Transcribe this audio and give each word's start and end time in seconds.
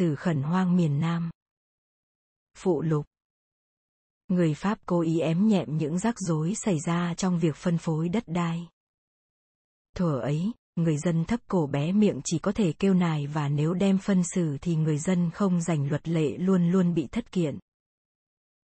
sử 0.00 0.14
khẩn 0.14 0.42
hoang 0.42 0.76
miền 0.76 1.00
Nam. 1.00 1.30
Phụ 2.56 2.82
lục 2.82 3.06
Người 4.28 4.54
Pháp 4.54 4.78
cố 4.86 5.00
ý 5.00 5.20
ém 5.20 5.48
nhẹm 5.48 5.76
những 5.76 5.98
rắc 5.98 6.14
rối 6.18 6.54
xảy 6.54 6.78
ra 6.86 7.14
trong 7.14 7.38
việc 7.38 7.56
phân 7.56 7.78
phối 7.78 8.08
đất 8.08 8.24
đai. 8.26 8.68
Thuở 9.96 10.20
ấy, 10.20 10.52
người 10.76 10.98
dân 10.98 11.24
thấp 11.24 11.40
cổ 11.48 11.66
bé 11.66 11.92
miệng 11.92 12.20
chỉ 12.24 12.38
có 12.38 12.52
thể 12.52 12.72
kêu 12.72 12.94
nài 12.94 13.26
và 13.26 13.48
nếu 13.48 13.74
đem 13.74 13.98
phân 13.98 14.22
xử 14.34 14.58
thì 14.60 14.76
người 14.76 14.98
dân 14.98 15.30
không 15.30 15.60
giành 15.62 15.88
luật 15.88 16.08
lệ 16.08 16.36
luôn 16.38 16.70
luôn 16.70 16.94
bị 16.94 17.06
thất 17.06 17.32
kiện. 17.32 17.58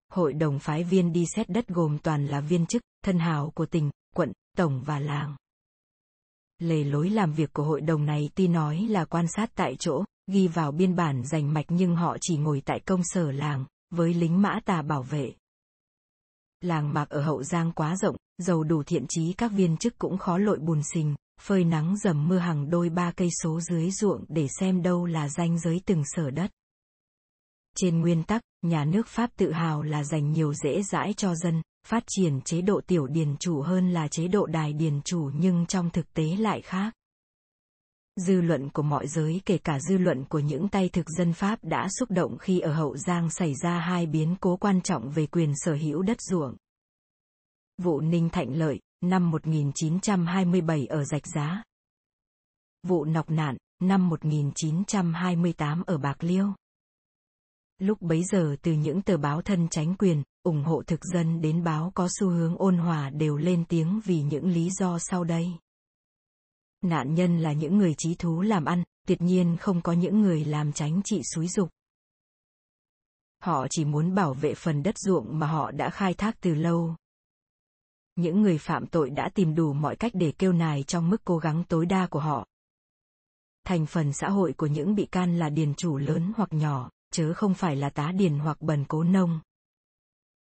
Hội 0.08 0.32
đồng 0.32 0.58
phái 0.58 0.84
viên 0.84 1.12
đi 1.12 1.24
xét 1.34 1.48
đất 1.48 1.68
gồm 1.68 1.98
toàn 1.98 2.26
là 2.26 2.40
viên 2.40 2.66
chức, 2.66 2.82
thân 3.04 3.18
hào 3.18 3.50
của 3.50 3.66
tỉnh, 3.66 3.90
quận, 4.14 4.32
tổng 4.56 4.82
và 4.86 4.98
làng. 4.98 5.36
Lề 6.58 6.84
lối 6.84 7.10
làm 7.10 7.32
việc 7.32 7.52
của 7.52 7.64
hội 7.64 7.80
đồng 7.80 8.06
này 8.06 8.30
tuy 8.34 8.48
nói 8.48 8.86
là 8.90 9.04
quan 9.04 9.26
sát 9.36 9.50
tại 9.54 9.76
chỗ, 9.78 10.04
ghi 10.28 10.48
vào 10.48 10.72
biên 10.72 10.96
bản 10.96 11.22
giành 11.24 11.52
mạch 11.52 11.66
nhưng 11.68 11.96
họ 11.96 12.16
chỉ 12.20 12.36
ngồi 12.36 12.62
tại 12.64 12.80
công 12.80 13.00
sở 13.04 13.32
làng, 13.32 13.64
với 13.90 14.14
lính 14.14 14.42
mã 14.42 14.60
tà 14.64 14.82
bảo 14.82 15.02
vệ. 15.02 15.32
Làng 16.60 16.94
mạc 16.94 17.08
ở 17.08 17.22
Hậu 17.22 17.42
Giang 17.42 17.72
quá 17.72 17.96
rộng, 17.96 18.16
giàu 18.38 18.64
đủ 18.64 18.82
thiện 18.82 19.06
chí 19.08 19.32
các 19.32 19.52
viên 19.52 19.76
chức 19.76 19.98
cũng 19.98 20.18
khó 20.18 20.38
lội 20.38 20.58
bùn 20.58 20.82
xình, 20.94 21.14
phơi 21.40 21.64
nắng 21.64 21.96
dầm 21.96 22.28
mưa 22.28 22.38
hàng 22.38 22.70
đôi 22.70 22.88
ba 22.88 23.12
cây 23.16 23.28
số 23.42 23.60
dưới 23.60 23.90
ruộng 23.90 24.24
để 24.28 24.46
xem 24.60 24.82
đâu 24.82 25.06
là 25.06 25.28
danh 25.28 25.58
giới 25.58 25.80
từng 25.86 26.02
sở 26.06 26.30
đất. 26.30 26.50
Trên 27.76 28.00
nguyên 28.00 28.22
tắc, 28.22 28.42
nhà 28.62 28.84
nước 28.84 29.06
Pháp 29.06 29.30
tự 29.36 29.52
hào 29.52 29.82
là 29.82 30.04
dành 30.04 30.32
nhiều 30.32 30.54
dễ 30.54 30.82
dãi 30.82 31.14
cho 31.16 31.34
dân, 31.34 31.62
phát 31.86 32.04
triển 32.06 32.40
chế 32.40 32.60
độ 32.60 32.80
tiểu 32.86 33.06
điền 33.06 33.36
chủ 33.36 33.62
hơn 33.62 33.90
là 33.92 34.08
chế 34.08 34.28
độ 34.28 34.46
đài 34.46 34.72
điền 34.72 35.00
chủ 35.02 35.30
nhưng 35.34 35.66
trong 35.66 35.90
thực 35.90 36.14
tế 36.14 36.36
lại 36.36 36.60
khác. 36.62 36.94
Dư 38.26 38.40
luận 38.40 38.68
của 38.68 38.82
mọi 38.82 39.08
giới 39.08 39.40
kể 39.46 39.58
cả 39.58 39.80
dư 39.80 39.98
luận 39.98 40.24
của 40.24 40.38
những 40.38 40.68
tay 40.68 40.88
thực 40.88 41.10
dân 41.10 41.32
Pháp 41.32 41.58
đã 41.62 41.88
xúc 41.98 42.10
động 42.10 42.38
khi 42.38 42.60
ở 42.60 42.72
Hậu 42.72 42.96
Giang 42.96 43.30
xảy 43.30 43.54
ra 43.54 43.78
hai 43.78 44.06
biến 44.06 44.36
cố 44.40 44.56
quan 44.56 44.80
trọng 44.80 45.10
về 45.10 45.26
quyền 45.26 45.52
sở 45.56 45.74
hữu 45.74 46.02
đất 46.02 46.20
ruộng. 46.20 46.56
Vụ 47.82 48.00
Ninh 48.00 48.28
Thạnh 48.28 48.56
Lợi, 48.56 48.80
năm 49.00 49.30
1927 49.30 50.86
ở 50.86 51.04
Rạch 51.04 51.26
Giá. 51.34 51.62
Vụ 52.86 53.04
Nọc 53.04 53.30
Nạn, 53.30 53.56
năm 53.82 54.08
1928 54.08 55.82
ở 55.86 55.98
Bạc 55.98 56.24
Liêu. 56.24 56.52
Lúc 57.78 58.02
bấy 58.02 58.24
giờ 58.24 58.56
từ 58.62 58.72
những 58.72 59.02
tờ 59.02 59.16
báo 59.16 59.42
thân 59.42 59.68
tránh 59.68 59.94
quyền, 59.94 60.22
ủng 60.42 60.64
hộ 60.64 60.82
thực 60.86 61.00
dân 61.04 61.40
đến 61.40 61.64
báo 61.64 61.92
có 61.94 62.08
xu 62.20 62.28
hướng 62.28 62.56
ôn 62.58 62.78
hòa 62.78 63.10
đều 63.10 63.36
lên 63.36 63.64
tiếng 63.68 64.00
vì 64.04 64.22
những 64.22 64.48
lý 64.48 64.70
do 64.70 64.98
sau 64.98 65.24
đây. 65.24 65.52
Nạn 66.82 67.14
nhân 67.14 67.38
là 67.38 67.52
những 67.52 67.78
người 67.78 67.94
trí 67.94 68.14
thú 68.14 68.40
làm 68.40 68.64
ăn, 68.64 68.82
tuyệt 69.06 69.20
nhiên 69.20 69.56
không 69.60 69.82
có 69.82 69.92
những 69.92 70.20
người 70.20 70.44
làm 70.44 70.72
tránh 70.72 71.00
trị 71.04 71.22
xúi 71.34 71.48
dục. 71.48 71.68
Họ 73.42 73.66
chỉ 73.70 73.84
muốn 73.84 74.14
bảo 74.14 74.34
vệ 74.34 74.54
phần 74.54 74.82
đất 74.82 74.98
ruộng 74.98 75.38
mà 75.38 75.46
họ 75.46 75.70
đã 75.70 75.90
khai 75.90 76.14
thác 76.14 76.40
từ 76.40 76.54
lâu. 76.54 76.94
Những 78.16 78.42
người 78.42 78.58
phạm 78.58 78.86
tội 78.86 79.10
đã 79.10 79.30
tìm 79.34 79.54
đủ 79.54 79.72
mọi 79.72 79.96
cách 79.96 80.12
để 80.14 80.32
kêu 80.38 80.52
nài 80.52 80.82
trong 80.82 81.10
mức 81.10 81.24
cố 81.24 81.38
gắng 81.38 81.64
tối 81.68 81.86
đa 81.86 82.06
của 82.06 82.20
họ. 82.20 82.46
Thành 83.64 83.86
phần 83.86 84.12
xã 84.12 84.28
hội 84.28 84.52
của 84.52 84.66
những 84.66 84.94
bị 84.94 85.06
can 85.06 85.38
là 85.38 85.48
điền 85.48 85.74
chủ 85.74 85.96
lớn 85.96 86.32
hoặc 86.36 86.52
nhỏ, 86.52 86.90
chớ 87.12 87.34
không 87.34 87.54
phải 87.54 87.76
là 87.76 87.90
tá 87.90 88.12
điền 88.12 88.38
hoặc 88.38 88.62
bần 88.62 88.84
cố 88.88 89.02
nông. 89.02 89.40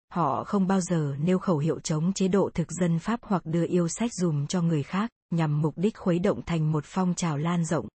Họ 0.09 0.45
không 0.45 0.67
bao 0.67 0.81
giờ 0.81 1.17
nêu 1.19 1.39
khẩu 1.39 1.59
hiệu 1.59 1.81
chống 1.81 2.13
chế 2.13 2.29
độ 2.29 2.51
thực 2.55 2.73
dân 2.73 2.99
Pháp 2.99 3.21
hoặc 3.23 3.47
đưa 3.47 3.67
yêu 3.67 3.89
sách 3.89 4.11
dùm 4.15 4.47
cho 4.47 4.63
người 4.63 4.83
khác, 4.83 5.11
nhằm 5.31 5.63
mục 5.63 5.75
đích 5.77 5.97
khuấy 5.97 6.19
động 6.19 6.43
thành 6.47 6.73
một 6.73 6.85
phong 6.87 7.15
trào 7.15 7.37
lan 7.37 7.65
rộng. 7.65 7.89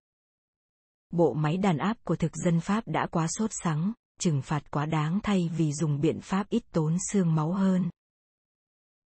Bộ 1.12 1.34
máy 1.34 1.58
đàn 1.58 1.78
áp 1.78 1.98
của 2.04 2.16
thực 2.16 2.32
dân 2.36 2.60
Pháp 2.60 2.84
đã 2.88 3.08
quá 3.12 3.28
sốt 3.30 3.50
sắng, 3.64 3.94
trừng 4.20 4.42
phạt 4.42 4.72
quá 4.72 4.86
đáng 4.86 5.20
thay 5.24 5.50
vì 5.58 5.74
dùng 5.74 6.02
biện 6.02 6.22
pháp 6.22 6.50
ít 6.50 6.64
tốn 6.72 6.98
xương 7.12 7.36
máu 7.36 7.54
hơn. 7.54 7.90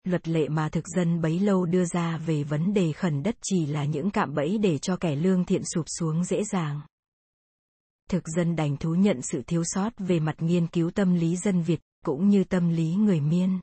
Luật 0.05 0.29
lệ 0.29 0.49
mà 0.49 0.69
thực 0.69 0.89
dân 0.89 1.21
bấy 1.21 1.41
lâu 1.41 1.67
đưa 1.67 1.85
ra 1.85 2.19
về 2.19 2.45
vấn 2.45 2.75
đề 2.75 2.93
khẩn 2.93 3.23
đất 3.23 3.37
chỉ 3.43 3.67
là 3.67 3.85
những 3.85 4.11
cạm 4.11 4.35
bẫy 4.35 4.59
để 4.59 4.79
cho 4.79 4.97
kẻ 4.97 5.17
lương 5.17 5.45
thiện 5.45 5.63
sụp 5.65 5.85
xuống 5.89 6.25
dễ 6.25 6.45
dàng 6.45 6.81
thực 8.13 8.29
dân 8.29 8.57
đành 8.57 8.77
thú 8.77 8.95
nhận 8.95 9.23
sự 9.23 9.43
thiếu 9.47 9.63
sót 9.65 9.93
về 9.99 10.21
mặt 10.21 10.37
nghiên 10.39 10.67
cứu 10.67 10.91
tâm 10.91 11.15
lý 11.15 11.37
dân 11.37 11.63
Việt, 11.63 11.81
cũng 12.05 12.29
như 12.29 12.45
tâm 12.45 12.69
lý 12.69 12.95
người 12.95 13.21
miên. 13.21 13.61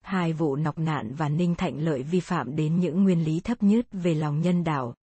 Hai 0.00 0.32
vụ 0.32 0.56
nọc 0.56 0.78
nạn 0.78 1.14
và 1.14 1.28
ninh 1.28 1.54
thạnh 1.54 1.78
lợi 1.78 2.02
vi 2.02 2.20
phạm 2.20 2.56
đến 2.56 2.80
những 2.80 3.02
nguyên 3.02 3.24
lý 3.24 3.40
thấp 3.40 3.62
nhất 3.62 3.86
về 3.92 4.14
lòng 4.14 4.40
nhân 4.40 4.64
đạo. 4.64 4.94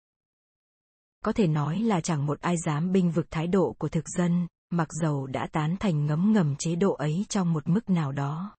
Có 1.25 1.31
thể 1.31 1.47
nói 1.47 1.79
là 1.79 2.01
chẳng 2.01 2.25
một 2.25 2.41
ai 2.41 2.55
dám 2.65 2.91
binh 2.91 3.11
vực 3.11 3.27
thái 3.31 3.47
độ 3.47 3.75
của 3.77 3.89
thực 3.89 4.09
dân, 4.17 4.47
mặc 4.69 4.87
dầu 5.01 5.27
đã 5.27 5.47
tán 5.51 5.75
thành 5.79 6.05
ngấm 6.05 6.33
ngầm 6.33 6.55
chế 6.59 6.75
độ 6.75 6.93
ấy 6.93 7.25
trong 7.29 7.53
một 7.53 7.67
mức 7.67 7.89
nào 7.89 8.11
đó. 8.11 8.55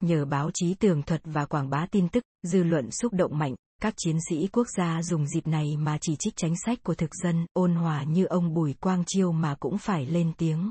Nhờ 0.00 0.24
báo 0.24 0.50
chí 0.54 0.74
tường 0.74 1.02
thuật 1.02 1.20
và 1.24 1.46
quảng 1.46 1.70
bá 1.70 1.86
tin 1.90 2.08
tức, 2.08 2.24
dư 2.42 2.62
luận 2.62 2.90
xúc 2.90 3.12
động 3.12 3.38
mạnh, 3.38 3.54
các 3.82 3.94
chiến 3.96 4.18
sĩ 4.28 4.48
quốc 4.52 4.66
gia 4.76 5.02
dùng 5.02 5.26
dịp 5.26 5.46
này 5.46 5.76
mà 5.76 5.98
chỉ 6.00 6.16
trích 6.18 6.36
chính 6.36 6.54
sách 6.64 6.82
của 6.82 6.94
thực 6.94 7.14
dân, 7.14 7.46
ôn 7.52 7.74
hòa 7.74 8.02
như 8.02 8.24
ông 8.24 8.54
Bùi 8.54 8.74
Quang 8.74 9.04
Chiêu 9.06 9.32
mà 9.32 9.54
cũng 9.60 9.78
phải 9.78 10.06
lên 10.06 10.32
tiếng. 10.38 10.70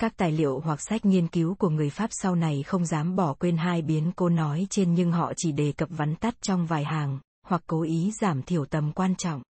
Các 0.00 0.16
tài 0.16 0.32
liệu 0.32 0.60
hoặc 0.60 0.80
sách 0.80 1.04
nghiên 1.04 1.28
cứu 1.28 1.54
của 1.54 1.68
người 1.68 1.90
Pháp 1.90 2.10
sau 2.10 2.34
này 2.34 2.62
không 2.62 2.86
dám 2.86 3.16
bỏ 3.16 3.34
quên 3.34 3.56
hai 3.56 3.82
biến 3.82 4.12
cô 4.16 4.28
nói 4.28 4.66
trên 4.70 4.94
nhưng 4.94 5.12
họ 5.12 5.32
chỉ 5.36 5.52
đề 5.52 5.72
cập 5.72 5.88
vắn 5.92 6.16
tắt 6.16 6.34
trong 6.40 6.66
vài 6.66 6.84
hàng, 6.84 7.18
hoặc 7.46 7.62
cố 7.66 7.82
ý 7.82 8.12
giảm 8.20 8.42
thiểu 8.42 8.64
tầm 8.64 8.92
quan 8.92 9.14
trọng. 9.16 9.42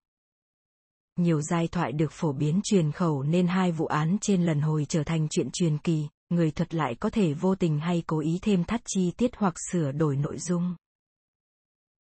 Nhiều 1.17 1.41
giai 1.41 1.69
thoại 1.69 1.93
được 1.93 2.13
phổ 2.13 2.33
biến 2.33 2.61
truyền 2.65 2.93
khẩu 2.93 3.23
nên 3.23 3.47
hai 3.47 3.73
vụ 3.73 3.87
án 3.87 4.17
trên 4.21 4.47
lần 4.47 4.61
hồi 4.61 4.87
trở 4.89 5.05
thành 5.05 5.29
chuyện 5.31 5.51
truyền 5.53 5.79
kỳ, 5.79 6.09
người 6.29 6.51
thuật 6.51 6.75
lại 6.75 6.95
có 6.95 7.11
thể 7.11 7.35
vô 7.35 7.55
tình 7.55 7.79
hay 7.79 8.03
cố 8.07 8.21
ý 8.21 8.39
thêm 8.43 8.65
thắt 8.65 8.81
chi 8.87 9.13
tiết 9.17 9.37
hoặc 9.37 9.55
sửa 9.73 9.93
đổi 9.93 10.17
nội 10.17 10.39
dung. 10.39 10.75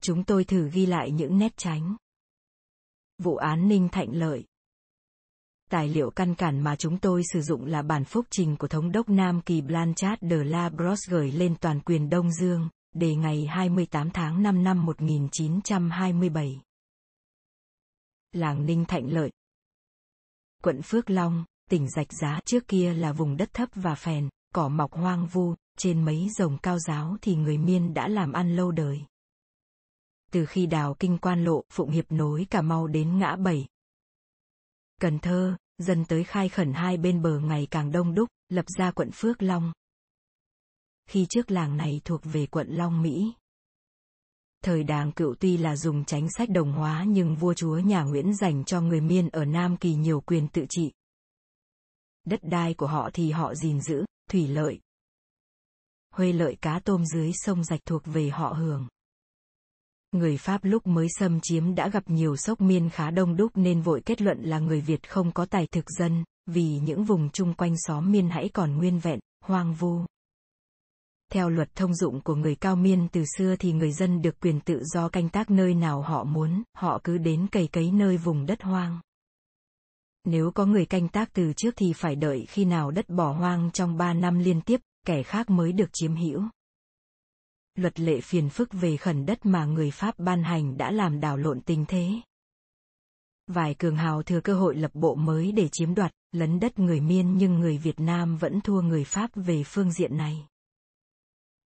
Chúng 0.03 0.25
tôi 0.25 0.44
thử 0.44 0.69
ghi 0.69 0.87
lại 0.87 1.11
những 1.11 1.38
nét 1.38 1.53
tránh. 1.56 1.97
Vụ 3.19 3.37
án 3.37 3.69
Ninh 3.69 3.88
Thạnh 3.88 4.09
Lợi 4.12 4.44
Tài 5.75 5.89
liệu 5.89 6.11
căn 6.11 6.35
cản 6.35 6.61
mà 6.61 6.77
chúng 6.77 6.99
tôi 6.99 7.23
sử 7.33 7.41
dụng 7.41 7.65
là 7.65 7.83
bản 7.83 8.05
phúc 8.05 8.27
trình 8.31 8.57
của 8.57 8.69
Thống 8.69 8.93
đốc 8.93 9.09
Nam 9.09 9.41
Kỳ 9.41 9.61
Blanchard 9.61 10.23
de 10.31 10.37
la 10.37 10.69
Brosse 10.69 11.11
gửi 11.11 11.33
lên 11.33 11.57
toàn 11.61 11.81
quyền 11.81 12.11
Đông 12.11 12.33
Dương, 12.33 12.69
đề 12.95 13.15
ngày 13.15 13.47
28 13.47 14.11
tháng 14.11 14.43
5 14.43 14.65
năm 14.65 14.87
1927. 14.87 16.61
Làng 18.33 18.67
Ninh 18.67 18.85
Thạnh 18.85 19.12
Lợi 19.12 19.31
Quận 20.62 20.83
Phước 20.83 21.11
Long, 21.11 21.45
tỉnh 21.71 21.89
Rạch 21.91 22.12
Giá 22.12 22.41
trước 22.45 22.69
kia 22.69 22.95
là 22.95 23.12
vùng 23.12 23.37
đất 23.37 23.55
thấp 23.55 23.69
và 23.75 23.95
phèn, 23.95 24.29
cỏ 24.55 24.69
mọc 24.69 24.93
hoang 24.93 25.27
vu, 25.27 25.55
trên 25.79 26.05
mấy 26.05 26.29
rồng 26.39 26.59
cao 26.59 26.79
giáo 26.79 27.17
thì 27.23 27.35
người 27.35 27.59
miên 27.59 27.95
đã 27.95 28.09
làm 28.09 28.33
ăn 28.33 28.56
lâu 28.56 28.71
đời 28.71 29.01
từ 30.33 30.47
khi 30.47 30.67
đào 30.67 30.97
kinh 30.99 31.19
quan 31.19 31.45
lộ, 31.45 31.65
Phụng 31.71 31.91
Hiệp 31.91 32.12
nối 32.12 32.47
Cà 32.51 32.62
Mau 32.62 32.87
đến 32.87 33.19
ngã 33.19 33.37
bảy. 33.37 33.67
Cần 35.01 35.19
Thơ, 35.19 35.56
dân 35.79 36.05
tới 36.05 36.25
khai 36.25 36.49
khẩn 36.49 36.73
hai 36.73 36.97
bên 36.97 37.23
bờ 37.23 37.39
ngày 37.39 37.67
càng 37.71 37.93
đông 37.93 38.15
đúc, 38.15 38.29
lập 38.49 38.65
ra 38.79 38.91
quận 38.91 39.11
Phước 39.12 39.43
Long. 39.43 39.73
Khi 41.07 41.27
trước 41.31 41.51
làng 41.51 41.77
này 41.77 42.01
thuộc 42.05 42.21
về 42.25 42.47
quận 42.47 42.69
Long 42.71 43.03
Mỹ. 43.03 43.35
Thời 44.65 44.85
đàng 44.85 45.12
cựu 45.12 45.35
tuy 45.41 45.57
là 45.57 45.77
dùng 45.77 46.05
chính 46.05 46.29
sách 46.39 46.51
đồng 46.51 46.73
hóa 46.73 47.05
nhưng 47.09 47.37
vua 47.37 47.55
chúa 47.55 47.79
nhà 47.79 48.03
Nguyễn 48.03 48.35
dành 48.35 48.65
cho 48.65 48.81
người 48.81 49.01
miên 49.01 49.29
ở 49.29 49.45
Nam 49.45 49.77
Kỳ 49.77 49.95
nhiều 49.95 50.21
quyền 50.21 50.49
tự 50.49 50.67
trị. 50.69 50.93
Đất 52.25 52.41
đai 52.43 52.75
của 52.75 52.87
họ 52.87 53.11
thì 53.12 53.31
họ 53.31 53.55
gìn 53.55 53.81
giữ, 53.81 54.05
thủy 54.31 54.49
lợi. 54.49 54.81
Huê 56.15 56.32
lợi 56.32 56.56
cá 56.61 56.81
tôm 56.85 57.06
dưới 57.06 57.32
sông 57.35 57.65
rạch 57.65 57.81
thuộc 57.87 58.03
về 58.05 58.31
họ 58.31 58.49
hưởng 58.53 58.88
người 60.14 60.37
Pháp 60.37 60.64
lúc 60.64 60.87
mới 60.87 61.06
xâm 61.19 61.40
chiếm 61.43 61.75
đã 61.75 61.88
gặp 61.88 62.02
nhiều 62.06 62.37
sốc 62.37 62.61
miên 62.61 62.90
khá 62.90 63.11
đông 63.11 63.37
đúc 63.37 63.52
nên 63.55 63.81
vội 63.81 64.02
kết 64.06 64.22
luận 64.22 64.43
là 64.43 64.58
người 64.58 64.81
Việt 64.81 65.08
không 65.08 65.32
có 65.32 65.46
tài 65.46 65.66
thực 65.66 65.84
dân, 65.99 66.25
vì 66.46 66.78
những 66.78 67.05
vùng 67.05 67.31
chung 67.31 67.55
quanh 67.55 67.75
xóm 67.76 68.12
miên 68.12 68.28
hãy 68.28 68.49
còn 68.49 68.76
nguyên 68.76 68.99
vẹn, 68.99 69.20
hoang 69.44 69.75
vu. 69.75 70.00
Theo 71.32 71.50
luật 71.50 71.75
thông 71.75 71.94
dụng 71.94 72.20
của 72.20 72.34
người 72.34 72.55
cao 72.55 72.76
miên 72.76 73.08
từ 73.12 73.25
xưa 73.38 73.56
thì 73.56 73.72
người 73.72 73.93
dân 73.93 74.22
được 74.22 74.40
quyền 74.40 74.61
tự 74.61 74.81
do 74.94 75.08
canh 75.08 75.28
tác 75.28 75.50
nơi 75.50 75.75
nào 75.75 76.02
họ 76.02 76.25
muốn, 76.25 76.62
họ 76.76 77.00
cứ 77.05 77.19
đến 77.19 77.46
cày 77.46 77.66
cấy 77.66 77.90
nơi 77.90 78.16
vùng 78.16 78.46
đất 78.46 78.62
hoang. 78.62 79.00
Nếu 80.25 80.50
có 80.50 80.66
người 80.66 80.87
canh 80.87 81.08
tác 81.08 81.32
từ 81.32 81.52
trước 81.56 81.75
thì 81.76 81.93
phải 81.93 82.16
đợi 82.16 82.46
khi 82.49 82.64
nào 82.64 82.90
đất 82.90 83.08
bỏ 83.08 83.32
hoang 83.32 83.70
trong 83.70 83.96
3 83.96 84.12
năm 84.12 84.38
liên 84.38 84.61
tiếp, 84.61 84.81
kẻ 85.06 85.22
khác 85.22 85.50
mới 85.50 85.72
được 85.72 85.88
chiếm 85.93 86.16
hữu 86.16 86.43
luật 87.75 88.00
lệ 88.00 88.21
phiền 88.21 88.49
phức 88.49 88.73
về 88.73 88.97
khẩn 88.97 89.26
đất 89.26 89.47
mà 89.47 89.65
người 89.65 89.91
Pháp 89.91 90.19
ban 90.19 90.43
hành 90.43 90.76
đã 90.76 90.91
làm 90.91 91.21
đảo 91.21 91.37
lộn 91.37 91.61
tình 91.61 91.85
thế. 91.88 92.11
Vài 93.47 93.75
cường 93.75 93.97
hào 93.97 94.23
thừa 94.23 94.41
cơ 94.41 94.55
hội 94.55 94.76
lập 94.76 94.91
bộ 94.94 95.15
mới 95.15 95.53
để 95.53 95.69
chiếm 95.73 95.94
đoạt, 95.94 96.12
lấn 96.32 96.61
đất 96.61 96.79
người 96.79 97.00
Miên 97.00 97.38
nhưng 97.38 97.55
người 97.55 97.79
Việt 97.79 98.00
Nam 98.00 98.37
vẫn 98.37 98.61
thua 98.61 98.81
người 98.81 99.05
Pháp 99.05 99.31
về 99.35 99.62
phương 99.67 99.93
diện 99.93 100.17
này. 100.17 100.47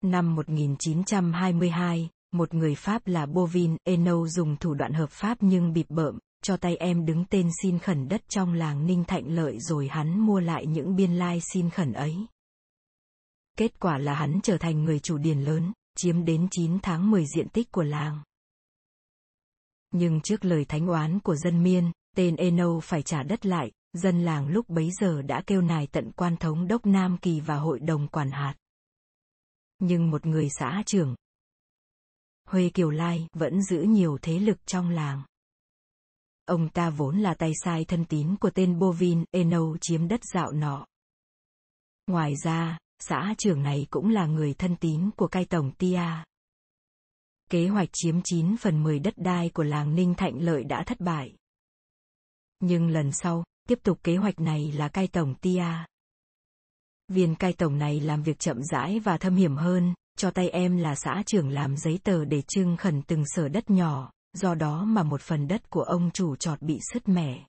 Năm 0.03 0.35
1922, 0.35 2.09
một 2.33 2.55
người 2.55 2.75
Pháp 2.75 3.07
là 3.07 3.27
Bovin 3.27 3.77
Eno 3.85 4.27
dùng 4.27 4.57
thủ 4.57 4.75
đoạn 4.75 4.93
hợp 4.93 5.11
pháp 5.11 5.39
nhưng 5.41 5.73
bịp 5.73 5.87
bợm, 5.89 6.19
cho 6.43 6.57
tay 6.57 6.77
em 6.77 7.07
đứng 7.07 7.25
tên 7.31 7.51
xin 7.63 7.79
khẩn 7.79 8.09
đất 8.09 8.23
trong 8.29 8.55
làng 8.55 8.87
Ninh 8.87 9.05
Thạnh 9.05 9.35
Lợi 9.35 9.59
rồi 9.61 9.89
hắn 9.89 10.19
mua 10.19 10.41
lại 10.41 10.67
những 10.67 10.97
biên 10.97 11.15
lai 11.15 11.41
xin 11.53 11.71
khẩn 11.71 11.93
ấy. 11.93 12.17
Kết 13.59 13.81
quả 13.81 13.99
là 13.99 14.15
hắn 14.15 14.41
trở 14.43 14.59
thành 14.59 14.85
người 14.85 14.99
chủ 14.99 15.19
điền 15.19 15.41
lớn, 15.41 15.73
chiếm 15.97 16.25
đến 16.25 16.49
9 16.51 16.79
tháng 16.83 17.11
10 17.11 17.25
diện 17.37 17.49
tích 17.49 17.73
của 17.73 17.83
làng. 17.83 18.23
Nhưng 19.91 20.21
trước 20.21 20.45
lời 20.45 20.65
thánh 20.65 20.87
oán 20.87 21.21
của 21.21 21.37
dân 21.37 21.63
miên, 21.63 21.93
tên 22.17 22.37
Eno 22.37 22.81
phải 22.81 23.03
trả 23.03 23.23
đất 23.23 23.47
lại, 23.47 23.73
dân 23.93 24.25
làng 24.25 24.49
lúc 24.49 24.69
bấy 24.69 24.91
giờ 25.01 25.23
đã 25.23 25.43
kêu 25.47 25.61
nài 25.63 25.87
tận 25.87 26.13
quan 26.17 26.37
thống 26.37 26.69
đốc 26.69 26.87
Nam 26.87 27.19
Kỳ 27.23 27.41
và 27.41 27.57
hội 27.57 27.79
đồng 27.79 28.09
quản 28.09 28.31
hạt. 28.31 28.55
Nhưng 29.79 30.11
một 30.11 30.27
người 30.27 30.49
xã 30.59 30.83
trưởng, 30.87 31.15
Huê 32.49 32.71
Kiều 32.75 32.91
Lai 32.91 33.27
vẫn 33.33 33.63
giữ 33.63 33.83
nhiều 33.83 34.19
thế 34.23 34.39
lực 34.39 34.67
trong 34.67 34.91
làng. 34.91 35.23
Ông 36.45 36.69
ta 36.69 36.91
vốn 36.91 37.19
là 37.19 37.35
tay 37.35 37.53
sai 37.65 37.85
thân 37.85 38.05
tín 38.05 38.37
của 38.37 38.51
tên 38.51 38.79
Bovin 38.79 39.25
Eno 39.31 39.77
chiếm 39.81 40.09
đất 40.09 40.21
dạo 40.35 40.53
nọ. 40.53 40.87
Ngoài 42.07 42.35
ra, 42.45 42.79
xã 42.99 43.35
trưởng 43.39 43.63
này 43.63 43.87
cũng 43.91 44.11
là 44.11 44.27
người 44.27 44.55
thân 44.55 44.77
tín 44.77 45.11
của 45.17 45.27
cai 45.27 45.45
tổng 45.45 45.71
Tia. 45.79 46.03
Kế 47.51 47.69
hoạch 47.69 47.89
chiếm 47.93 48.21
9 48.25 48.57
phần 48.57 48.83
10 48.83 48.99
đất 48.99 49.15
đai 49.17 49.49
của 49.49 49.63
làng 49.63 49.95
Ninh 49.95 50.15
Thạnh 50.15 50.43
Lợi 50.43 50.65
đã 50.65 50.85
thất 50.87 51.01
bại. 51.01 51.33
Nhưng 52.61 52.89
lần 52.89 53.13
sau, 53.13 53.45
tiếp 53.69 53.79
tục 53.83 53.99
kế 54.03 54.17
hoạch 54.17 54.41
này 54.41 54.73
là 54.73 54.89
cai 54.89 55.07
tổng 55.07 55.35
Tia. 55.35 55.65
Viên 57.09 57.35
cai 57.35 57.53
tổng 57.53 57.79
này 57.79 58.01
làm 58.01 58.23
việc 58.23 58.39
chậm 58.39 58.63
rãi 58.63 59.01
và 59.01 59.19
thâm 59.19 59.37
hiểm 59.37 59.57
hơn, 59.57 59.95
cho 60.19 60.31
tay 60.31 60.49
em 60.49 60.77
là 60.77 60.95
xã 60.95 61.23
trưởng 61.27 61.49
làm 61.49 61.77
giấy 61.77 62.01
tờ 62.05 62.25
để 62.25 62.43
trưng 62.43 62.77
khẩn 62.77 63.03
từng 63.03 63.23
sở 63.27 63.49
đất 63.49 63.71
nhỏ, 63.71 64.11
do 64.33 64.55
đó 64.55 64.85
mà 64.85 65.03
một 65.03 65.21
phần 65.21 65.49
đất 65.49 65.71
của 65.71 65.83
ông 65.83 66.11
chủ 66.11 66.37
trọt 66.37 66.63
bị 66.63 66.79
sứt 66.93 67.09
mẻ. 67.09 67.47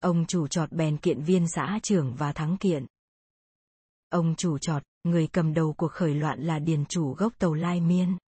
Ông 0.00 0.26
chủ 0.26 0.46
trọt 0.46 0.72
bèn 0.72 0.98
kiện 0.98 1.22
viên 1.22 1.46
xã 1.48 1.78
trưởng 1.82 2.14
và 2.14 2.32
thắng 2.32 2.56
kiện. 2.56 2.86
Ông 4.10 4.34
chủ 4.36 4.58
trọt, 4.58 4.82
người 5.04 5.26
cầm 5.26 5.54
đầu 5.54 5.72
cuộc 5.72 5.92
khởi 5.92 6.14
loạn 6.14 6.40
là 6.40 6.58
điền 6.58 6.84
chủ 6.84 7.14
gốc 7.14 7.32
tàu 7.38 7.54
Lai 7.54 7.80
Miên. 7.80 8.18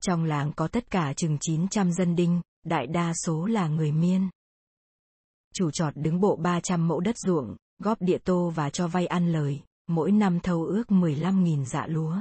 Trong 0.00 0.24
làng 0.24 0.52
có 0.56 0.68
tất 0.68 0.90
cả 0.90 1.12
chừng 1.16 1.38
900 1.40 1.92
dân 1.92 2.16
đinh, 2.16 2.40
đại 2.64 2.86
đa 2.86 3.12
số 3.14 3.46
là 3.46 3.68
người 3.68 3.92
Miên. 3.92 4.30
Chủ 5.54 5.70
trọt 5.70 5.96
đứng 5.96 6.20
bộ 6.20 6.36
300 6.36 6.88
mẫu 6.88 7.00
đất 7.00 7.18
ruộng, 7.18 7.56
góp 7.78 8.00
địa 8.00 8.18
tô 8.18 8.52
và 8.54 8.70
cho 8.70 8.88
vay 8.88 9.06
ăn 9.06 9.32
lời, 9.32 9.62
mỗi 9.86 10.12
năm 10.12 10.40
thâu 10.40 10.64
ước 10.64 10.84
15.000 10.88 11.64
dạ 11.64 11.86
lúa. 11.86 12.16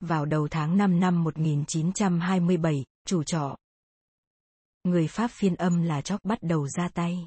Vào 0.00 0.24
đầu 0.24 0.48
tháng 0.48 0.76
5 0.76 1.00
năm 1.00 1.24
1927, 1.24 2.84
chủ 3.06 3.22
trọ. 3.22 3.56
Người 4.84 5.08
Pháp 5.08 5.30
phiên 5.30 5.54
âm 5.54 5.82
là 5.82 6.00
chóc 6.00 6.20
bắt 6.24 6.38
đầu 6.42 6.68
ra 6.68 6.88
tay. 6.88 7.26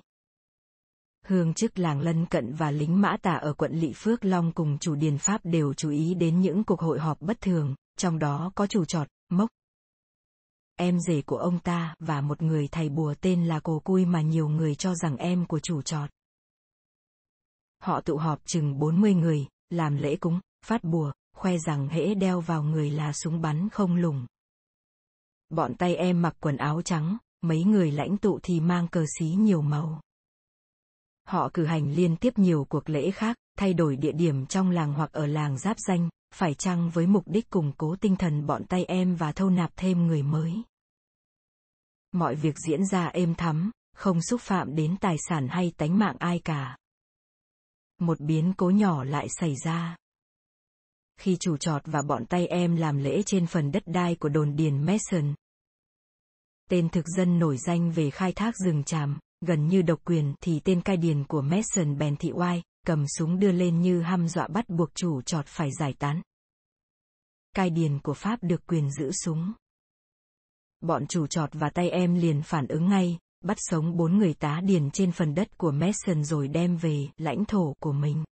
Hương 1.27 1.53
chức 1.53 1.79
làng 1.79 2.01
lân 2.01 2.25
cận 2.25 2.53
và 2.53 2.71
lính 2.71 3.01
mã 3.01 3.17
tà 3.21 3.33
ở 3.33 3.53
quận 3.53 3.71
Lỵ 3.73 3.93
Phước 3.95 4.25
Long 4.25 4.51
cùng 4.51 4.77
chủ 4.77 4.95
điền 4.95 5.17
Pháp 5.17 5.41
đều 5.43 5.73
chú 5.73 5.89
ý 5.89 6.13
đến 6.13 6.41
những 6.41 6.63
cuộc 6.63 6.79
hội 6.79 6.99
họp 6.99 7.21
bất 7.21 7.41
thường, 7.41 7.75
trong 7.97 8.19
đó 8.19 8.51
có 8.55 8.67
chủ 8.67 8.85
trọt, 8.85 9.07
mốc. 9.29 9.49
Em 10.75 10.99
rể 10.99 11.21
của 11.21 11.37
ông 11.37 11.59
ta 11.59 11.95
và 11.99 12.21
một 12.21 12.41
người 12.41 12.67
thầy 12.71 12.89
bùa 12.89 13.13
tên 13.21 13.45
là 13.45 13.59
Cổ 13.59 13.79
Cui 13.79 14.05
mà 14.05 14.21
nhiều 14.21 14.47
người 14.47 14.75
cho 14.75 14.95
rằng 14.95 15.17
em 15.17 15.45
của 15.45 15.59
chủ 15.59 15.81
trọt. 15.81 16.09
Họ 17.81 18.01
tụ 18.01 18.17
họp 18.17 18.39
chừng 18.45 18.79
40 18.79 19.13
người, 19.13 19.47
làm 19.69 19.97
lễ 19.97 20.15
cúng, 20.15 20.39
phát 20.65 20.83
bùa, 20.83 21.11
khoe 21.35 21.57
rằng 21.57 21.87
hễ 21.87 22.15
đeo 22.15 22.41
vào 22.41 22.63
người 22.63 22.91
là 22.91 23.13
súng 23.13 23.41
bắn 23.41 23.69
không 23.69 23.95
lùng. 23.95 24.25
Bọn 25.49 25.75
tay 25.75 25.95
em 25.95 26.21
mặc 26.21 26.35
quần 26.39 26.57
áo 26.57 26.81
trắng, 26.81 27.17
mấy 27.41 27.63
người 27.63 27.91
lãnh 27.91 28.17
tụ 28.17 28.39
thì 28.43 28.59
mang 28.59 28.87
cờ 28.87 29.05
xí 29.19 29.25
nhiều 29.25 29.61
màu. 29.61 30.01
Họ 31.27 31.49
cử 31.53 31.65
hành 31.65 31.91
liên 31.91 32.15
tiếp 32.15 32.37
nhiều 32.37 32.65
cuộc 32.69 32.89
lễ 32.89 33.11
khác, 33.11 33.37
thay 33.57 33.73
đổi 33.73 33.95
địa 33.95 34.11
điểm 34.11 34.45
trong 34.45 34.71
làng 34.71 34.93
hoặc 34.93 35.11
ở 35.11 35.25
làng 35.25 35.57
giáp 35.57 35.77
danh, 35.87 36.09
phải 36.33 36.53
chăng 36.53 36.89
với 36.89 37.07
mục 37.07 37.23
đích 37.27 37.49
củng 37.49 37.71
cố 37.77 37.95
tinh 38.01 38.15
thần 38.15 38.45
bọn 38.45 38.65
tay 38.65 38.85
em 38.85 39.15
và 39.15 39.31
thâu 39.31 39.49
nạp 39.49 39.71
thêm 39.75 40.07
người 40.07 40.23
mới. 40.23 40.53
Mọi 42.11 42.35
việc 42.35 42.55
diễn 42.67 42.85
ra 42.85 43.07
êm 43.07 43.35
thắm, 43.35 43.71
không 43.95 44.21
xúc 44.21 44.41
phạm 44.41 44.75
đến 44.75 44.95
tài 45.01 45.15
sản 45.29 45.47
hay 45.47 45.71
tánh 45.77 45.99
mạng 45.99 46.15
ai 46.19 46.39
cả. 46.39 46.77
Một 47.99 48.19
biến 48.19 48.53
cố 48.57 48.69
nhỏ 48.69 49.03
lại 49.03 49.27
xảy 49.29 49.53
ra. 49.63 49.97
Khi 51.17 51.37
chủ 51.39 51.57
trọt 51.57 51.81
và 51.85 52.01
bọn 52.01 52.25
tay 52.25 52.47
em 52.47 52.75
làm 52.75 52.97
lễ 52.97 53.23
trên 53.25 53.47
phần 53.47 53.71
đất 53.71 53.83
đai 53.85 54.15
của 54.15 54.29
đồn 54.29 54.55
điền 54.55 54.83
Mason. 54.83 55.33
Tên 56.69 56.89
thực 56.89 57.05
dân 57.07 57.39
nổi 57.39 57.57
danh 57.57 57.91
về 57.91 58.09
khai 58.09 58.31
thác 58.31 58.57
rừng 58.57 58.83
tràm, 58.83 59.19
gần 59.41 59.67
như 59.67 59.81
độc 59.81 59.99
quyền 60.05 60.33
thì 60.41 60.59
tên 60.59 60.81
cai 60.81 60.97
điền 60.97 61.23
của 61.23 61.41
Mason 61.41 61.97
bèn 61.97 62.15
thị 62.15 62.31
oai, 62.33 62.63
cầm 62.85 63.05
súng 63.07 63.39
đưa 63.39 63.51
lên 63.51 63.81
như 63.81 64.01
hăm 64.01 64.27
dọa 64.27 64.47
bắt 64.47 64.69
buộc 64.69 64.95
chủ 64.95 65.21
trọt 65.21 65.45
phải 65.47 65.69
giải 65.79 65.93
tán. 65.99 66.21
Cai 67.53 67.69
điền 67.69 67.99
của 67.99 68.13
Pháp 68.13 68.39
được 68.41 68.67
quyền 68.67 68.91
giữ 68.91 69.11
súng. 69.11 69.53
Bọn 70.81 71.07
chủ 71.07 71.27
trọt 71.27 71.49
và 71.53 71.69
tay 71.69 71.89
em 71.89 72.15
liền 72.15 72.41
phản 72.41 72.67
ứng 72.67 72.89
ngay, 72.89 73.19
bắt 73.43 73.57
sống 73.59 73.97
bốn 73.97 74.17
người 74.17 74.33
tá 74.33 74.61
điền 74.63 74.91
trên 74.91 75.11
phần 75.11 75.35
đất 75.35 75.57
của 75.57 75.71
Mason 75.71 76.23
rồi 76.23 76.47
đem 76.47 76.77
về 76.77 77.09
lãnh 77.17 77.45
thổ 77.45 77.75
của 77.79 77.91
mình. 77.91 78.23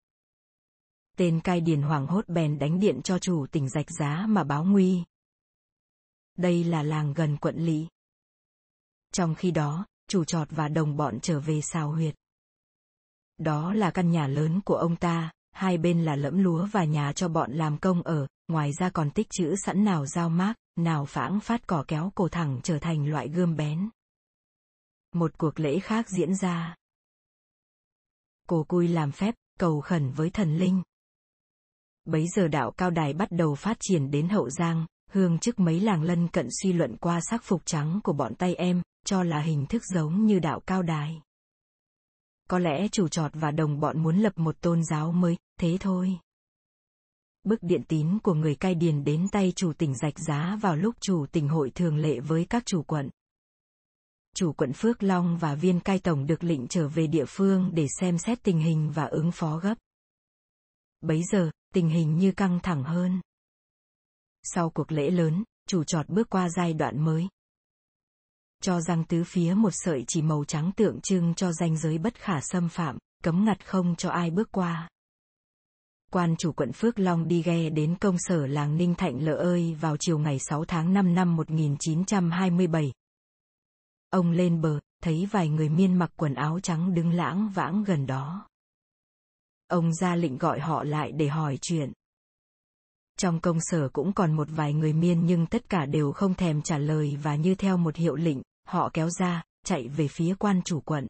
Tên 1.17 1.39
cai 1.39 1.61
điền 1.61 1.81
hoảng 1.81 2.07
hốt 2.07 2.27
bèn 2.27 2.59
đánh 2.59 2.79
điện 2.79 3.01
cho 3.03 3.19
chủ 3.19 3.45
tỉnh 3.51 3.69
rạch 3.69 3.91
giá 3.99 4.25
mà 4.29 4.43
báo 4.43 4.63
nguy. 4.63 5.03
Đây 6.37 6.63
là 6.63 6.83
làng 6.83 7.13
gần 7.13 7.37
quận 7.37 7.55
Lý. 7.57 7.87
Trong 9.11 9.35
khi 9.35 9.51
đó, 9.51 9.85
chủ 10.07 10.23
trọt 10.23 10.47
và 10.51 10.67
đồng 10.67 10.97
bọn 10.97 11.19
trở 11.19 11.39
về 11.39 11.59
xào 11.61 11.91
huyệt. 11.91 12.15
Đó 13.37 13.73
là 13.73 13.91
căn 13.91 14.11
nhà 14.11 14.27
lớn 14.27 14.61
của 14.65 14.75
ông 14.75 14.95
ta, 14.95 15.31
hai 15.51 15.77
bên 15.77 16.05
là 16.05 16.15
lẫm 16.15 16.43
lúa 16.43 16.67
và 16.71 16.83
nhà 16.83 17.13
cho 17.13 17.27
bọn 17.27 17.51
làm 17.51 17.77
công 17.77 18.01
ở, 18.01 18.27
ngoài 18.47 18.71
ra 18.73 18.89
còn 18.89 19.11
tích 19.11 19.27
chữ 19.29 19.55
sẵn 19.65 19.83
nào 19.83 20.05
dao 20.05 20.29
mác, 20.29 20.53
nào 20.75 21.05
phãng 21.05 21.39
phát 21.39 21.67
cỏ 21.67 21.83
kéo 21.87 22.11
cổ 22.15 22.27
thẳng 22.27 22.59
trở 22.63 22.79
thành 22.79 23.07
loại 23.07 23.29
gươm 23.29 23.55
bén. 23.55 23.89
Một 25.13 25.37
cuộc 25.37 25.59
lễ 25.59 25.79
khác 25.79 26.09
diễn 26.09 26.35
ra. 26.35 26.75
Cô 28.47 28.63
cui 28.63 28.87
làm 28.87 29.11
phép, 29.11 29.35
cầu 29.59 29.81
khẩn 29.81 30.11
với 30.11 30.29
thần 30.29 30.57
linh. 30.57 30.83
Bấy 32.05 32.27
giờ 32.35 32.47
đạo 32.47 32.71
cao 32.71 32.89
đài 32.89 33.13
bắt 33.13 33.31
đầu 33.31 33.55
phát 33.55 33.77
triển 33.79 34.11
đến 34.11 34.29
Hậu 34.29 34.49
Giang, 34.49 34.85
hương 35.09 35.39
chức 35.39 35.59
mấy 35.59 35.79
làng 35.79 36.03
lân 36.03 36.27
cận 36.27 36.47
suy 36.61 36.73
luận 36.73 36.97
qua 36.97 37.19
sắc 37.29 37.43
phục 37.43 37.61
trắng 37.65 37.99
của 38.03 38.13
bọn 38.13 38.35
tay 38.35 38.55
em, 38.55 38.81
cho 39.05 39.23
là 39.23 39.41
hình 39.41 39.65
thức 39.65 39.81
giống 39.85 40.25
như 40.25 40.39
đạo 40.39 40.59
cao 40.59 40.83
đài. 40.83 41.21
Có 42.49 42.59
lẽ 42.59 42.87
chủ 42.87 43.07
trọt 43.07 43.31
và 43.33 43.51
đồng 43.51 43.79
bọn 43.79 44.03
muốn 44.03 44.17
lập 44.17 44.33
một 44.35 44.61
tôn 44.61 44.83
giáo 44.83 45.11
mới, 45.11 45.37
thế 45.59 45.77
thôi. 45.79 46.19
Bức 47.43 47.63
điện 47.63 47.83
tín 47.87 48.19
của 48.23 48.33
người 48.33 48.55
cai 48.55 48.75
điền 48.75 49.03
đến 49.03 49.27
tay 49.31 49.53
chủ 49.55 49.73
tỉnh 49.73 49.95
rạch 49.95 50.19
giá 50.19 50.57
vào 50.61 50.75
lúc 50.75 50.95
chủ 50.99 51.25
tỉnh 51.31 51.49
hội 51.49 51.69
thường 51.69 51.97
lệ 51.97 52.19
với 52.19 52.45
các 52.49 52.65
chủ 52.65 52.83
quận. 52.83 53.09
Chủ 54.35 54.53
quận 54.53 54.73
Phước 54.73 55.03
Long 55.03 55.37
và 55.37 55.55
viên 55.55 55.79
cai 55.79 55.99
tổng 55.99 56.25
được 56.25 56.43
lệnh 56.43 56.67
trở 56.67 56.87
về 56.87 57.07
địa 57.07 57.25
phương 57.27 57.71
để 57.73 57.87
xem 57.99 58.17
xét 58.17 58.43
tình 58.43 58.59
hình 58.59 58.91
và 58.91 59.05
ứng 59.05 59.31
phó 59.31 59.57
gấp. 59.57 59.75
Bấy 61.01 61.21
giờ, 61.31 61.51
tình 61.73 61.89
hình 61.89 62.17
như 62.17 62.31
căng 62.31 62.59
thẳng 62.63 62.83
hơn. 62.83 63.21
Sau 64.43 64.69
cuộc 64.69 64.91
lễ 64.91 65.09
lớn, 65.09 65.43
chủ 65.67 65.83
trọt 65.83 66.09
bước 66.09 66.29
qua 66.29 66.49
giai 66.49 66.73
đoạn 66.73 66.99
mới. 67.05 67.27
Cho 68.63 68.81
rằng 68.81 69.03
tứ 69.03 69.23
phía 69.23 69.53
một 69.53 69.69
sợi 69.73 70.03
chỉ 70.07 70.21
màu 70.21 70.43
trắng 70.43 70.71
tượng 70.75 71.01
trưng 71.01 71.33
cho 71.33 71.51
ranh 71.51 71.77
giới 71.77 71.97
bất 71.97 72.15
khả 72.15 72.41
xâm 72.41 72.69
phạm, 72.69 72.97
cấm 73.23 73.45
ngặt 73.45 73.67
không 73.67 73.95
cho 73.95 74.09
ai 74.09 74.29
bước 74.31 74.51
qua. 74.51 74.89
Quan 76.11 76.35
chủ 76.37 76.51
quận 76.51 76.71
Phước 76.71 76.99
Long 76.99 77.27
đi 77.27 77.41
ghe 77.41 77.69
đến 77.69 77.95
công 78.01 78.15
sở 78.19 78.47
làng 78.47 78.77
Ninh 78.77 78.95
Thạnh 78.95 79.23
Lợ 79.23 79.35
ơi 79.35 79.77
vào 79.81 79.97
chiều 79.97 80.19
ngày 80.19 80.39
6 80.39 80.65
tháng 80.65 80.93
5 80.93 81.13
năm 81.13 81.35
1927. 81.35 82.93
Ông 84.09 84.31
lên 84.31 84.61
bờ, 84.61 84.79
thấy 85.03 85.27
vài 85.31 85.49
người 85.49 85.69
miên 85.69 85.99
mặc 85.99 86.11
quần 86.15 86.33
áo 86.33 86.59
trắng 86.59 86.93
đứng 86.93 87.11
lãng 87.13 87.49
vãng 87.49 87.83
gần 87.83 88.05
đó. 88.05 88.47
Ông 89.67 89.93
ra 89.93 90.15
lệnh 90.15 90.37
gọi 90.37 90.59
họ 90.59 90.83
lại 90.83 91.11
để 91.11 91.27
hỏi 91.27 91.57
chuyện. 91.61 91.91
Trong 93.17 93.39
công 93.39 93.57
sở 93.61 93.89
cũng 93.89 94.13
còn 94.13 94.33
một 94.33 94.47
vài 94.51 94.73
người 94.73 94.93
miên 94.93 95.25
nhưng 95.25 95.45
tất 95.45 95.69
cả 95.69 95.85
đều 95.85 96.11
không 96.11 96.33
thèm 96.33 96.61
trả 96.61 96.77
lời 96.77 97.17
và 97.23 97.35
như 97.35 97.55
theo 97.55 97.77
một 97.77 97.95
hiệu 97.95 98.15
lệnh, 98.15 98.37
họ 98.67 98.89
kéo 98.93 99.09
ra, 99.09 99.43
chạy 99.65 99.87
về 99.87 100.07
phía 100.07 100.35
quan 100.39 100.61
chủ 100.65 100.81
quận. 100.81 101.07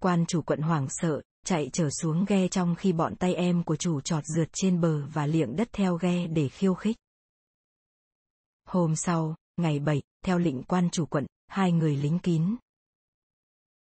Quan 0.00 0.24
chủ 0.26 0.42
quận 0.42 0.60
hoảng 0.60 0.86
sợ, 0.90 1.22
chạy 1.44 1.70
trở 1.72 1.88
xuống 1.90 2.24
ghe 2.28 2.48
trong 2.48 2.74
khi 2.74 2.92
bọn 2.92 3.16
tay 3.16 3.34
em 3.34 3.64
của 3.64 3.76
chủ 3.76 4.00
trọt 4.00 4.24
rượt 4.26 4.48
trên 4.52 4.80
bờ 4.80 5.06
và 5.06 5.26
liệng 5.26 5.56
đất 5.56 5.68
theo 5.72 5.96
ghe 5.96 6.26
để 6.26 6.48
khiêu 6.48 6.74
khích. 6.74 6.96
Hôm 8.64 8.96
sau, 8.96 9.36
ngày 9.56 9.78
7, 9.78 10.02
theo 10.24 10.38
lệnh 10.38 10.62
quan 10.62 10.90
chủ 10.90 11.06
quận, 11.06 11.26
hai 11.46 11.72
người 11.72 11.96
lính 11.96 12.18
kín. 12.18 12.56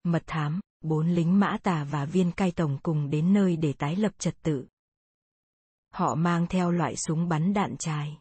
Mật 0.02 0.22
thám, 0.26 0.60
bốn 0.80 1.10
lính 1.10 1.40
mã 1.40 1.56
tà 1.62 1.84
và 1.84 2.04
viên 2.04 2.32
cai 2.32 2.50
tổng 2.50 2.78
cùng 2.82 3.10
đến 3.10 3.32
nơi 3.32 3.56
để 3.56 3.72
tái 3.72 3.96
lập 3.96 4.12
trật 4.18 4.42
tự. 4.42 4.66
Họ 5.92 6.14
mang 6.14 6.46
theo 6.46 6.70
loại 6.70 6.96
súng 6.96 7.28
bắn 7.28 7.52
đạn 7.52 7.76
trài. 7.76 8.18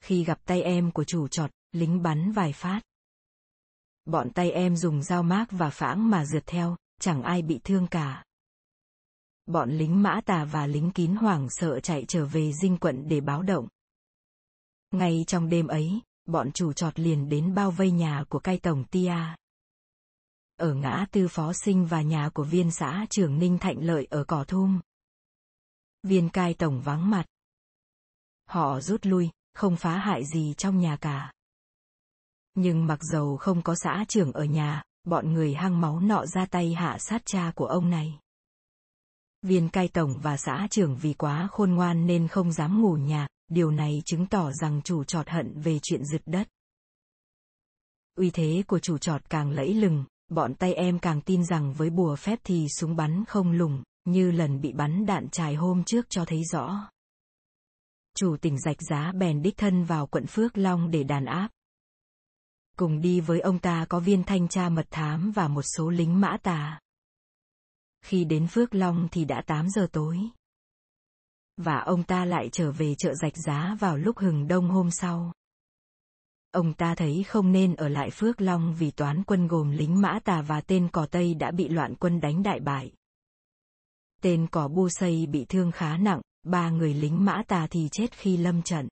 Khi 0.00 0.24
gặp 0.24 0.40
tay 0.44 0.62
em 0.62 0.90
của 0.90 1.04
chủ 1.04 1.28
trọt, 1.28 1.50
lính 1.72 2.02
bắn 2.02 2.32
vài 2.32 2.52
phát 2.52 2.80
bọn 4.04 4.30
tay 4.30 4.50
em 4.50 4.76
dùng 4.76 5.02
dao 5.02 5.22
mác 5.22 5.46
và 5.50 5.70
phãng 5.70 6.10
mà 6.10 6.24
rượt 6.24 6.46
theo, 6.46 6.76
chẳng 7.00 7.22
ai 7.22 7.42
bị 7.42 7.60
thương 7.64 7.86
cả. 7.86 8.24
Bọn 9.46 9.70
lính 9.70 10.02
mã 10.02 10.20
tà 10.26 10.44
và 10.44 10.66
lính 10.66 10.90
kín 10.90 11.14
hoảng 11.14 11.46
sợ 11.50 11.80
chạy 11.80 12.04
trở 12.08 12.26
về 12.26 12.52
dinh 12.52 12.78
quận 12.78 13.08
để 13.08 13.20
báo 13.20 13.42
động. 13.42 13.68
Ngay 14.90 15.24
trong 15.26 15.48
đêm 15.48 15.66
ấy, 15.66 16.00
bọn 16.26 16.52
chủ 16.52 16.72
trọt 16.72 17.00
liền 17.00 17.28
đến 17.28 17.54
bao 17.54 17.70
vây 17.70 17.90
nhà 17.90 18.24
của 18.28 18.38
cai 18.38 18.58
tổng 18.58 18.84
Tia. 18.84 19.16
Ở 20.56 20.74
ngã 20.74 21.06
tư 21.10 21.28
phó 21.28 21.52
sinh 21.52 21.86
và 21.86 22.02
nhà 22.02 22.30
của 22.34 22.44
viên 22.44 22.70
xã 22.70 23.06
trưởng 23.10 23.38
Ninh 23.38 23.58
Thạnh 23.58 23.84
Lợi 23.84 24.06
ở 24.10 24.24
Cỏ 24.24 24.44
Thum. 24.44 24.80
Viên 26.02 26.28
cai 26.28 26.54
tổng 26.54 26.80
vắng 26.80 27.10
mặt. 27.10 27.24
Họ 28.48 28.80
rút 28.80 29.06
lui, 29.06 29.30
không 29.54 29.76
phá 29.76 29.98
hại 29.98 30.24
gì 30.24 30.54
trong 30.58 30.78
nhà 30.78 30.96
cả. 30.96 31.33
Nhưng 32.54 32.86
mặc 32.86 32.98
dầu 33.02 33.36
không 33.36 33.62
có 33.62 33.74
xã 33.74 34.04
trưởng 34.08 34.32
ở 34.32 34.44
nhà, 34.44 34.82
bọn 35.04 35.32
người 35.32 35.54
hăng 35.54 35.80
máu 35.80 36.00
nọ 36.00 36.26
ra 36.26 36.46
tay 36.46 36.74
hạ 36.74 36.98
sát 36.98 37.22
cha 37.24 37.52
của 37.54 37.66
ông 37.66 37.90
này. 37.90 38.18
Viên 39.42 39.68
cai 39.68 39.88
tổng 39.88 40.14
và 40.22 40.36
xã 40.36 40.68
trưởng 40.70 40.96
vì 40.96 41.14
quá 41.14 41.48
khôn 41.52 41.74
ngoan 41.74 42.06
nên 42.06 42.28
không 42.28 42.52
dám 42.52 42.82
ngủ 42.82 42.96
nhà, 42.96 43.28
điều 43.48 43.70
này 43.70 44.02
chứng 44.04 44.26
tỏ 44.26 44.52
rằng 44.52 44.82
chủ 44.84 45.04
trọt 45.04 45.28
hận 45.28 45.60
về 45.60 45.78
chuyện 45.82 46.04
giựt 46.04 46.22
đất. 46.26 46.48
Uy 48.16 48.30
thế 48.30 48.62
của 48.66 48.78
chủ 48.78 48.98
trọt 48.98 49.30
càng 49.30 49.50
lẫy 49.50 49.74
lừng, 49.74 50.04
bọn 50.28 50.54
tay 50.54 50.74
em 50.74 50.98
càng 50.98 51.20
tin 51.20 51.44
rằng 51.44 51.72
với 51.72 51.90
bùa 51.90 52.16
phép 52.16 52.38
thì 52.44 52.66
súng 52.68 52.96
bắn 52.96 53.24
không 53.24 53.52
lùng, 53.52 53.82
như 54.04 54.30
lần 54.30 54.60
bị 54.60 54.72
bắn 54.72 55.06
đạn 55.06 55.28
trài 55.28 55.54
hôm 55.54 55.84
trước 55.84 56.06
cho 56.08 56.24
thấy 56.24 56.44
rõ. 56.52 56.90
Chủ 58.16 58.36
tỉnh 58.40 58.58
rạch 58.58 58.82
giá 58.90 59.12
bèn 59.12 59.42
đích 59.42 59.56
thân 59.56 59.84
vào 59.84 60.06
quận 60.06 60.26
Phước 60.26 60.58
Long 60.58 60.90
để 60.90 61.02
đàn 61.02 61.24
áp. 61.24 61.48
Cùng 62.78 63.00
đi 63.00 63.20
với 63.20 63.40
ông 63.40 63.58
ta 63.58 63.86
có 63.88 64.00
viên 64.00 64.24
thanh 64.24 64.48
tra 64.48 64.68
mật 64.68 64.86
thám 64.90 65.32
và 65.34 65.48
một 65.48 65.62
số 65.62 65.90
lính 65.90 66.20
mã 66.20 66.36
tà. 66.42 66.80
Khi 68.04 68.24
đến 68.24 68.46
Phước 68.46 68.74
Long 68.74 69.08
thì 69.10 69.24
đã 69.24 69.42
8 69.46 69.68
giờ 69.70 69.86
tối. 69.92 70.18
Và 71.56 71.78
ông 71.78 72.02
ta 72.02 72.24
lại 72.24 72.48
trở 72.52 72.72
về 72.72 72.94
chợ 72.94 73.14
rạch 73.14 73.36
giá 73.36 73.76
vào 73.80 73.96
lúc 73.96 74.18
hừng 74.18 74.48
đông 74.48 74.68
hôm 74.68 74.90
sau. 74.90 75.32
Ông 76.50 76.74
ta 76.74 76.94
thấy 76.94 77.24
không 77.28 77.52
nên 77.52 77.74
ở 77.74 77.88
lại 77.88 78.10
Phước 78.10 78.40
Long 78.40 78.74
vì 78.78 78.90
toán 78.90 79.24
quân 79.24 79.48
gồm 79.48 79.70
lính 79.70 80.00
mã 80.00 80.18
tà 80.24 80.42
và 80.42 80.60
tên 80.60 80.88
cỏ 80.92 81.06
Tây 81.10 81.34
đã 81.34 81.50
bị 81.50 81.68
loạn 81.68 81.94
quân 81.94 82.20
đánh 82.20 82.42
đại 82.42 82.60
bại. 82.60 82.92
Tên 84.22 84.46
cỏ 84.50 84.68
bu 84.68 84.88
xây 84.88 85.26
bị 85.26 85.44
thương 85.44 85.70
khá 85.70 85.96
nặng, 85.96 86.20
ba 86.42 86.70
người 86.70 86.94
lính 86.94 87.24
mã 87.24 87.42
tà 87.48 87.66
thì 87.70 87.88
chết 87.92 88.12
khi 88.12 88.36
lâm 88.36 88.62
trận. 88.62 88.88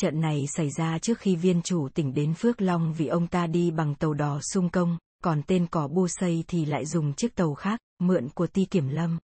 Trận 0.00 0.20
này 0.20 0.44
xảy 0.56 0.70
ra 0.70 0.98
trước 0.98 1.18
khi 1.18 1.36
viên 1.36 1.62
chủ 1.62 1.88
tỉnh 1.94 2.14
đến 2.14 2.34
Phước 2.34 2.60
Long 2.60 2.92
vì 2.92 3.06
ông 3.06 3.26
ta 3.26 3.46
đi 3.46 3.70
bằng 3.70 3.94
tàu 3.94 4.14
đò 4.14 4.40
sung 4.52 4.68
công, 4.68 4.98
còn 5.24 5.42
tên 5.46 5.66
cỏ 5.66 5.88
bu 5.88 6.08
xây 6.08 6.44
thì 6.48 6.64
lại 6.64 6.86
dùng 6.86 7.14
chiếc 7.14 7.34
tàu 7.34 7.54
khác, 7.54 7.80
mượn 7.98 8.28
của 8.28 8.46
ti 8.46 8.64
kiểm 8.64 8.88
lâm. 8.88 9.18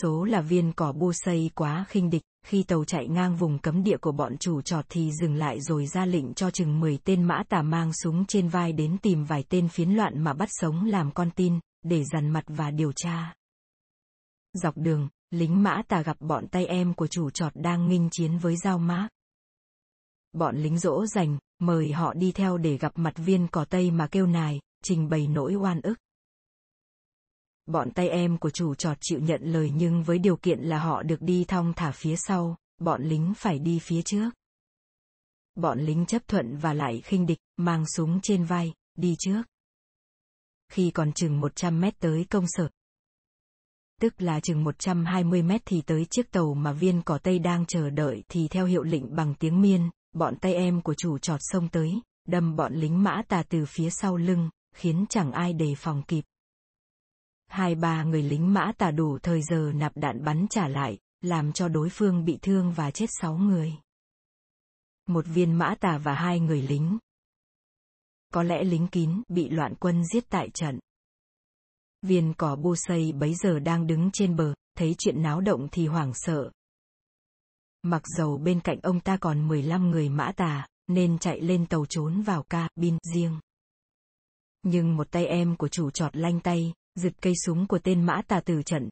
Số 0.00 0.24
là 0.24 0.40
viên 0.40 0.72
cỏ 0.72 0.92
bu 0.92 1.12
xây 1.12 1.50
quá 1.54 1.84
khinh 1.88 2.10
địch, 2.10 2.22
khi 2.46 2.62
tàu 2.62 2.84
chạy 2.84 3.08
ngang 3.08 3.36
vùng 3.36 3.58
cấm 3.58 3.82
địa 3.82 3.96
của 3.96 4.12
bọn 4.12 4.36
chủ 4.36 4.62
trọt 4.62 4.84
thì 4.88 5.10
dừng 5.20 5.34
lại 5.34 5.60
rồi 5.60 5.86
ra 5.86 6.06
lệnh 6.06 6.34
cho 6.34 6.50
chừng 6.50 6.80
10 6.80 6.98
tên 7.04 7.22
mã 7.24 7.42
tà 7.48 7.62
mang 7.62 7.92
súng 7.92 8.24
trên 8.26 8.48
vai 8.48 8.72
đến 8.72 8.98
tìm 9.02 9.24
vài 9.24 9.44
tên 9.48 9.68
phiến 9.68 9.90
loạn 9.90 10.24
mà 10.24 10.32
bắt 10.32 10.48
sống 10.52 10.84
làm 10.84 11.12
con 11.12 11.30
tin, 11.30 11.58
để 11.82 12.04
dằn 12.04 12.30
mặt 12.30 12.44
và 12.46 12.70
điều 12.70 12.92
tra. 12.96 13.34
Dọc 14.52 14.76
đường, 14.76 15.08
lính 15.30 15.62
mã 15.62 15.82
tà 15.88 16.02
gặp 16.02 16.16
bọn 16.20 16.48
tay 16.48 16.66
em 16.66 16.94
của 16.94 17.06
chủ 17.06 17.30
trọt 17.30 17.52
đang 17.54 17.88
nghinh 17.88 18.08
chiến 18.12 18.38
với 18.38 18.56
dao 18.56 18.78
mác. 18.78 19.08
Bọn 20.36 20.56
lính 20.56 20.78
dỗ 20.78 21.06
dành, 21.06 21.38
mời 21.58 21.92
họ 21.92 22.14
đi 22.14 22.32
theo 22.32 22.58
để 22.58 22.76
gặp 22.78 22.92
mặt 22.94 23.14
viên 23.16 23.48
cỏ 23.48 23.64
tây 23.64 23.90
mà 23.90 24.06
kêu 24.06 24.26
nài, 24.26 24.60
trình 24.82 25.08
bày 25.08 25.26
nỗi 25.26 25.54
oan 25.54 25.80
ức. 25.80 25.94
Bọn 27.66 27.90
tay 27.90 28.08
em 28.08 28.38
của 28.38 28.50
chủ 28.50 28.74
trọt 28.74 28.98
chịu 29.00 29.20
nhận 29.20 29.42
lời 29.42 29.72
nhưng 29.74 30.02
với 30.02 30.18
điều 30.18 30.36
kiện 30.36 30.60
là 30.60 30.78
họ 30.78 31.02
được 31.02 31.22
đi 31.22 31.44
thong 31.44 31.72
thả 31.76 31.90
phía 31.90 32.16
sau, 32.16 32.56
bọn 32.78 33.02
lính 33.02 33.32
phải 33.36 33.58
đi 33.58 33.78
phía 33.78 34.02
trước. 34.02 34.30
Bọn 35.54 35.80
lính 35.80 36.06
chấp 36.06 36.28
thuận 36.28 36.56
và 36.56 36.72
lại 36.72 37.00
khinh 37.04 37.26
địch, 37.26 37.38
mang 37.56 37.84
súng 37.96 38.20
trên 38.22 38.44
vai, 38.44 38.72
đi 38.98 39.16
trước. 39.18 39.42
Khi 40.68 40.90
còn 40.90 41.12
chừng 41.12 41.40
100 41.40 41.80
mét 41.80 41.98
tới 41.98 42.26
công 42.30 42.44
sở, 42.48 42.68
tức 44.00 44.22
là 44.22 44.40
chừng 44.40 44.64
120 44.64 45.42
mét 45.42 45.62
thì 45.64 45.82
tới 45.82 46.04
chiếc 46.10 46.30
tàu 46.30 46.54
mà 46.54 46.72
viên 46.72 47.02
cỏ 47.02 47.18
Tây 47.18 47.38
đang 47.38 47.66
chờ 47.66 47.90
đợi 47.90 48.22
thì 48.28 48.48
theo 48.48 48.66
hiệu 48.66 48.82
lệnh 48.82 49.16
bằng 49.16 49.34
tiếng 49.34 49.60
miên, 49.60 49.90
bọn 50.16 50.36
tay 50.36 50.54
em 50.54 50.82
của 50.82 50.94
chủ 50.94 51.18
trọt 51.18 51.40
sông 51.42 51.68
tới, 51.68 52.00
đâm 52.28 52.56
bọn 52.56 52.74
lính 52.74 53.02
mã 53.02 53.22
tà 53.28 53.42
từ 53.48 53.64
phía 53.68 53.90
sau 53.90 54.16
lưng, 54.16 54.50
khiến 54.74 55.04
chẳng 55.08 55.32
ai 55.32 55.52
đề 55.52 55.74
phòng 55.76 56.02
kịp. 56.08 56.24
Hai 57.46 57.74
ba 57.74 58.04
người 58.04 58.22
lính 58.22 58.52
mã 58.52 58.72
tà 58.78 58.90
đủ 58.90 59.18
thời 59.18 59.42
giờ 59.42 59.72
nạp 59.74 59.96
đạn 59.96 60.24
bắn 60.24 60.46
trả 60.50 60.68
lại, 60.68 60.98
làm 61.20 61.52
cho 61.52 61.68
đối 61.68 61.88
phương 61.88 62.24
bị 62.24 62.38
thương 62.42 62.72
và 62.72 62.90
chết 62.90 63.06
sáu 63.20 63.36
người. 63.36 63.72
Một 65.06 65.24
viên 65.26 65.52
mã 65.52 65.74
tà 65.80 65.98
và 65.98 66.14
hai 66.14 66.40
người 66.40 66.62
lính. 66.62 66.98
Có 68.32 68.42
lẽ 68.42 68.64
lính 68.64 68.88
kín 68.88 69.22
bị 69.28 69.48
loạn 69.48 69.74
quân 69.80 70.04
giết 70.04 70.24
tại 70.28 70.50
trận. 70.54 70.78
Viên 72.02 72.34
cỏ 72.34 72.56
bu 72.56 72.76
xây 72.76 73.12
bấy 73.12 73.34
giờ 73.34 73.58
đang 73.58 73.86
đứng 73.86 74.10
trên 74.12 74.36
bờ, 74.36 74.54
thấy 74.76 74.94
chuyện 74.98 75.22
náo 75.22 75.40
động 75.40 75.68
thì 75.72 75.86
hoảng 75.86 76.12
sợ. 76.14 76.50
Mặc 77.82 78.02
dầu 78.16 78.38
bên 78.38 78.60
cạnh 78.60 78.78
ông 78.82 79.00
ta 79.00 79.16
còn 79.16 79.48
15 79.48 79.90
người 79.90 80.08
mã 80.08 80.32
tà, 80.36 80.66
nên 80.86 81.18
chạy 81.18 81.40
lên 81.40 81.66
tàu 81.66 81.86
trốn 81.86 82.22
vào 82.22 82.42
cabin 82.42 82.98
riêng. 83.14 83.40
Nhưng 84.62 84.96
một 84.96 85.10
tay 85.10 85.26
em 85.26 85.56
của 85.56 85.68
chủ 85.68 85.90
trọt 85.90 86.16
lanh 86.16 86.40
tay, 86.40 86.72
giật 86.94 87.12
cây 87.20 87.34
súng 87.44 87.66
của 87.66 87.78
tên 87.78 88.04
mã 88.04 88.22
tà 88.28 88.40
từ 88.40 88.62
trận. 88.62 88.88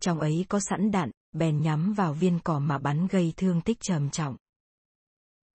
Trong 0.00 0.20
ấy 0.20 0.46
có 0.48 0.60
sẵn 0.60 0.90
đạn, 0.90 1.10
bèn 1.32 1.62
nhắm 1.62 1.92
vào 1.92 2.14
viên 2.14 2.38
cỏ 2.44 2.58
mà 2.58 2.78
bắn 2.78 3.06
gây 3.06 3.32
thương 3.36 3.60
tích 3.60 3.78
trầm 3.80 4.10
trọng. 4.10 4.36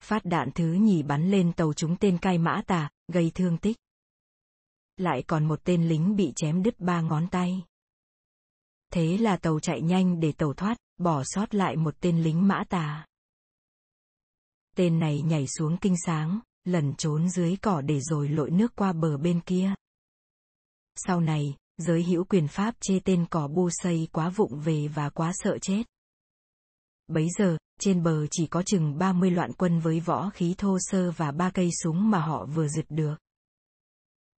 Phát 0.03 0.25
đạn 0.25 0.50
thứ 0.55 0.73
nhì 0.73 1.03
bắn 1.03 1.31
lên 1.31 1.53
tàu 1.53 1.73
chúng 1.73 1.97
tên 1.97 2.19
cai 2.19 2.38
mã 2.38 2.62
tà, 2.67 2.91
gây 3.12 3.31
thương 3.35 3.59
tích. 3.59 3.76
Lại 4.97 5.23
còn 5.26 5.45
một 5.45 5.61
tên 5.65 5.88
lính 5.88 6.17
bị 6.17 6.33
chém 6.37 6.62
đứt 6.62 6.81
ba 6.81 7.00
ngón 7.00 7.29
tay. 7.29 7.62
Thế 8.97 9.19
là 9.19 9.37
tàu 9.37 9.61
chạy 9.61 9.81
nhanh 9.81 10.21
để 10.21 10.33
tàu 10.33 10.55
thoát, 10.55 10.76
bỏ 10.99 11.23
sót 11.25 11.55
lại 11.55 11.76
một 11.76 11.95
tên 12.00 12.23
lính 12.23 12.49
mã 12.49 12.65
tà. 12.69 13.07
Tên 14.76 14.99
này 14.99 15.23
nhảy 15.23 15.47
xuống 15.47 15.76
kinh 15.81 15.95
sáng, 16.07 16.41
lẩn 16.65 16.95
trốn 16.95 17.29
dưới 17.29 17.57
cỏ 17.57 17.81
để 17.81 18.00
rồi 18.00 18.29
lội 18.29 18.50
nước 18.50 18.73
qua 18.76 18.93
bờ 18.93 19.17
bên 19.17 19.41
kia. 19.41 19.75
Sau 20.95 21.21
này, 21.21 21.55
giới 21.76 22.03
hữu 22.05 22.25
quyền 22.25 22.49
Pháp 22.49 22.75
chê 22.81 23.00
tên 23.05 23.26
cỏ 23.31 23.49
bu 23.49 23.69
xây 23.73 24.09
quá 24.12 24.29
vụng 24.29 24.61
về 24.61 24.88
và 24.88 25.11
quá 25.11 25.33
sợ 25.35 25.59
chết. 25.59 25.83
Bấy 27.07 27.26
giờ, 27.38 27.59
trên 27.81 28.03
bờ 28.03 28.26
chỉ 28.31 28.47
có 28.47 28.62
chừng 28.62 28.99
30 28.99 29.31
loạn 29.31 29.53
quân 29.53 29.81
với 29.81 30.00
võ 30.00 30.31
khí 30.31 30.55
thô 30.59 30.79
sơ 30.81 31.11
và 31.11 31.33
ba 31.33 31.50
cây 31.50 31.71
súng 31.83 32.11
mà 32.11 32.19
họ 32.21 32.47
vừa 32.47 32.69
giật 32.69 32.87
được. 32.88 33.17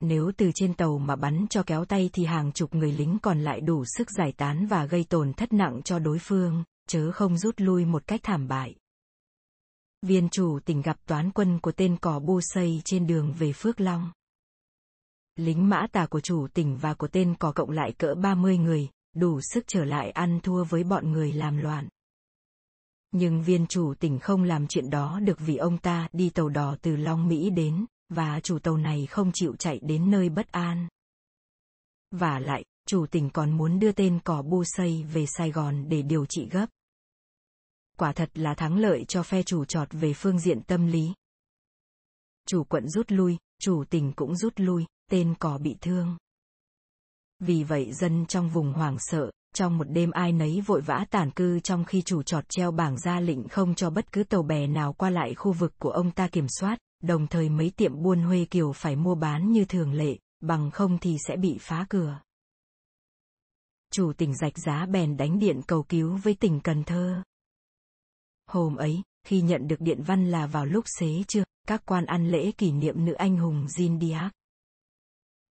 Nếu 0.00 0.33
từ 0.37 0.50
trên 0.55 0.75
tàu 0.75 0.99
mà 0.99 1.17
bắn 1.17 1.47
cho 1.50 1.62
kéo 1.62 1.85
tay 1.85 2.11
thì 2.12 2.25
hàng 2.25 2.53
chục 2.53 2.75
người 2.75 2.93
lính 2.93 3.19
còn 3.23 3.41
lại 3.41 3.61
đủ 3.61 3.85
sức 3.97 4.11
giải 4.11 4.33
tán 4.33 4.67
và 4.67 4.87
gây 4.87 5.05
tổn 5.05 5.33
thất 5.33 5.53
nặng 5.53 5.83
cho 5.83 5.99
đối 5.99 6.19
phương, 6.19 6.65
chớ 6.88 7.12
không 7.12 7.38
rút 7.38 7.55
lui 7.57 7.85
một 7.85 8.07
cách 8.07 8.21
thảm 8.23 8.49
bại. 8.49 8.75
Viên 10.03 10.29
chủ 10.29 10.59
tỉnh 10.65 10.83
gặp 10.83 10.97
toán 11.07 11.31
quân 11.31 11.59
của 11.61 11.73
tên 11.73 11.97
cỏ 11.97 12.19
bu 12.19 12.41
xây 12.43 12.83
trên 12.85 13.07
đường 13.07 13.33
về 13.38 13.53
Phước 13.53 13.81
Long. 13.81 14.11
Lính 15.37 15.69
mã 15.69 15.87
tà 15.93 16.07
của 16.07 16.21
chủ 16.21 16.47
tỉnh 16.55 16.76
và 16.76 16.95
của 16.95 17.09
tên 17.09 17.35
cỏ 17.38 17.53
cộng 17.53 17.71
lại 17.71 17.93
cỡ 17.93 18.15
30 18.15 18.59
người, 18.59 18.88
đủ 19.17 19.41
sức 19.41 19.65
trở 19.67 19.85
lại 19.85 20.11
ăn 20.11 20.41
thua 20.43 20.65
với 20.65 20.85
bọn 20.85 21.12
người 21.12 21.33
làm 21.33 21.57
loạn. 21.57 21.88
Nhưng 23.12 23.43
viên 23.43 23.67
chủ 23.67 23.95
tỉnh 23.95 24.19
không 24.19 24.43
làm 24.43 24.67
chuyện 24.67 24.91
đó 24.91 25.21
được 25.23 25.38
vì 25.41 25.57
ông 25.57 25.79
ta 25.79 26.09
đi 26.12 26.31
tàu 26.31 26.49
đò 26.49 26.76
từ 26.83 26.97
Long 26.97 27.29
Mỹ 27.29 27.50
đến, 27.50 27.87
và 28.09 28.41
chủ 28.41 28.59
tàu 28.59 28.77
này 28.77 29.07
không 29.07 29.31
chịu 29.35 29.57
chạy 29.57 29.81
đến 29.83 30.11
nơi 30.11 30.29
bất 30.29 30.53
an. 30.53 30.89
Và 32.11 32.39
lại, 32.39 32.65
chủ 32.87 33.07
tỉnh 33.07 33.31
còn 33.31 33.57
muốn 33.57 33.79
đưa 33.79 33.93
tên 33.93 34.21
cỏ 34.25 34.43
bu 34.43 34.65
xây 34.65 35.03
về 35.03 35.27
Sài 35.27 35.51
Gòn 35.51 35.89
để 35.89 36.03
điều 36.03 36.27
trị 36.27 36.49
gấp. 36.51 36.67
Quả 37.99 38.13
thật 38.13 38.31
là 38.35 38.55
thắng 38.55 38.79
lợi 38.79 39.05
cho 39.09 39.23
phe 39.23 39.43
chủ 39.43 39.65
trọt 39.65 39.89
về 39.91 40.13
phương 40.13 40.39
diện 40.39 40.63
tâm 40.63 40.87
lý. 40.87 41.13
Chủ 42.49 42.65
quận 42.65 42.89
rút 42.89 43.07
lui, 43.13 43.37
chủ 43.61 43.85
tỉnh 43.91 44.13
cũng 44.13 44.37
rút 44.37 44.53
lui, 44.57 44.87
tên 45.11 45.35
cỏ 45.39 45.59
bị 45.59 45.77
thương. 45.81 46.17
Vì 47.41 47.65
vậy 47.65 47.93
dân 47.93 48.27
trong 48.27 48.51
vùng 48.51 48.73
hoảng 48.73 48.97
sợ, 48.99 49.31
trong 49.55 49.79
một 49.79 49.85
đêm 49.85 50.11
ai 50.11 50.33
nấy 50.33 50.61
vội 50.67 50.81
vã 50.81 51.05
tản 51.11 51.31
cư 51.31 51.61
trong 51.61 51.85
khi 51.85 52.03
chủ 52.03 52.23
trọt 52.23 52.45
treo 52.49 52.71
bảng 52.71 52.99
ra 52.99 53.21
lệnh 53.21 53.49
không 53.49 53.75
cho 53.75 53.91
bất 53.91 54.13
cứ 54.13 54.25
tàu 54.25 54.43
bè 54.43 54.67
nào 54.67 54.93
qua 54.93 55.11
lại 55.11 55.35
khu 55.35 55.53
vực 55.53 55.73
của 55.79 55.91
ông 55.91 56.11
ta 56.11 56.29
kiểm 56.29 56.47
soát, 56.49 56.79
đồng 57.07 57.27
thời 57.27 57.49
mấy 57.49 57.71
tiệm 57.77 58.03
buôn 58.03 58.23
Huê 58.23 58.45
Kiều 58.45 58.73
phải 58.73 58.97
mua 58.97 59.15
bán 59.15 59.53
như 59.53 59.65
thường 59.65 59.93
lệ, 59.93 60.19
bằng 60.41 60.71
không 60.71 60.99
thì 60.99 61.17
sẽ 61.29 61.37
bị 61.37 61.59
phá 61.61 61.87
cửa. 61.89 62.21
Chủ 63.93 64.13
tỉnh 64.13 64.35
rạch 64.37 64.59
giá 64.59 64.87
bèn 64.87 65.17
đánh 65.17 65.39
điện 65.39 65.61
cầu 65.67 65.83
cứu 65.83 66.17
với 66.17 66.35
tỉnh 66.35 66.61
Cần 66.61 66.85
Thơ. 66.85 67.23
Hôm 68.47 68.77
ấy, 68.77 69.03
khi 69.27 69.41
nhận 69.41 69.69
được 69.69 69.81
điện 69.81 70.03
văn 70.03 70.31
là 70.31 70.47
vào 70.47 70.67
lúc 70.67 70.85
xế 70.99 71.23
trưa, 71.29 71.45
các 71.67 71.83
quan 71.87 72.07
ăn 72.07 72.31
lễ 72.31 72.53
kỷ 72.53 72.73
niệm 72.73 73.05
nữ 73.05 73.13
anh 73.13 73.37
hùng 73.37 73.67
Jean 73.67 74.01
Diac. 74.01 74.33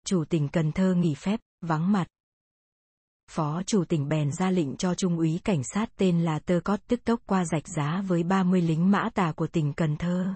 Chủ 0.06 0.26
tỉnh 0.26 0.50
Cần 0.50 0.72
Thơ 0.72 0.94
nghỉ 0.94 1.16
phép, 1.16 1.40
vắng 1.62 1.92
mặt. 1.92 2.08
Phó 3.32 3.64
chủ 3.64 3.86
tỉnh 3.86 4.08
bèn 4.08 4.32
ra 4.32 4.52
lệnh 4.52 4.78
cho 4.78 4.96
trung 4.96 5.18
úy 5.18 5.40
cảnh 5.44 5.62
sát 5.74 5.90
tên 5.98 6.22
là 6.22 6.40
Tơ 6.40 6.60
Cót 6.64 6.80
tức 6.88 7.04
tốc 7.04 7.20
qua 7.26 7.46
rạch 7.46 7.68
giá 7.68 8.04
với 8.08 8.24
30 8.24 8.62
lính 8.62 8.92
mã 8.92 9.10
tà 9.14 9.32
của 9.32 9.48
tỉnh 9.48 9.74
Cần 9.74 9.98
Thơ. 9.98 10.34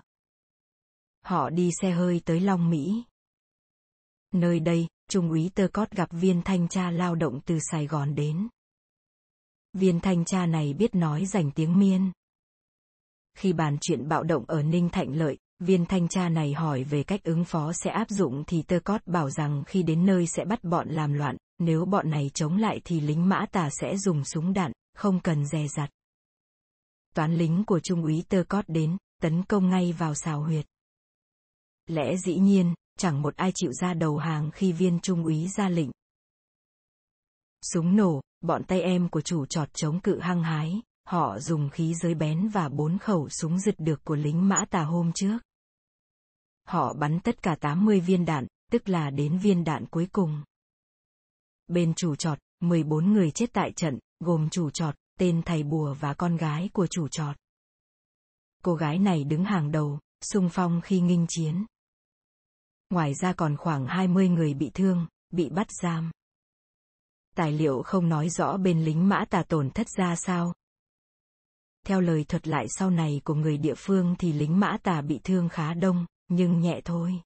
Họ 1.29 1.49
đi 1.49 1.71
xe 1.81 1.91
hơi 1.91 2.21
tới 2.25 2.39
Long 2.39 2.69
Mỹ. 2.69 3.03
Nơi 4.33 4.59
đây, 4.59 4.87
trung 5.09 5.29
úy 5.29 5.51
Tơ 5.55 5.67
Cót 5.73 5.91
gặp 5.91 6.09
viên 6.11 6.41
thanh 6.41 6.67
tra 6.67 6.91
lao 6.91 7.15
động 7.15 7.39
từ 7.45 7.59
Sài 7.71 7.87
Gòn 7.87 8.15
đến. 8.15 8.47
Viên 9.73 9.99
thanh 9.99 10.25
tra 10.25 10.45
này 10.45 10.73
biết 10.73 10.95
nói 10.95 11.25
dành 11.25 11.51
tiếng 11.51 11.79
miên. 11.79 12.11
Khi 13.37 13.53
bàn 13.53 13.77
chuyện 13.81 14.07
bạo 14.07 14.23
động 14.23 14.45
ở 14.47 14.63
Ninh 14.63 14.89
Thạnh 14.89 15.15
Lợi, 15.15 15.37
viên 15.59 15.85
thanh 15.85 16.07
tra 16.07 16.29
này 16.29 16.53
hỏi 16.53 16.83
về 16.83 17.03
cách 17.03 17.23
ứng 17.23 17.45
phó 17.45 17.73
sẽ 17.73 17.91
áp 17.91 18.09
dụng 18.09 18.43
thì 18.47 18.61
Tơ 18.61 18.79
Cót 18.79 19.07
bảo 19.07 19.29
rằng 19.29 19.63
khi 19.67 19.83
đến 19.83 20.05
nơi 20.05 20.27
sẽ 20.27 20.45
bắt 20.45 20.63
bọn 20.63 20.89
làm 20.89 21.13
loạn, 21.13 21.37
nếu 21.59 21.85
bọn 21.85 22.09
này 22.09 22.31
chống 22.33 22.57
lại 22.57 22.81
thì 22.83 22.99
lính 22.99 23.29
mã 23.29 23.45
tà 23.51 23.69
sẽ 23.81 23.97
dùng 23.97 24.23
súng 24.23 24.53
đạn, 24.53 24.71
không 24.95 25.19
cần 25.19 25.45
dè 25.45 25.67
dặt. 25.67 25.89
Toán 27.15 27.35
lính 27.35 27.63
của 27.65 27.79
Trung 27.79 28.03
úy 28.03 28.23
Tơ 28.29 28.43
Cót 28.49 28.65
đến, 28.67 28.97
tấn 29.21 29.43
công 29.43 29.69
ngay 29.69 29.91
vào 29.91 30.15
xào 30.15 30.41
huyệt. 30.41 30.65
Lẽ 31.89 32.17
dĩ 32.17 32.39
nhiên, 32.39 32.73
chẳng 32.97 33.21
một 33.21 33.35
ai 33.35 33.51
chịu 33.55 33.73
ra 33.73 33.93
đầu 33.93 34.17
hàng 34.17 34.51
khi 34.51 34.71
viên 34.71 34.99
Trung 34.99 35.23
úy 35.23 35.47
ra 35.47 35.69
lệnh. 35.69 35.89
Súng 37.61 37.95
nổ, 37.95 38.21
bọn 38.41 38.63
tay 38.63 38.81
em 38.81 39.09
của 39.09 39.21
chủ 39.21 39.45
trọt 39.45 39.73
chống 39.73 39.99
cự 39.99 40.19
hăng 40.19 40.43
hái, 40.43 40.81
họ 41.05 41.39
dùng 41.39 41.69
khí 41.69 41.93
giới 41.95 42.13
bén 42.13 42.47
và 42.47 42.69
bốn 42.69 42.97
khẩu 42.97 43.29
súng 43.29 43.59
giật 43.59 43.75
được 43.77 44.03
của 44.03 44.15
lính 44.15 44.49
mã 44.49 44.65
tà 44.69 44.83
hôm 44.83 45.11
trước. 45.15 45.37
Họ 46.67 46.93
bắn 46.93 47.19
tất 47.19 47.43
cả 47.43 47.55
80 47.61 47.99
viên 47.99 48.25
đạn, 48.25 48.47
tức 48.71 48.89
là 48.89 49.09
đến 49.09 49.37
viên 49.37 49.63
đạn 49.63 49.85
cuối 49.85 50.07
cùng. 50.11 50.43
Bên 51.67 51.93
chủ 51.93 52.15
trọt, 52.15 52.39
14 52.59 53.13
người 53.13 53.31
chết 53.31 53.53
tại 53.53 53.71
trận, 53.75 53.99
gồm 54.19 54.49
chủ 54.49 54.69
trọt, 54.69 54.95
tên 55.19 55.41
thầy 55.45 55.63
bùa 55.63 55.95
và 55.99 56.13
con 56.13 56.37
gái 56.37 56.69
của 56.73 56.87
chủ 56.87 57.07
trọt. 57.07 57.35
Cô 58.63 58.75
gái 58.75 58.99
này 58.99 59.23
đứng 59.23 59.45
hàng 59.45 59.71
đầu, 59.71 59.99
sung 60.21 60.49
phong 60.51 60.81
khi 60.81 61.01
nghinh 61.01 61.25
chiến. 61.29 61.65
Ngoài 62.89 63.13
ra 63.13 63.33
còn 63.33 63.57
khoảng 63.57 63.87
20 63.87 64.29
người 64.29 64.53
bị 64.53 64.71
thương, 64.73 65.07
bị 65.31 65.49
bắt 65.49 65.67
giam. 65.81 66.11
Tài 67.35 67.51
liệu 67.51 67.81
không 67.81 68.09
nói 68.09 68.29
rõ 68.29 68.57
bên 68.57 68.85
lính 68.85 69.09
mã 69.09 69.25
tà 69.29 69.43
tổn 69.43 69.69
thất 69.69 69.87
ra 69.89 70.15
sao. 70.15 70.53
Theo 71.85 72.01
lời 72.01 72.25
thuật 72.27 72.47
lại 72.47 72.65
sau 72.69 72.89
này 72.89 73.21
của 73.23 73.33
người 73.33 73.57
địa 73.57 73.75
phương 73.77 74.15
thì 74.19 74.33
lính 74.33 74.59
mã 74.59 74.77
tà 74.83 75.01
bị 75.01 75.19
thương 75.23 75.49
khá 75.49 75.73
đông, 75.73 76.05
nhưng 76.27 76.59
nhẹ 76.59 76.81
thôi. 76.85 77.21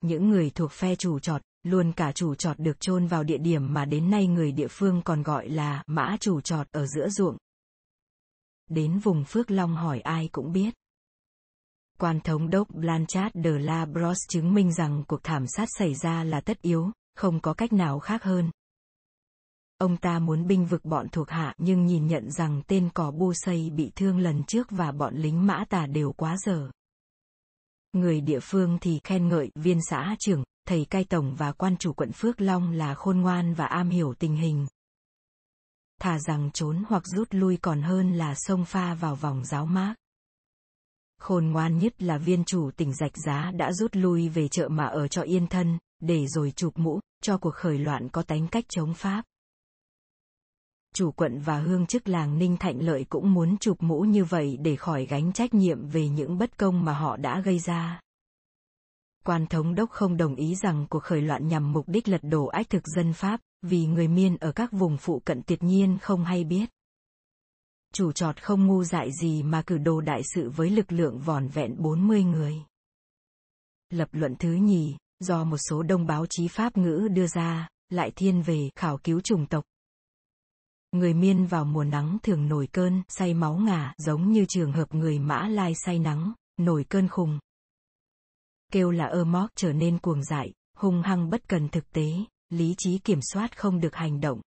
Những 0.00 0.30
người 0.30 0.50
thuộc 0.50 0.72
phe 0.72 0.96
chủ 0.96 1.18
trọt, 1.18 1.42
luôn 1.62 1.92
cả 1.92 2.12
chủ 2.12 2.34
trọt 2.34 2.58
được 2.58 2.80
chôn 2.80 3.06
vào 3.06 3.24
địa 3.24 3.38
điểm 3.38 3.74
mà 3.74 3.84
đến 3.84 4.10
nay 4.10 4.26
người 4.26 4.52
địa 4.52 4.68
phương 4.70 5.02
còn 5.04 5.22
gọi 5.22 5.48
là 5.48 5.82
mã 5.86 6.16
chủ 6.20 6.40
trọt 6.40 6.68
ở 6.70 6.86
giữa 6.86 7.08
ruộng. 7.08 7.36
Đến 8.66 8.98
vùng 8.98 9.24
Phước 9.24 9.50
Long 9.50 9.76
hỏi 9.76 10.00
ai 10.00 10.28
cũng 10.32 10.52
biết. 10.52 10.74
Quan 12.04 12.20
thống 12.20 12.50
đốc 12.50 12.70
Blanchard 12.70 13.36
de 13.44 13.50
la 13.50 13.86
Brosse 13.86 14.26
chứng 14.28 14.54
minh 14.54 14.72
rằng 14.72 15.04
cuộc 15.08 15.20
thảm 15.22 15.46
sát 15.46 15.68
xảy 15.78 15.94
ra 15.94 16.24
là 16.24 16.40
tất 16.40 16.62
yếu, 16.62 16.90
không 17.16 17.40
có 17.40 17.54
cách 17.54 17.72
nào 17.72 17.98
khác 17.98 18.22
hơn. 18.22 18.50
Ông 19.78 19.96
ta 19.96 20.18
muốn 20.18 20.46
binh 20.46 20.66
vực 20.66 20.84
bọn 20.84 21.08
thuộc 21.08 21.30
hạ 21.30 21.54
nhưng 21.58 21.86
nhìn 21.86 22.06
nhận 22.06 22.30
rằng 22.30 22.62
tên 22.66 22.88
cỏ 22.94 23.10
bu 23.10 23.32
xây 23.34 23.70
bị 23.70 23.92
thương 23.96 24.18
lần 24.18 24.44
trước 24.44 24.66
và 24.70 24.92
bọn 24.92 25.16
lính 25.16 25.46
mã 25.46 25.64
tà 25.68 25.86
đều 25.86 26.12
quá 26.12 26.36
dở. 26.36 26.70
Người 27.92 28.20
địa 28.20 28.40
phương 28.42 28.78
thì 28.80 29.00
khen 29.04 29.28
ngợi 29.28 29.50
viên 29.54 29.78
xã 29.90 30.16
trưởng, 30.18 30.44
thầy 30.68 30.84
cai 30.84 31.04
tổng 31.04 31.34
và 31.34 31.52
quan 31.52 31.76
chủ 31.76 31.92
quận 31.92 32.12
Phước 32.12 32.40
Long 32.40 32.72
là 32.72 32.94
khôn 32.94 33.20
ngoan 33.20 33.54
và 33.54 33.66
am 33.66 33.90
hiểu 33.90 34.14
tình 34.18 34.36
hình. 34.36 34.66
Thà 36.00 36.18
rằng 36.18 36.50
trốn 36.54 36.82
hoặc 36.88 37.06
rút 37.06 37.28
lui 37.30 37.56
còn 37.56 37.82
hơn 37.82 38.12
là 38.12 38.34
xông 38.34 38.64
pha 38.64 38.94
vào 38.94 39.16
vòng 39.16 39.44
giáo 39.44 39.66
mác. 39.66 39.94
Khôn 41.24 41.46
ngoan 41.46 41.78
nhất 41.78 42.02
là 42.02 42.18
viên 42.18 42.44
chủ 42.44 42.70
tỉnh 42.76 42.94
rạch 42.94 43.16
giá 43.16 43.50
đã 43.54 43.72
rút 43.72 43.96
lui 43.96 44.28
về 44.28 44.48
chợ 44.48 44.68
mà 44.68 44.84
ở 44.84 45.08
cho 45.08 45.22
yên 45.22 45.46
thân, 45.46 45.78
để 46.00 46.26
rồi 46.26 46.50
chụp 46.50 46.78
mũ, 46.78 47.00
cho 47.22 47.38
cuộc 47.38 47.54
khởi 47.54 47.78
loạn 47.78 48.08
có 48.08 48.22
tánh 48.22 48.48
cách 48.48 48.64
chống 48.68 48.94
Pháp. 48.94 49.22
Chủ 50.94 51.10
quận 51.10 51.40
và 51.40 51.58
hương 51.58 51.86
chức 51.86 52.08
làng 52.08 52.38
Ninh 52.38 52.56
Thạnh 52.56 52.82
Lợi 52.82 53.04
cũng 53.08 53.34
muốn 53.34 53.58
chụp 53.58 53.76
mũ 53.80 54.00
như 54.00 54.24
vậy 54.24 54.58
để 54.60 54.76
khỏi 54.76 55.06
gánh 55.06 55.32
trách 55.32 55.54
nhiệm 55.54 55.88
về 55.88 56.08
những 56.08 56.38
bất 56.38 56.58
công 56.58 56.84
mà 56.84 56.92
họ 56.94 57.16
đã 57.16 57.40
gây 57.40 57.58
ra. 57.58 58.00
Quan 59.24 59.46
thống 59.46 59.74
đốc 59.74 59.90
không 59.90 60.16
đồng 60.16 60.34
ý 60.34 60.54
rằng 60.54 60.86
cuộc 60.90 61.02
khởi 61.02 61.22
loạn 61.22 61.48
nhằm 61.48 61.72
mục 61.72 61.88
đích 61.88 62.08
lật 62.08 62.20
đổ 62.22 62.46
ách 62.46 62.70
thực 62.70 62.86
dân 62.86 63.12
Pháp, 63.12 63.40
vì 63.62 63.86
người 63.86 64.08
miên 64.08 64.36
ở 64.36 64.52
các 64.52 64.72
vùng 64.72 64.96
phụ 64.96 65.22
cận 65.24 65.42
tuyệt 65.46 65.62
nhiên 65.62 65.98
không 66.02 66.24
hay 66.24 66.44
biết. 66.44 66.70
Chủ 67.94 68.12
trọt 68.12 68.42
không 68.42 68.66
ngu 68.66 68.84
dại 68.84 69.12
gì 69.12 69.42
mà 69.42 69.62
cử 69.62 69.78
đồ 69.78 70.00
đại 70.00 70.22
sự 70.34 70.50
với 70.50 70.70
lực 70.70 70.92
lượng 70.92 71.18
vòn 71.18 71.48
vẹn 71.48 71.74
40 71.78 72.24
người. 72.24 72.54
Lập 73.90 74.08
luận 74.12 74.34
thứ 74.38 74.52
nhì, 74.52 74.96
do 75.20 75.44
một 75.44 75.56
số 75.68 75.82
đông 75.82 76.06
báo 76.06 76.26
chí 76.30 76.48
Pháp 76.48 76.76
ngữ 76.76 77.08
đưa 77.12 77.26
ra, 77.26 77.68
lại 77.90 78.12
thiên 78.16 78.42
về 78.42 78.70
khảo 78.76 78.98
cứu 78.98 79.20
chủng 79.20 79.46
tộc. 79.46 79.64
Người 80.92 81.14
miên 81.14 81.46
vào 81.46 81.64
mùa 81.64 81.84
nắng 81.84 82.18
thường 82.22 82.48
nổi 82.48 82.68
cơn, 82.72 83.02
say 83.08 83.34
máu 83.34 83.54
ngả, 83.54 83.94
giống 83.98 84.32
như 84.32 84.44
trường 84.48 84.72
hợp 84.72 84.94
người 84.94 85.18
mã 85.18 85.48
lai 85.48 85.72
say 85.74 85.98
nắng, 85.98 86.32
nổi 86.56 86.84
cơn 86.88 87.08
khùng. 87.08 87.38
Kêu 88.72 88.90
là 88.90 89.06
ơ 89.06 89.24
móc 89.24 89.50
trở 89.56 89.72
nên 89.72 89.98
cuồng 89.98 90.24
dại, 90.24 90.52
hung 90.76 91.02
hăng 91.02 91.30
bất 91.30 91.48
cần 91.48 91.68
thực 91.68 91.92
tế, 91.92 92.12
lý 92.50 92.74
trí 92.78 92.98
kiểm 92.98 93.20
soát 93.32 93.58
không 93.58 93.80
được 93.80 93.94
hành 93.94 94.20
động. 94.20 94.40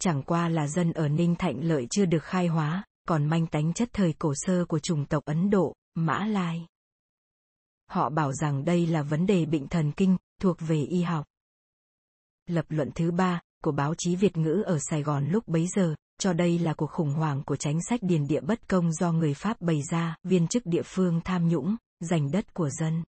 Chẳng 0.00 0.22
qua 0.22 0.48
là 0.48 0.68
dân 0.68 0.92
ở 0.92 1.08
Ninh 1.08 1.34
Thạnh 1.34 1.64
Lợi 1.64 1.86
chưa 1.90 2.04
được 2.04 2.24
khai 2.24 2.46
hóa, 2.46 2.84
còn 3.08 3.26
manh 3.26 3.46
tánh 3.46 3.72
chất 3.72 3.88
thời 3.92 4.12
cổ 4.12 4.32
sơ 4.36 4.64
của 4.64 4.78
chủng 4.78 5.06
tộc 5.06 5.24
Ấn 5.24 5.50
Độ, 5.50 5.74
Mã 5.94 6.26
Lai. 6.26 6.66
Họ 7.90 8.10
bảo 8.10 8.32
rằng 8.32 8.64
đây 8.64 8.86
là 8.86 9.02
vấn 9.02 9.26
đề 9.26 9.46
bệnh 9.46 9.68
thần 9.68 9.92
kinh, 9.92 10.16
thuộc 10.40 10.56
về 10.60 10.82
y 10.82 11.02
học. 11.02 11.26
Lập 12.46 12.64
luận 12.68 12.90
thứ 12.94 13.10
ba, 13.10 13.40
của 13.64 13.72
báo 13.72 13.94
chí 13.98 14.16
Việt 14.16 14.36
ngữ 14.36 14.62
ở 14.66 14.78
Sài 14.78 15.02
Gòn 15.02 15.26
lúc 15.28 15.48
bấy 15.48 15.66
giờ, 15.76 15.94
cho 16.18 16.32
đây 16.32 16.58
là 16.58 16.74
cuộc 16.74 16.90
khủng 16.90 17.12
hoảng 17.12 17.42
của 17.46 17.56
chính 17.56 17.82
sách 17.82 18.00
điền 18.02 18.26
địa 18.26 18.40
bất 18.40 18.68
công 18.68 18.92
do 18.92 19.12
người 19.12 19.34
Pháp 19.34 19.60
bày 19.60 19.82
ra, 19.90 20.16
viên 20.24 20.48
chức 20.48 20.66
địa 20.66 20.82
phương 20.84 21.20
tham 21.24 21.48
nhũng, 21.48 21.76
giành 22.00 22.30
đất 22.30 22.54
của 22.54 22.70
dân. 22.70 23.02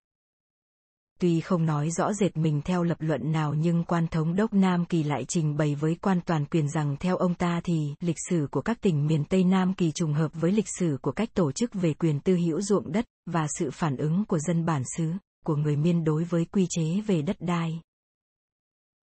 Tuy 1.20 1.40
không 1.40 1.66
nói 1.66 1.90
rõ 1.90 2.12
rệt 2.12 2.36
mình 2.36 2.60
theo 2.64 2.82
lập 2.82 2.96
luận 3.00 3.32
nào 3.32 3.54
nhưng 3.54 3.84
quan 3.84 4.08
thống 4.08 4.36
đốc 4.36 4.54
Nam 4.54 4.84
Kỳ 4.84 5.02
lại 5.02 5.24
trình 5.24 5.56
bày 5.56 5.74
với 5.74 5.94
quan 5.94 6.20
toàn 6.26 6.44
quyền 6.46 6.68
rằng 6.68 6.96
theo 7.00 7.16
ông 7.16 7.34
ta 7.34 7.60
thì 7.64 7.94
lịch 8.00 8.16
sử 8.28 8.48
của 8.50 8.62
các 8.62 8.80
tỉnh 8.80 9.06
miền 9.06 9.24
Tây 9.24 9.44
Nam 9.44 9.74
Kỳ 9.74 9.92
trùng 9.92 10.12
hợp 10.12 10.32
với 10.34 10.52
lịch 10.52 10.68
sử 10.78 10.98
của 11.02 11.12
cách 11.12 11.28
tổ 11.34 11.52
chức 11.52 11.74
về 11.74 11.94
quyền 11.94 12.20
tư 12.20 12.36
hữu 12.36 12.60
ruộng 12.60 12.92
đất 12.92 13.04
và 13.26 13.46
sự 13.58 13.70
phản 13.70 13.96
ứng 13.96 14.24
của 14.24 14.38
dân 14.38 14.64
bản 14.64 14.82
xứ, 14.96 15.12
của 15.44 15.56
người 15.56 15.76
miên 15.76 16.04
đối 16.04 16.24
với 16.24 16.44
quy 16.44 16.66
chế 16.70 17.00
về 17.00 17.22
đất 17.22 17.36
đai 17.40 17.80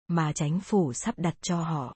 mà 0.08 0.32
chính 0.36 0.60
phủ 0.60 0.93
sắp 0.93 1.19
đặt 1.19 1.36
cho 1.41 1.62
họ. 1.62 1.95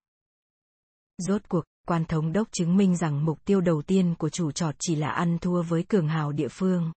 Rốt 1.18 1.42
cuộc, 1.50 1.64
quan 1.88 2.06
thống 2.06 2.34
đốc 2.34 2.48
chứng 2.52 2.78
minh 2.78 2.98
rằng 2.98 3.26
mục 3.26 3.46
tiêu 3.46 3.62
đầu 3.62 3.82
tiên 3.82 4.16
của 4.16 4.30
chủ 4.30 4.52
trọt 4.52 4.76
chỉ 4.80 4.96
là 4.96 5.10
ăn 5.10 5.38
thua 5.42 5.62
với 5.62 5.84
cường 5.84 6.08
hào 6.08 6.32
địa 6.32 6.48
phương. 6.48 6.92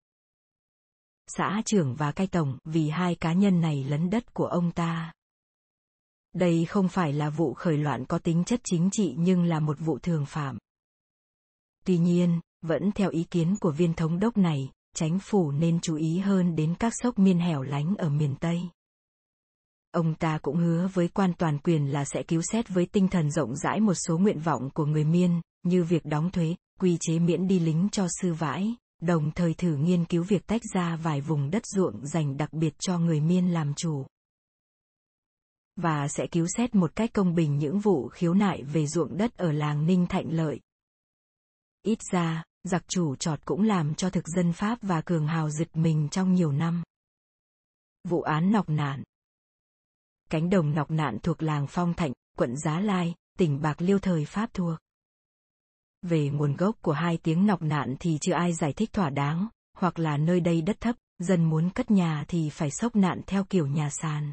Xã 1.27 1.63
trưởng 1.67 1.95
và 1.95 2.13
cai 2.13 2.27
tổng 2.27 2.59
vì 2.65 2.89
hai 2.89 3.15
cá 3.15 3.33
nhân 3.33 3.61
này 3.61 3.85
lấn 3.85 4.11
đất 4.11 4.35
của 4.35 4.47
ông 4.47 4.71
ta. 4.73 5.13
Đây 6.33 6.65
không 6.65 6.89
phải 6.89 7.13
là 7.13 7.31
vụ 7.31 7.55
khởi 7.55 7.77
loạn 7.77 8.05
có 8.05 8.19
tính 8.19 8.45
chất 8.45 8.61
chính 8.65 8.89
trị 8.93 9.15
nhưng 9.19 9.45
là 9.45 9.61
một 9.61 9.77
vụ 9.81 9.99
thường 9.99 10.27
phạm. 10.27 10.59
Tuy 11.85 11.99
nhiên, 11.99 12.41
vẫn 12.63 12.93
theo 12.93 13.11
ý 13.11 13.25
kiến 13.25 13.57
của 13.61 13.71
viên 13.71 13.95
thống 13.95 14.19
đốc 14.19 14.37
này, 14.37 14.71
chính 14.95 15.19
phủ 15.19 15.51
nên 15.51 15.81
chú 15.81 15.97
ý 15.97 16.19
hơn 16.19 16.57
đến 16.57 16.75
các 16.79 16.93
sốc 17.03 17.19
miên 17.19 17.39
hẻo 17.39 17.63
lánh 17.63 17.97
ở 17.97 18.09
miền 18.09 18.35
Tây. 18.41 18.61
Ông 19.91 20.15
ta 20.15 20.39
cũng 20.43 20.57
hứa 20.57 20.89
với 20.95 21.09
quan 21.09 21.33
toàn 21.39 21.59
quyền 21.59 21.93
là 21.93 22.05
sẽ 22.05 22.23
cứu 22.23 22.43
xét 22.53 22.69
với 22.69 22.87
tinh 22.87 23.09
thần 23.09 23.31
rộng 23.31 23.57
rãi 23.57 23.81
một 23.81 23.95
số 23.95 24.19
nguyện 24.19 24.41
vọng 24.41 24.71
của 24.75 24.87
người 24.87 25.05
miên, 25.05 25.41
như 25.63 25.85
việc 25.85 26.05
đóng 26.05 26.31
thuế, 26.31 26.55
quy 26.81 26.97
chế 27.01 27.19
miễn 27.19 27.47
đi 27.47 27.59
lính 27.59 27.89
cho 27.93 28.07
sư 28.21 28.33
vãi, 28.33 28.75
đồng 29.07 29.31
thời 29.31 29.55
thử 29.55 29.77
nghiên 29.77 30.05
cứu 30.05 30.23
việc 30.23 30.47
tách 30.47 30.63
ra 30.75 30.97
vài 30.97 31.21
vùng 31.21 31.51
đất 31.51 31.67
ruộng 31.67 32.07
dành 32.07 32.37
đặc 32.37 32.53
biệt 32.53 32.75
cho 32.79 32.99
người 32.99 33.21
miên 33.21 33.53
làm 33.53 33.75
chủ. 33.75 34.07
Và 35.77 36.09
sẽ 36.09 36.27
cứu 36.27 36.47
xét 36.57 36.75
một 36.75 36.97
cách 36.97 37.11
công 37.13 37.35
bình 37.35 37.59
những 37.59 37.79
vụ 37.79 38.09
khiếu 38.09 38.35
nại 38.35 38.63
về 38.63 38.87
ruộng 38.87 39.17
đất 39.17 39.37
ở 39.37 39.53
làng 39.53 39.87
Ninh 39.87 40.07
Thạnh 40.07 40.33
Lợi. 40.33 40.61
Ít 41.83 41.99
ra, 42.13 42.45
giặc 42.65 42.89
chủ 42.89 43.17
trọt 43.17 43.45
cũng 43.45 43.63
làm 43.63 43.95
cho 43.95 44.11
thực 44.11 44.29
dân 44.29 44.53
Pháp 44.53 44.79
và 44.83 45.01
cường 45.01 45.27
hào 45.27 45.51
giật 45.51 45.77
mình 45.77 46.09
trong 46.11 46.35
nhiều 46.35 46.53
năm. 46.53 46.83
Vụ 48.05 48.23
án 48.23 48.53
nọc 48.53 48.69
nạn 48.69 49.03
cánh 50.31 50.51
đồng 50.51 50.75
nọc 50.75 50.91
nạn 50.91 51.19
thuộc 51.23 51.43
làng 51.43 51.67
Phong 51.67 51.95
Thạnh, 51.95 52.13
quận 52.39 52.57
Giá 52.57 52.81
Lai, 52.81 53.15
tỉnh 53.39 53.61
Bạc 53.63 53.75
Liêu 53.79 53.99
thời 53.99 54.25
Pháp 54.25 54.55
thuộc. 54.55 54.79
Về 56.09 56.29
nguồn 56.29 56.57
gốc 56.57 56.77
của 56.83 56.93
hai 56.93 57.19
tiếng 57.23 57.47
nọc 57.47 57.63
nạn 57.63 57.97
thì 58.01 58.19
chưa 58.21 58.33
ai 58.33 58.53
giải 58.53 58.73
thích 58.73 58.93
thỏa 58.93 59.11
đáng, 59.11 59.49
hoặc 59.77 59.99
là 59.99 60.17
nơi 60.17 60.41
đây 60.41 60.63
đất 60.63 60.81
thấp, 60.81 60.97
dân 61.19 61.45
muốn 61.45 61.71
cất 61.71 61.91
nhà 61.91 62.25
thì 62.29 62.51
phải 62.51 62.71
sốc 62.71 62.97
nạn 62.97 63.21
theo 63.27 63.45
kiểu 63.45 63.67
nhà 63.67 63.91
sàn. 63.91 64.33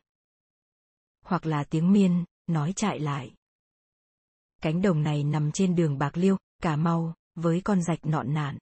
Hoặc 1.26 1.46
là 1.46 1.64
tiếng 1.64 1.92
miên, 1.92 2.26
nói 2.48 2.74
chạy 2.76 3.00
lại. 3.00 3.32
Cánh 4.62 4.82
đồng 4.82 5.04
này 5.04 5.24
nằm 5.24 5.52
trên 5.52 5.76
đường 5.76 5.98
Bạc 5.98 6.18
Liêu, 6.18 6.38
Cà 6.64 6.76
Mau, 6.76 7.14
với 7.36 7.62
con 7.62 7.82
rạch 7.82 8.06
nọn 8.06 8.34
nạn. 8.34 8.58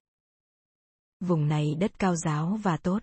Vùng 1.20 1.48
này 1.48 1.74
đất 1.74 1.98
cao 1.98 2.16
giáo 2.16 2.58
và 2.62 2.76
tốt. 2.76 3.02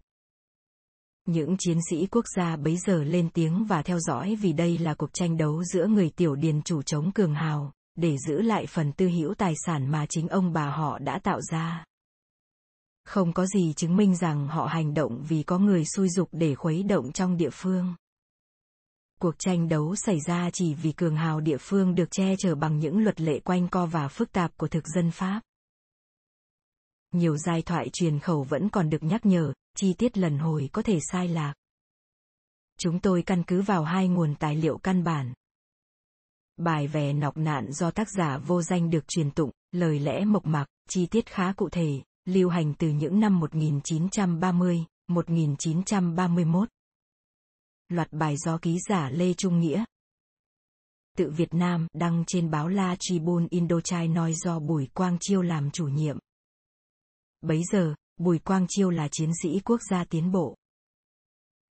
Những 1.26 1.56
chiến 1.60 1.80
sĩ 1.90 2.08
quốc 2.08 2.26
gia 2.36 2.56
bấy 2.56 2.78
giờ 2.78 3.04
lên 3.04 3.30
tiếng 3.30 3.66
và 3.66 3.82
theo 3.82 4.00
dõi 4.00 4.36
vì 4.36 4.54
đây 4.54 4.78
là 4.78 4.94
cuộc 4.94 5.10
tranh 5.14 5.38
đấu 5.38 5.64
giữa 5.64 5.88
người 5.88 6.10
tiểu 6.10 6.36
điền 6.36 6.62
chủ 6.62 6.82
chống 6.82 7.12
cường 7.12 7.36
hào, 7.36 7.74
để 7.98 8.18
giữ 8.28 8.42
lại 8.42 8.66
phần 8.66 8.92
tư 8.92 9.08
hữu 9.08 9.34
tài 9.34 9.54
sản 9.66 9.92
mà 9.92 10.06
chính 10.10 10.28
ông 10.28 10.54
bà 10.54 10.70
họ 10.70 11.00
đã 11.00 11.20
tạo 11.24 11.42
ra. 11.42 11.86
Không 13.06 13.34
có 13.34 13.46
gì 13.46 13.74
chứng 13.74 13.96
minh 13.96 14.16
rằng 14.16 14.48
họ 14.48 14.66
hành 14.66 14.94
động 14.94 15.24
vì 15.28 15.44
có 15.44 15.58
người 15.58 15.86
xui 15.86 16.10
dục 16.10 16.30
để 16.32 16.56
khuấy 16.56 16.84
động 16.84 17.12
trong 17.12 17.38
địa 17.38 17.50
phương. 17.54 17.96
Cuộc 19.22 19.36
tranh 19.40 19.70
đấu 19.70 19.96
xảy 19.96 20.20
ra 20.28 20.50
chỉ 20.54 20.74
vì 20.74 20.92
cường 20.92 21.16
hào 21.16 21.40
địa 21.40 21.58
phương 21.60 21.96
được 21.96 22.12
che 22.12 22.36
chở 22.38 22.56
bằng 22.56 22.80
những 22.80 23.04
luật 23.04 23.22
lệ 23.22 23.40
quanh 23.40 23.68
co 23.68 23.86
và 23.86 24.08
phức 24.08 24.32
tạp 24.32 24.58
của 24.58 24.68
thực 24.68 24.88
dân 24.88 25.12
Pháp. 25.12 25.42
Nhiều 27.14 27.38
giai 27.38 27.62
thoại 27.62 27.90
truyền 27.94 28.20
khẩu 28.20 28.44
vẫn 28.44 28.70
còn 28.70 28.90
được 28.90 29.04
nhắc 29.04 29.26
nhở, 29.26 29.54
chi 29.76 29.94
tiết 29.94 30.18
lần 30.18 30.38
hồi 30.38 30.70
có 30.74 30.82
thể 30.82 31.00
sai 31.12 31.28
lạc. 31.28 31.54
Chúng 32.80 33.00
tôi 33.00 33.22
căn 33.22 33.44
cứ 33.44 33.62
vào 33.62 33.84
hai 33.84 34.08
nguồn 34.08 34.36
tài 34.36 34.56
liệu 34.56 34.78
căn 34.78 35.04
bản. 35.04 35.34
Bài 36.58 36.88
về 36.88 37.14
nọc 37.14 37.38
nạn 37.38 37.72
do 37.72 37.92
tác 37.92 38.08
giả 38.10 38.38
vô 38.38 38.62
danh 38.62 38.90
được 38.90 39.08
truyền 39.08 39.32
tụng, 39.32 39.52
lời 39.72 40.00
lẽ 40.00 40.26
mộc 40.26 40.46
mạc, 40.46 40.66
chi 40.90 41.06
tiết 41.06 41.26
khá 41.26 41.54
cụ 41.54 41.70
thể, 41.70 42.02
lưu 42.26 42.50
hành 42.50 42.74
từ 42.74 42.90
những 42.90 43.20
năm 43.20 43.40
1930, 43.40 44.86
1931. 45.08 46.70
Loạt 47.90 48.08
bài 48.12 48.38
do 48.38 48.58
ký 48.58 48.78
giả 48.90 49.10
Lê 49.10 49.34
Trung 49.34 49.60
Nghĩa. 49.60 49.86
Tự 51.18 51.32
Việt 51.32 51.54
Nam 51.54 51.88
đăng 51.94 52.24
trên 52.28 52.52
báo 52.52 52.68
La 52.68 52.96
Tribune 53.00 53.48
Indochina 53.50 54.30
do 54.32 54.60
Bùi 54.60 54.88
Quang 54.94 55.18
Chiêu 55.20 55.42
làm 55.42 55.72
chủ 55.72 55.88
nhiệm. 55.88 56.18
Bấy 57.42 57.64
giờ, 57.72 57.96
Bùi 58.18 58.40
Quang 58.40 58.66
Chiêu 58.70 58.90
là 58.90 59.08
chiến 59.12 59.32
sĩ 59.44 59.60
quốc 59.60 59.82
gia 59.90 60.04
tiến 60.04 60.32
bộ. 60.32 60.56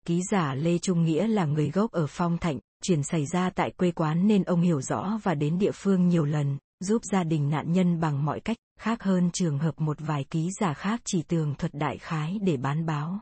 Ký 0.07 0.21
giả 0.31 0.55
Lê 0.55 0.79
Trung 0.79 1.05
Nghĩa 1.05 1.27
là 1.27 1.45
người 1.45 1.71
gốc 1.71 1.91
ở 1.91 2.07
Phong 2.09 2.39
Thạnh, 2.39 2.59
chuyển 2.83 3.03
xảy 3.03 3.27
ra 3.27 3.51
tại 3.51 3.71
quê 3.71 3.91
quán 3.91 4.27
nên 4.27 4.43
ông 4.43 4.61
hiểu 4.61 4.81
rõ 4.81 5.21
và 5.23 5.35
đến 5.35 5.59
địa 5.59 5.73
phương 5.75 6.09
nhiều 6.09 6.25
lần, 6.25 6.59
giúp 6.81 7.03
gia 7.13 7.25
đình 7.25 7.51
nạn 7.51 7.73
nhân 7.73 8.01
bằng 8.01 8.25
mọi 8.25 8.41
cách, 8.41 8.57
khác 8.81 9.03
hơn 9.03 9.31
trường 9.33 9.59
hợp 9.59 9.81
một 9.81 9.97
vài 10.01 10.25
ký 10.25 10.51
giả 10.61 10.75
khác 10.75 11.01
chỉ 11.05 11.23
tường 11.23 11.55
thuật 11.59 11.75
đại 11.75 11.99
khái 11.99 12.39
để 12.43 12.57
bán 12.57 12.87
báo. 12.87 13.21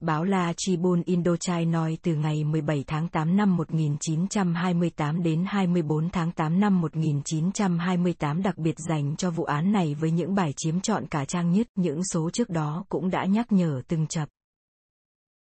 Báo 0.00 0.24
La 0.24 0.52
Tribune 0.56 1.02
Indochina 1.06 1.88
từ 2.02 2.14
ngày 2.14 2.44
17 2.44 2.84
tháng 2.86 3.08
8 3.08 3.36
năm 3.36 3.56
1928 3.56 5.22
đến 5.22 5.44
24 5.48 6.10
tháng 6.10 6.32
8 6.32 6.60
năm 6.60 6.80
1928 6.80 8.42
đặc 8.42 8.58
biệt 8.58 8.74
dành 8.88 9.16
cho 9.16 9.30
vụ 9.30 9.44
án 9.44 9.72
này 9.72 9.94
với 9.94 10.10
những 10.10 10.34
bài 10.34 10.52
chiếm 10.56 10.80
trọn 10.80 11.06
cả 11.06 11.24
trang 11.24 11.52
nhất, 11.52 11.66
những 11.74 12.04
số 12.04 12.30
trước 12.30 12.50
đó 12.50 12.84
cũng 12.88 13.10
đã 13.10 13.24
nhắc 13.24 13.52
nhở 13.52 13.82
từng 13.88 14.06
chập. 14.06 14.28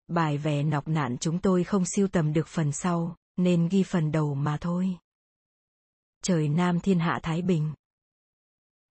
Bài 0.08 0.38
về 0.38 0.63
nọc 0.63 0.88
nạn 0.88 1.18
chúng 1.20 1.39
tôi 1.39 1.63
không 1.63 1.86
siêu 1.86 2.08
tầm 2.08 2.34
được 2.34 2.48
phần 2.48 2.72
sau, 2.72 3.15
nên 3.38 3.70
ghi 3.70 3.84
phần 3.84 4.12
đầu 4.12 4.36
mà 4.36 4.58
thôi. 4.62 4.98
Trời 6.22 6.50
Nam 6.50 6.80
thiên 6.80 7.00
hạ 7.00 7.20
Thái 7.24 7.41
Bình. 7.41 7.74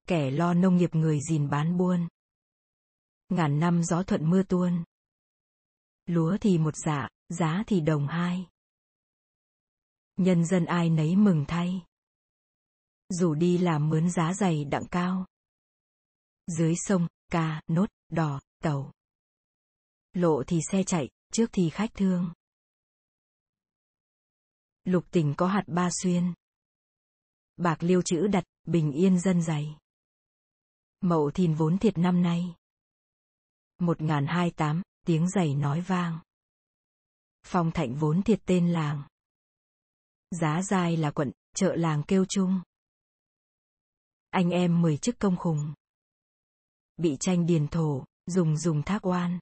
Kẻ 0.07 0.31
lo 0.31 0.53
nông 0.53 0.77
nghiệp 0.77 0.95
người 0.95 1.19
gìn 1.29 1.49
bán 1.49 1.77
buôn. 1.77 2.07
Ngàn 3.29 3.59
năm 3.59 3.83
gió 3.83 4.03
thuận 4.03 4.29
mưa 4.29 4.43
tuôn 4.43 4.83
lúa 6.05 6.37
thì 6.41 6.57
một 6.57 6.75
dạ, 6.75 7.09
giá 7.29 7.63
thì 7.67 7.81
đồng 7.81 8.07
hai. 8.07 8.47
Nhân 10.17 10.45
dân 10.45 10.65
ai 10.65 10.89
nấy 10.89 11.15
mừng 11.15 11.45
thay. 11.47 11.81
Dù 13.09 13.33
đi 13.33 13.57
làm 13.57 13.89
mướn 13.89 14.09
giá 14.09 14.33
dày 14.33 14.65
đặng 14.65 14.87
cao. 14.91 15.25
Dưới 16.47 16.75
sông, 16.75 17.07
ca, 17.31 17.61
nốt, 17.67 17.89
đò, 18.09 18.39
tàu. 18.63 18.91
Lộ 20.13 20.43
thì 20.47 20.59
xe 20.71 20.83
chạy, 20.83 21.09
trước 21.31 21.49
thì 21.53 21.69
khách 21.69 21.93
thương. 21.93 22.33
Lục 24.83 25.05
tỉnh 25.11 25.33
có 25.37 25.47
hạt 25.47 25.63
ba 25.67 25.89
xuyên. 25.91 26.33
Bạc 27.57 27.77
liêu 27.79 28.01
chữ 28.01 28.27
đặt, 28.27 28.43
bình 28.63 28.91
yên 28.91 29.19
dân 29.19 29.41
dày. 29.41 29.77
Mậu 31.01 31.31
thìn 31.31 31.53
vốn 31.53 31.77
thiệt 31.77 31.97
năm 31.97 32.21
nay. 32.21 32.55
một 33.77 33.97
hai 34.27 34.51
tám 34.51 34.81
tiếng 35.05 35.29
giày 35.29 35.55
nói 35.55 35.81
vang. 35.81 36.19
Phong 37.45 37.71
Thạnh 37.71 37.95
vốn 37.95 38.21
thiệt 38.21 38.41
tên 38.45 38.69
làng. 38.69 39.03
Giá 40.31 40.61
dài 40.61 40.97
là 40.97 41.11
quận, 41.11 41.31
chợ 41.55 41.75
làng 41.75 42.03
kêu 42.07 42.25
chung. 42.29 42.61
Anh 44.29 44.49
em 44.49 44.81
mười 44.81 44.97
chức 44.97 45.19
công 45.19 45.37
khùng. 45.37 45.73
Bị 46.97 47.17
tranh 47.19 47.45
điền 47.45 47.67
thổ, 47.67 48.05
dùng 48.25 48.57
dùng 48.57 48.83
thác 48.83 49.05
oan. 49.05 49.39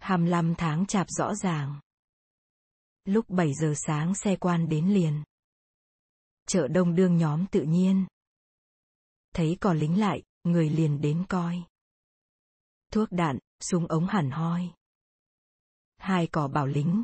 25 0.00 0.54
tháng 0.58 0.86
chạp 0.86 1.06
rõ 1.10 1.34
ràng. 1.34 1.80
Lúc 3.04 3.24
7 3.28 3.54
giờ 3.54 3.74
sáng 3.76 4.14
xe 4.14 4.36
quan 4.36 4.68
đến 4.68 4.88
liền. 4.88 5.24
Chợ 6.46 6.68
đông 6.68 6.94
đương 6.94 7.16
nhóm 7.16 7.46
tự 7.46 7.62
nhiên. 7.62 8.06
Thấy 9.34 9.56
có 9.60 9.72
lính 9.72 10.00
lại, 10.00 10.22
người 10.44 10.70
liền 10.70 11.00
đến 11.00 11.24
coi. 11.28 11.62
Thuốc 12.92 13.08
đạn, 13.12 13.38
súng 13.60 13.86
ống 13.86 14.06
hẳn 14.06 14.30
hoi. 14.30 14.70
Hai 15.96 16.26
cỏ 16.26 16.48
bảo 16.48 16.66
lính. 16.66 17.02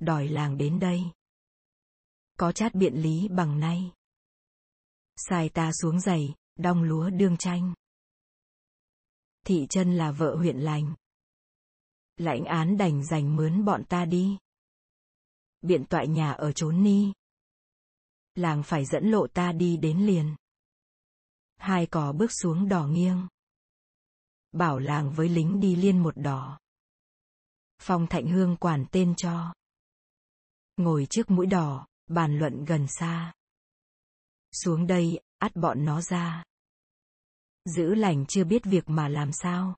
Đòi 0.00 0.28
làng 0.28 0.58
đến 0.58 0.78
đây. 0.78 1.02
Có 2.38 2.52
chát 2.52 2.74
biện 2.74 2.94
lý 2.94 3.28
bằng 3.28 3.60
nay. 3.60 3.92
Xài 5.16 5.48
ta 5.48 5.72
xuống 5.72 6.00
giày, 6.00 6.34
đong 6.56 6.82
lúa 6.82 7.10
đương 7.10 7.36
tranh. 7.36 7.74
Thị 9.46 9.66
chân 9.70 9.96
là 9.96 10.12
vợ 10.12 10.36
huyện 10.36 10.58
lành. 10.58 10.94
Lãnh 12.16 12.44
án 12.44 12.76
đành 12.76 13.04
dành 13.04 13.36
mướn 13.36 13.64
bọn 13.64 13.84
ta 13.84 14.04
đi. 14.04 14.38
Biện 15.60 15.84
toại 15.84 16.08
nhà 16.08 16.32
ở 16.32 16.52
trốn 16.52 16.82
ni. 16.82 17.12
Làng 18.34 18.62
phải 18.62 18.84
dẫn 18.84 19.10
lộ 19.10 19.26
ta 19.26 19.52
đi 19.52 19.76
đến 19.76 20.06
liền. 20.06 20.36
Hai 21.56 21.86
cò 21.86 22.12
bước 22.12 22.32
xuống 22.32 22.68
đỏ 22.68 22.86
nghiêng 22.86 23.26
bảo 24.54 24.78
làng 24.78 25.12
với 25.12 25.28
lính 25.28 25.60
đi 25.60 25.76
liên 25.76 25.98
một 25.98 26.16
đỏ. 26.16 26.58
Phong 27.78 28.06
Thạnh 28.06 28.26
Hương 28.26 28.56
quản 28.56 28.84
tên 28.90 29.14
cho. 29.16 29.54
Ngồi 30.76 31.06
trước 31.10 31.30
mũi 31.30 31.46
đỏ, 31.46 31.86
bàn 32.06 32.38
luận 32.38 32.64
gần 32.64 32.86
xa. 32.88 33.32
Xuống 34.52 34.86
đây, 34.86 35.20
ắt 35.38 35.56
bọn 35.56 35.84
nó 35.84 36.00
ra. 36.00 36.44
Giữ 37.64 37.94
lành 37.94 38.26
chưa 38.26 38.44
biết 38.44 38.64
việc 38.64 38.84
mà 38.86 39.08
làm 39.08 39.32
sao. 39.32 39.76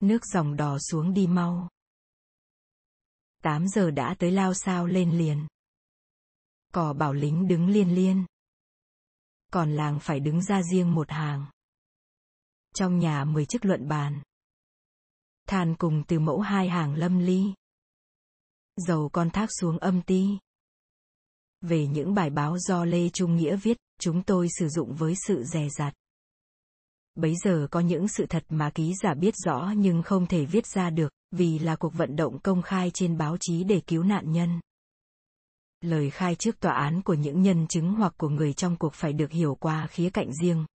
Nước 0.00 0.26
dòng 0.26 0.56
đỏ 0.56 0.78
xuống 0.78 1.14
đi 1.14 1.26
mau. 1.26 1.68
Tám 3.42 3.68
giờ 3.68 3.90
đã 3.90 4.14
tới 4.18 4.30
lao 4.30 4.54
sao 4.54 4.86
lên 4.86 5.18
liền. 5.18 5.46
Cỏ 6.72 6.92
bảo 6.92 7.12
lính 7.12 7.48
đứng 7.48 7.68
liên 7.68 7.94
liên. 7.94 8.26
Còn 9.52 9.72
làng 9.72 9.98
phải 10.00 10.20
đứng 10.20 10.42
ra 10.42 10.62
riêng 10.62 10.94
một 10.94 11.10
hàng 11.10 11.46
trong 12.76 12.98
nhà 12.98 13.24
mười 13.24 13.46
chiếc 13.46 13.64
luận 13.64 13.88
bàn. 13.88 14.22
Than 15.48 15.74
cùng 15.76 16.02
từ 16.08 16.18
mẫu 16.18 16.40
hai 16.40 16.68
hàng 16.68 16.94
lâm 16.94 17.18
ly. 17.18 17.54
Dầu 18.76 19.08
con 19.12 19.30
thác 19.30 19.48
xuống 19.60 19.78
âm 19.78 20.02
ti. 20.02 20.38
Về 21.60 21.86
những 21.86 22.14
bài 22.14 22.30
báo 22.30 22.58
do 22.58 22.84
Lê 22.84 23.08
Trung 23.08 23.36
Nghĩa 23.36 23.56
viết, 23.56 23.76
chúng 24.00 24.22
tôi 24.22 24.48
sử 24.58 24.68
dụng 24.68 24.94
với 24.94 25.14
sự 25.26 25.44
dè 25.44 25.68
dặt. 25.68 25.94
Bấy 27.16 27.34
giờ 27.44 27.66
có 27.70 27.80
những 27.80 28.08
sự 28.08 28.26
thật 28.26 28.44
mà 28.48 28.70
ký 28.70 28.94
giả 29.02 29.14
biết 29.14 29.34
rõ 29.36 29.72
nhưng 29.76 30.02
không 30.02 30.26
thể 30.26 30.44
viết 30.44 30.66
ra 30.66 30.90
được, 30.90 31.12
vì 31.30 31.58
là 31.58 31.76
cuộc 31.76 31.94
vận 31.94 32.16
động 32.16 32.38
công 32.38 32.62
khai 32.62 32.90
trên 32.94 33.18
báo 33.18 33.36
chí 33.40 33.64
để 33.64 33.80
cứu 33.86 34.02
nạn 34.02 34.32
nhân. 34.32 34.60
Lời 35.80 36.10
khai 36.10 36.34
trước 36.34 36.60
tòa 36.60 36.72
án 36.72 37.02
của 37.02 37.14
những 37.14 37.42
nhân 37.42 37.66
chứng 37.66 37.94
hoặc 37.94 38.14
của 38.16 38.28
người 38.28 38.52
trong 38.52 38.76
cuộc 38.76 38.94
phải 38.94 39.12
được 39.12 39.30
hiểu 39.30 39.54
qua 39.54 39.86
khía 39.86 40.10
cạnh 40.10 40.32
riêng. 40.42 40.66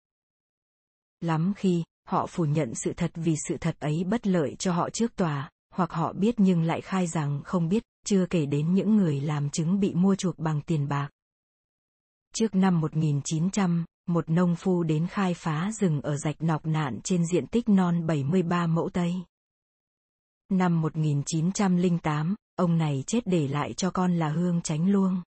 Lắm 1.21 1.53
khi, 1.57 1.85
họ 2.09 2.27
phủ 2.27 2.45
nhận 2.45 2.75
sự 2.75 2.93
thật 2.97 3.11
vì 3.15 3.35
sự 3.49 3.57
thật 3.61 3.77
ấy 3.81 4.05
bất 4.05 4.27
lợi 4.27 4.57
cho 4.59 4.73
họ 4.73 4.91
trước 4.91 5.17
tòa, 5.17 5.51
hoặc 5.75 5.93
họ 5.93 6.13
biết 6.13 6.35
nhưng 6.39 6.63
lại 6.63 6.81
khai 6.81 7.07
rằng 7.07 7.41
không 7.45 7.69
biết, 7.69 7.83
chưa 8.07 8.27
kể 8.31 8.47
đến 8.47 8.75
những 8.75 8.97
người 8.97 9.21
làm 9.21 9.51
chứng 9.51 9.81
bị 9.81 9.95
mua 9.95 10.15
chuộc 10.15 10.39
bằng 10.39 10.61
tiền 10.61 10.89
bạc. 10.89 11.09
Trước 12.35 12.55
năm 12.55 12.81
1900, 12.81 13.85
một 14.07 14.31
nông 14.31 14.57
phu 14.57 14.83
đến 14.83 15.07
khai 15.07 15.35
phá 15.35 15.71
rừng 15.73 16.01
ở 16.01 16.17
rạch 16.17 16.43
nọc 16.43 16.67
nạn 16.67 17.01
trên 17.05 17.27
diện 17.27 17.47
tích 17.47 17.69
non 17.69 18.07
73 18.07 18.67
mẫu 18.67 18.91
Tây. 18.93 19.15
Năm 20.49 20.81
1908, 20.81 22.35
ông 22.57 22.79
này 22.79 23.05
chết 23.07 23.21
để 23.27 23.49
lại 23.49 23.73
cho 23.73 23.91
con 23.91 24.15
là 24.15 24.29
Hương 24.29 24.61
Tránh 24.63 24.91
Luông. 24.91 25.23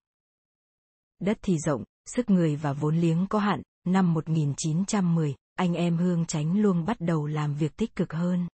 Đất 1.19 1.37
thì 1.41 1.57
rộng, 1.57 1.83
sức 2.05 2.29
người 2.29 2.55
và 2.55 2.73
vốn 2.73 2.97
liếng 2.97 3.27
có 3.29 3.39
hạn, 3.39 3.61
năm 3.87 4.13
1910, 4.13 5.35
anh 5.55 5.73
em 5.73 5.97
Hương 5.97 6.25
Tránh 6.25 6.61
Luông 6.61 6.85
bắt 6.85 6.97
đầu 6.99 7.25
làm 7.25 7.55
việc 7.55 7.75
tích 7.75 7.95
cực 7.95 8.13
hơn. 8.13 8.47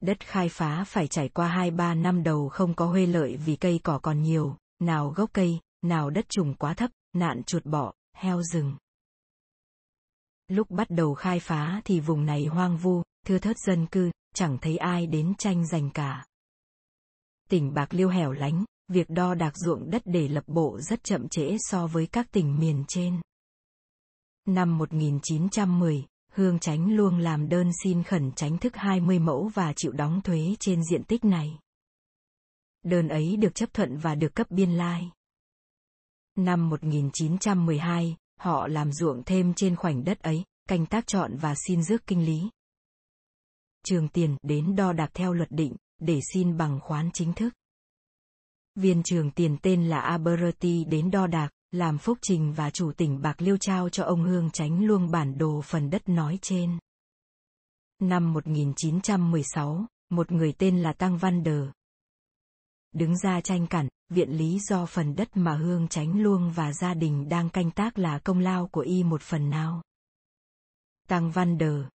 Đất 0.00 0.26
khai 0.26 0.48
phá 0.48 0.84
phải 0.84 1.08
trải 1.08 1.28
qua 1.28 1.70
2-3 1.70 2.02
năm 2.02 2.22
đầu 2.22 2.48
không 2.48 2.74
có 2.74 2.86
huê 2.86 3.06
lợi 3.06 3.36
vì 3.36 3.56
cây 3.56 3.80
cỏ 3.82 3.98
còn 4.02 4.22
nhiều, 4.22 4.56
nào 4.80 5.12
gốc 5.16 5.30
cây, 5.32 5.60
nào 5.82 6.10
đất 6.10 6.28
trùng 6.28 6.54
quá 6.54 6.74
thấp, 6.74 6.90
nạn 7.12 7.42
chuột 7.42 7.64
bọ, 7.64 7.92
heo 8.16 8.42
rừng. 8.42 8.76
Lúc 10.48 10.70
bắt 10.70 10.86
đầu 10.90 11.14
khai 11.14 11.40
phá 11.40 11.80
thì 11.84 12.00
vùng 12.00 12.24
này 12.24 12.44
hoang 12.44 12.76
vu, 12.76 13.02
thưa 13.26 13.38
thớt 13.38 13.58
dân 13.58 13.86
cư, 13.86 14.10
chẳng 14.34 14.58
thấy 14.60 14.76
ai 14.76 15.06
đến 15.06 15.34
tranh 15.38 15.66
giành 15.66 15.90
cả. 15.90 16.24
Tỉnh 17.48 17.74
Bạc 17.74 17.94
Liêu 17.94 18.08
hẻo 18.08 18.32
lánh, 18.32 18.64
việc 18.88 19.10
đo 19.10 19.34
đạc 19.34 19.56
ruộng 19.56 19.90
đất 19.90 20.02
để 20.04 20.28
lập 20.28 20.44
bộ 20.46 20.80
rất 20.80 21.04
chậm 21.04 21.28
trễ 21.28 21.56
so 21.58 21.86
với 21.86 22.06
các 22.06 22.30
tỉnh 22.30 22.58
miền 22.58 22.84
trên. 22.88 23.20
Năm 24.46 24.78
1910, 24.78 26.06
Hương 26.32 26.58
Chánh 26.58 26.96
Luông 26.96 27.18
làm 27.18 27.48
đơn 27.48 27.70
xin 27.84 28.02
khẩn 28.02 28.32
tránh 28.32 28.58
thức 28.58 28.76
20 28.76 29.18
mẫu 29.18 29.50
và 29.54 29.72
chịu 29.76 29.92
đóng 29.92 30.20
thuế 30.20 30.56
trên 30.60 30.84
diện 30.84 31.04
tích 31.04 31.24
này. 31.24 31.58
Đơn 32.82 33.08
ấy 33.08 33.36
được 33.36 33.54
chấp 33.54 33.72
thuận 33.72 33.96
và 33.96 34.14
được 34.14 34.34
cấp 34.34 34.50
biên 34.50 34.70
lai. 34.70 35.10
Năm 36.36 36.68
1912, 36.68 38.16
họ 38.40 38.66
làm 38.66 38.92
ruộng 38.92 39.22
thêm 39.26 39.54
trên 39.54 39.76
khoảnh 39.76 40.04
đất 40.04 40.18
ấy, 40.20 40.44
canh 40.68 40.86
tác 40.86 41.06
chọn 41.06 41.36
và 41.36 41.54
xin 41.66 41.82
rước 41.82 42.06
kinh 42.06 42.26
lý. 42.26 42.50
Trường 43.84 44.08
tiền 44.08 44.36
đến 44.42 44.76
đo 44.76 44.92
đạc 44.92 45.10
theo 45.14 45.32
luật 45.32 45.50
định, 45.50 45.76
để 45.98 46.20
xin 46.32 46.56
bằng 46.56 46.80
khoán 46.80 47.10
chính 47.12 47.32
thức. 47.32 47.54
Viên 48.74 49.02
trường 49.02 49.30
tiền 49.30 49.56
tên 49.62 49.88
là 49.88 50.00
Aberti 50.00 50.84
đến 50.84 51.10
đo 51.10 51.26
đạc, 51.26 51.50
làm 51.70 51.98
phúc 51.98 52.18
trình 52.22 52.52
và 52.52 52.70
chủ 52.70 52.92
tỉnh 52.92 53.22
Bạc 53.22 53.42
Liêu 53.42 53.56
trao 53.56 53.88
cho 53.88 54.04
ông 54.04 54.24
Hương 54.24 54.50
Tránh 54.50 54.84
Luông 54.84 55.10
bản 55.10 55.38
đồ 55.38 55.60
phần 55.64 55.90
đất 55.90 56.08
nói 56.08 56.38
trên. 56.42 56.78
Năm 57.98 58.32
1916, 58.32 59.86
một 60.10 60.32
người 60.32 60.52
tên 60.58 60.82
là 60.82 60.92
Tăng 60.92 61.18
Văn 61.18 61.42
Đờ, 61.42 61.70
đứng 62.94 63.16
ra 63.16 63.40
tranh 63.40 63.66
cản, 63.66 63.88
viện 64.08 64.30
lý 64.30 64.58
do 64.68 64.86
phần 64.86 65.16
đất 65.16 65.36
mà 65.36 65.56
Hương 65.56 65.88
Tránh 65.88 66.22
Luông 66.22 66.52
và 66.52 66.72
gia 66.72 66.94
đình 66.94 67.28
đang 67.28 67.50
canh 67.50 67.70
tác 67.70 67.98
là 67.98 68.18
công 68.18 68.38
lao 68.38 68.68
của 68.68 68.80
y 68.80 69.02
một 69.02 69.22
phần 69.22 69.50
nào. 69.50 69.82
Tăng 71.08 71.30
Văn 71.30 71.58
Đờ 71.58 71.88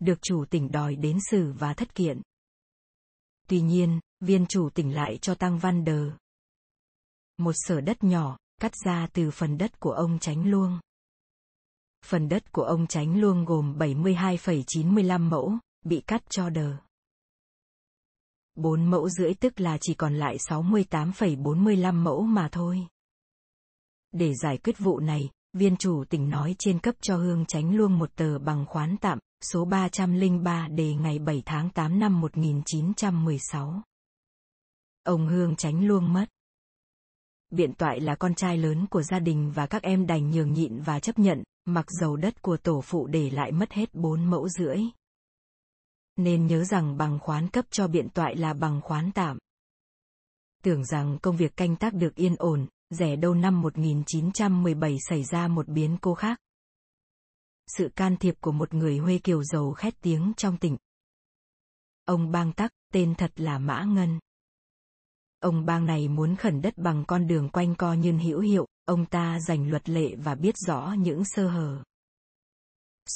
được 0.00 0.18
chủ 0.22 0.44
tỉnh 0.50 0.70
đòi 0.70 0.96
đến 0.96 1.18
xử 1.30 1.52
và 1.52 1.74
thất 1.74 1.94
kiện. 1.94 2.22
Tuy 3.48 3.60
nhiên, 3.60 4.00
viên 4.20 4.46
chủ 4.46 4.70
tỉnh 4.74 4.94
lại 4.94 5.18
cho 5.22 5.34
Tăng 5.34 5.58
Văn 5.58 5.84
Đờ 5.84 6.10
một 7.36 7.52
sở 7.54 7.80
đất 7.80 8.04
nhỏ, 8.04 8.38
cắt 8.60 8.72
ra 8.84 9.08
từ 9.12 9.30
phần 9.30 9.58
đất 9.58 9.80
của 9.80 9.90
ông 9.90 10.18
Tránh 10.18 10.50
Luông. 10.50 10.80
Phần 12.04 12.28
đất 12.28 12.52
của 12.52 12.62
ông 12.62 12.86
Tránh 12.86 13.20
Luông 13.20 13.44
gồm 13.44 13.78
72,95 13.78 15.20
mẫu, 15.20 15.58
bị 15.84 16.02
cắt 16.06 16.22
cho 16.30 16.50
đờ. 16.50 16.76
4 18.54 18.84
mẫu 18.84 19.08
rưỡi 19.08 19.34
tức 19.34 19.60
là 19.60 19.78
chỉ 19.80 19.94
còn 19.94 20.14
lại 20.14 20.36
68,45 20.36 21.94
mẫu 21.94 22.22
mà 22.22 22.48
thôi. 22.52 22.86
Để 24.12 24.34
giải 24.42 24.58
quyết 24.58 24.78
vụ 24.78 25.00
này, 25.00 25.30
viên 25.52 25.76
chủ 25.76 26.04
tỉnh 26.10 26.30
nói 26.30 26.54
trên 26.58 26.78
cấp 26.78 26.94
cho 27.00 27.16
Hương 27.16 27.44
Tránh 27.48 27.76
Luông 27.76 27.98
một 27.98 28.10
tờ 28.16 28.38
bằng 28.38 28.66
khoán 28.66 28.96
tạm, 28.96 29.18
số 29.52 29.64
303 29.64 30.68
đề 30.68 30.94
ngày 30.94 31.18
7 31.18 31.42
tháng 31.46 31.70
8 31.70 31.98
năm 31.98 32.20
1916. 32.20 33.82
Ông 35.04 35.28
Hương 35.28 35.56
Tránh 35.56 35.86
Luông 35.86 36.12
mất. 36.12 36.24
Biện 37.50 37.72
toại 37.74 38.00
là 38.00 38.14
con 38.14 38.34
trai 38.34 38.56
lớn 38.56 38.86
của 38.90 39.02
gia 39.02 39.18
đình 39.18 39.52
và 39.54 39.66
các 39.66 39.82
em 39.82 40.06
đành 40.06 40.30
nhường 40.30 40.52
nhịn 40.52 40.80
và 40.80 41.00
chấp 41.00 41.18
nhận, 41.18 41.42
mặc 41.64 41.86
dầu 42.00 42.16
đất 42.16 42.42
của 42.42 42.56
tổ 42.56 42.80
phụ 42.80 43.06
để 43.06 43.30
lại 43.30 43.52
mất 43.52 43.72
hết 43.72 43.94
4 43.94 44.24
mẫu 44.24 44.48
rưỡi 44.48 44.76
nên 46.16 46.46
nhớ 46.46 46.64
rằng 46.64 46.96
bằng 46.96 47.18
khoán 47.18 47.48
cấp 47.48 47.64
cho 47.70 47.88
biện 47.88 48.08
toại 48.08 48.36
là 48.36 48.54
bằng 48.54 48.80
khoán 48.80 49.10
tạm. 49.14 49.38
Tưởng 50.62 50.84
rằng 50.84 51.18
công 51.22 51.36
việc 51.36 51.56
canh 51.56 51.76
tác 51.76 51.94
được 51.94 52.14
yên 52.14 52.36
ổn, 52.38 52.66
rẻ 52.90 53.16
đâu 53.16 53.34
năm 53.34 53.60
1917 53.60 54.96
xảy 55.08 55.24
ra 55.24 55.48
một 55.48 55.68
biến 55.68 55.96
cố 56.00 56.14
khác. 56.14 56.38
Sự 57.66 57.88
can 57.96 58.16
thiệp 58.16 58.34
của 58.40 58.52
một 58.52 58.74
người 58.74 58.98
Huê 58.98 59.18
Kiều 59.18 59.42
giàu 59.44 59.72
khét 59.72 59.94
tiếng 60.00 60.32
trong 60.36 60.56
tỉnh. 60.56 60.76
Ông 62.04 62.30
Bang 62.30 62.52
Tắc, 62.52 62.70
tên 62.92 63.14
thật 63.14 63.32
là 63.36 63.58
Mã 63.58 63.84
Ngân. 63.84 64.18
Ông 65.40 65.64
bang 65.64 65.86
này 65.86 66.08
muốn 66.08 66.36
khẩn 66.36 66.62
đất 66.62 66.78
bằng 66.78 67.04
con 67.06 67.26
đường 67.26 67.48
quanh 67.48 67.74
co 67.74 67.92
nhưng 67.92 68.18
hữu 68.18 68.40
hiệu, 68.40 68.66
ông 68.84 69.06
ta 69.06 69.40
giành 69.40 69.70
luật 69.70 69.88
lệ 69.88 70.14
và 70.16 70.34
biết 70.34 70.54
rõ 70.66 70.94
những 70.98 71.24
sơ 71.24 71.48
hở 71.48 71.82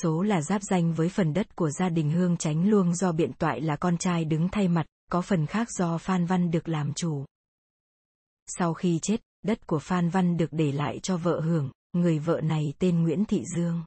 số 0.03 0.22
là 0.22 0.42
giáp 0.42 0.62
danh 0.62 0.94
với 0.94 1.09
phần 1.09 1.33
đất 1.33 1.57
của 1.57 1.70
gia 1.70 1.88
đình 1.88 2.11
Hương 2.11 2.37
Tránh 2.37 2.70
Luông 2.70 2.94
do 2.94 3.12
biện 3.12 3.33
toại 3.33 3.61
là 3.61 3.77
con 3.77 3.98
trai 3.98 4.24
đứng 4.24 4.48
thay 4.48 4.68
mặt, 4.68 4.87
có 5.11 5.22
phần 5.22 5.46
khác 5.46 5.68
do 5.70 5.98
Phan 5.98 6.27
Văn 6.27 6.51
được 6.51 6.68
làm 6.68 6.94
chủ. 6.94 7.24
Sau 8.46 8.74
khi 8.74 8.98
chết, 9.03 9.20
đất 9.42 9.66
của 9.66 9.79
Phan 9.79 10.09
Văn 10.09 10.37
được 10.37 10.48
để 10.51 10.72
lại 10.72 10.98
cho 11.03 11.16
vợ 11.16 11.40
hưởng, 11.40 11.70
người 11.92 12.18
vợ 12.18 12.40
này 12.40 12.72
tên 12.79 13.03
Nguyễn 13.03 13.24
Thị 13.24 13.44
Dương. 13.57 13.85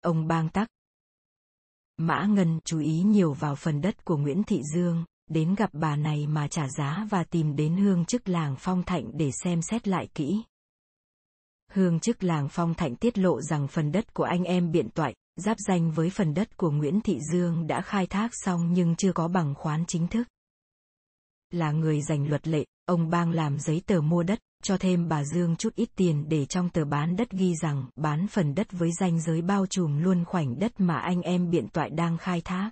Ông 0.00 0.26
bang 0.26 0.48
tắc. 0.48 0.68
Mã 1.96 2.26
Ngân 2.26 2.60
chú 2.64 2.78
ý 2.78 3.02
nhiều 3.02 3.32
vào 3.32 3.54
phần 3.54 3.80
đất 3.80 4.04
của 4.04 4.16
Nguyễn 4.16 4.42
Thị 4.42 4.60
Dương, 4.74 5.04
đến 5.30 5.54
gặp 5.54 5.70
bà 5.72 5.96
này 5.96 6.26
mà 6.26 6.48
trả 6.48 6.68
giá 6.68 7.06
và 7.10 7.24
tìm 7.24 7.56
đến 7.56 7.76
hương 7.76 8.04
chức 8.04 8.28
làng 8.28 8.56
Phong 8.58 8.82
Thạnh 8.82 9.10
để 9.14 9.30
xem 9.44 9.62
xét 9.62 9.88
lại 9.88 10.08
kỹ. 10.14 10.42
Hương 11.74 12.00
chức 12.00 12.24
làng 12.24 12.48
Phong 12.48 12.74
Thạnh 12.74 12.96
tiết 12.96 13.18
lộ 13.18 13.40
rằng 13.40 13.68
phần 13.68 13.92
đất 13.92 14.14
của 14.14 14.24
anh 14.24 14.44
em 14.44 14.70
biện 14.70 14.90
toại, 14.90 15.14
giáp 15.36 15.56
danh 15.66 15.90
với 15.90 16.10
phần 16.10 16.34
đất 16.34 16.56
của 16.56 16.70
Nguyễn 16.70 17.00
Thị 17.00 17.18
Dương 17.32 17.66
đã 17.66 17.80
khai 17.80 18.06
thác 18.06 18.30
xong 18.32 18.72
nhưng 18.72 18.96
chưa 18.96 19.12
có 19.12 19.28
bằng 19.28 19.54
khoán 19.54 19.84
chính 19.86 20.08
thức. 20.08 20.28
Là 21.50 21.72
người 21.72 22.02
giành 22.02 22.28
luật 22.28 22.48
lệ, 22.48 22.64
ông 22.86 23.10
bang 23.10 23.30
làm 23.30 23.58
giấy 23.58 23.82
tờ 23.86 24.00
mua 24.00 24.22
đất, 24.22 24.38
cho 24.62 24.76
thêm 24.76 25.08
bà 25.08 25.24
Dương 25.24 25.56
chút 25.56 25.74
ít 25.74 25.88
tiền 25.96 26.28
để 26.28 26.46
trong 26.46 26.70
tờ 26.70 26.84
bán 26.84 27.16
đất 27.16 27.30
ghi 27.30 27.54
rằng 27.62 27.84
bán 27.96 28.26
phần 28.26 28.54
đất 28.54 28.72
với 28.72 28.92
danh 28.92 29.20
giới 29.20 29.42
bao 29.42 29.66
trùm 29.66 30.02
luôn 30.02 30.24
khoảnh 30.24 30.58
đất 30.58 30.80
mà 30.80 30.98
anh 30.98 31.22
em 31.22 31.50
biện 31.50 31.68
toại 31.68 31.90
đang 31.90 32.18
khai 32.18 32.40
thác. 32.40 32.70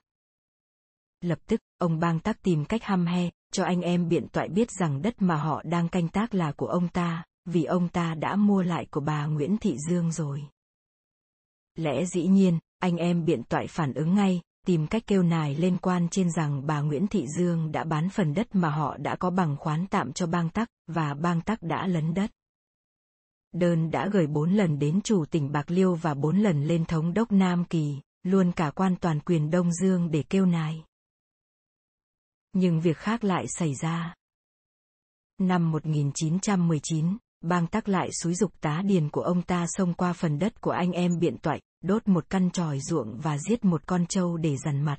Lập 1.21 1.39
tức, 1.47 1.61
ông 1.79 1.99
bang 1.99 2.21
tắc 2.21 2.43
tìm 2.43 2.65
cách 2.65 2.85
hăm 2.85 3.07
he, 3.07 3.31
cho 3.53 3.65
anh 3.65 3.81
em 3.81 4.09
biện 4.09 4.29
toại 4.29 4.49
biết 4.49 4.71
rằng 4.71 5.03
đất 5.03 5.23
mà 5.23 5.37
họ 5.37 5.63
đang 5.65 5.89
canh 5.89 6.09
tác 6.09 6.35
là 6.35 6.53
của 6.53 6.67
ông 6.67 6.89
ta, 6.89 7.25
vì 7.45 7.65
ông 7.65 7.89
ta 7.89 8.15
đã 8.15 8.37
mua 8.37 8.63
lại 8.63 8.87
của 8.91 9.01
bà 9.01 9.27
Nguyễn 9.27 9.57
Thị 9.59 9.77
Dương 9.89 10.13
rồi. 10.13 10.43
Lẽ 11.75 12.05
dĩ 12.05 12.27
nhiên, 12.27 12.59
anh 12.79 12.97
em 12.97 13.25
biện 13.25 13.43
toại 13.43 13.67
phản 13.67 13.95
ứng 13.95 14.15
ngay, 14.15 14.41
tìm 14.67 14.87
cách 14.87 15.03
kêu 15.07 15.23
nài 15.23 15.55
lên 15.55 15.79
quan 15.83 16.09
trên 16.09 16.31
rằng 16.31 16.67
bà 16.67 16.81
Nguyễn 16.81 17.07
Thị 17.07 17.27
Dương 17.39 17.73
đã 17.73 17.85
bán 17.85 18.11
phần 18.11 18.35
đất 18.35 18.55
mà 18.55 18.71
họ 18.71 18.97
đã 18.97 19.17
có 19.17 19.31
bằng 19.31 19.57
khoán 19.57 19.87
tạm 19.87 20.13
cho 20.13 20.27
bang 20.27 20.51
tắc, 20.51 20.69
và 20.87 21.15
bang 21.15 21.41
tắc 21.41 21.63
đã 21.63 21.87
lấn 21.87 22.15
đất. 22.15 22.31
Đơn 23.53 23.91
đã 23.91 24.09
gửi 24.13 24.27
bốn 24.27 24.53
lần 24.53 24.79
đến 24.79 25.01
chủ 25.05 25.25
tỉnh 25.25 25.53
Bạc 25.53 25.71
Liêu 25.71 25.95
và 25.95 26.15
bốn 26.15 26.39
lần 26.39 26.65
lên 26.65 26.85
thống 26.85 27.15
đốc 27.15 27.33
Nam 27.33 27.65
Kỳ, 27.65 28.01
luôn 28.23 28.53
cả 28.53 28.71
quan 28.71 28.97
toàn 28.97 29.21
quyền 29.21 29.51
Đông 29.51 29.73
Dương 29.73 30.11
để 30.11 30.23
kêu 30.23 30.47
nài. 30.47 30.85
Nhưng 32.53 32.81
việc 32.81 32.97
khác 32.97 33.25
lại 33.25 33.49
xảy 33.49 33.75
ra. 33.75 34.15
Năm 35.39 35.71
1919, 35.71 37.17
bang 37.43 37.67
tắc 37.67 37.89
lại 37.89 38.09
xúi 38.13 38.35
dục 38.35 38.53
tá 38.61 38.83
điền 38.85 39.11
của 39.11 39.21
ông 39.21 39.43
ta 39.43 39.67
xông 39.69 39.95
qua 39.95 40.13
phần 40.13 40.39
đất 40.39 40.61
của 40.61 40.71
anh 40.71 40.93
em 40.93 41.19
biện 41.19 41.39
toại, 41.39 41.61
đốt 41.83 42.09
một 42.09 42.31
căn 42.31 42.51
tròi 42.51 42.81
ruộng 42.81 43.19
và 43.21 43.39
giết 43.39 43.65
một 43.65 43.87
con 43.87 44.07
trâu 44.07 44.37
để 44.37 44.57
dằn 44.57 44.83
mặt. 44.83 44.99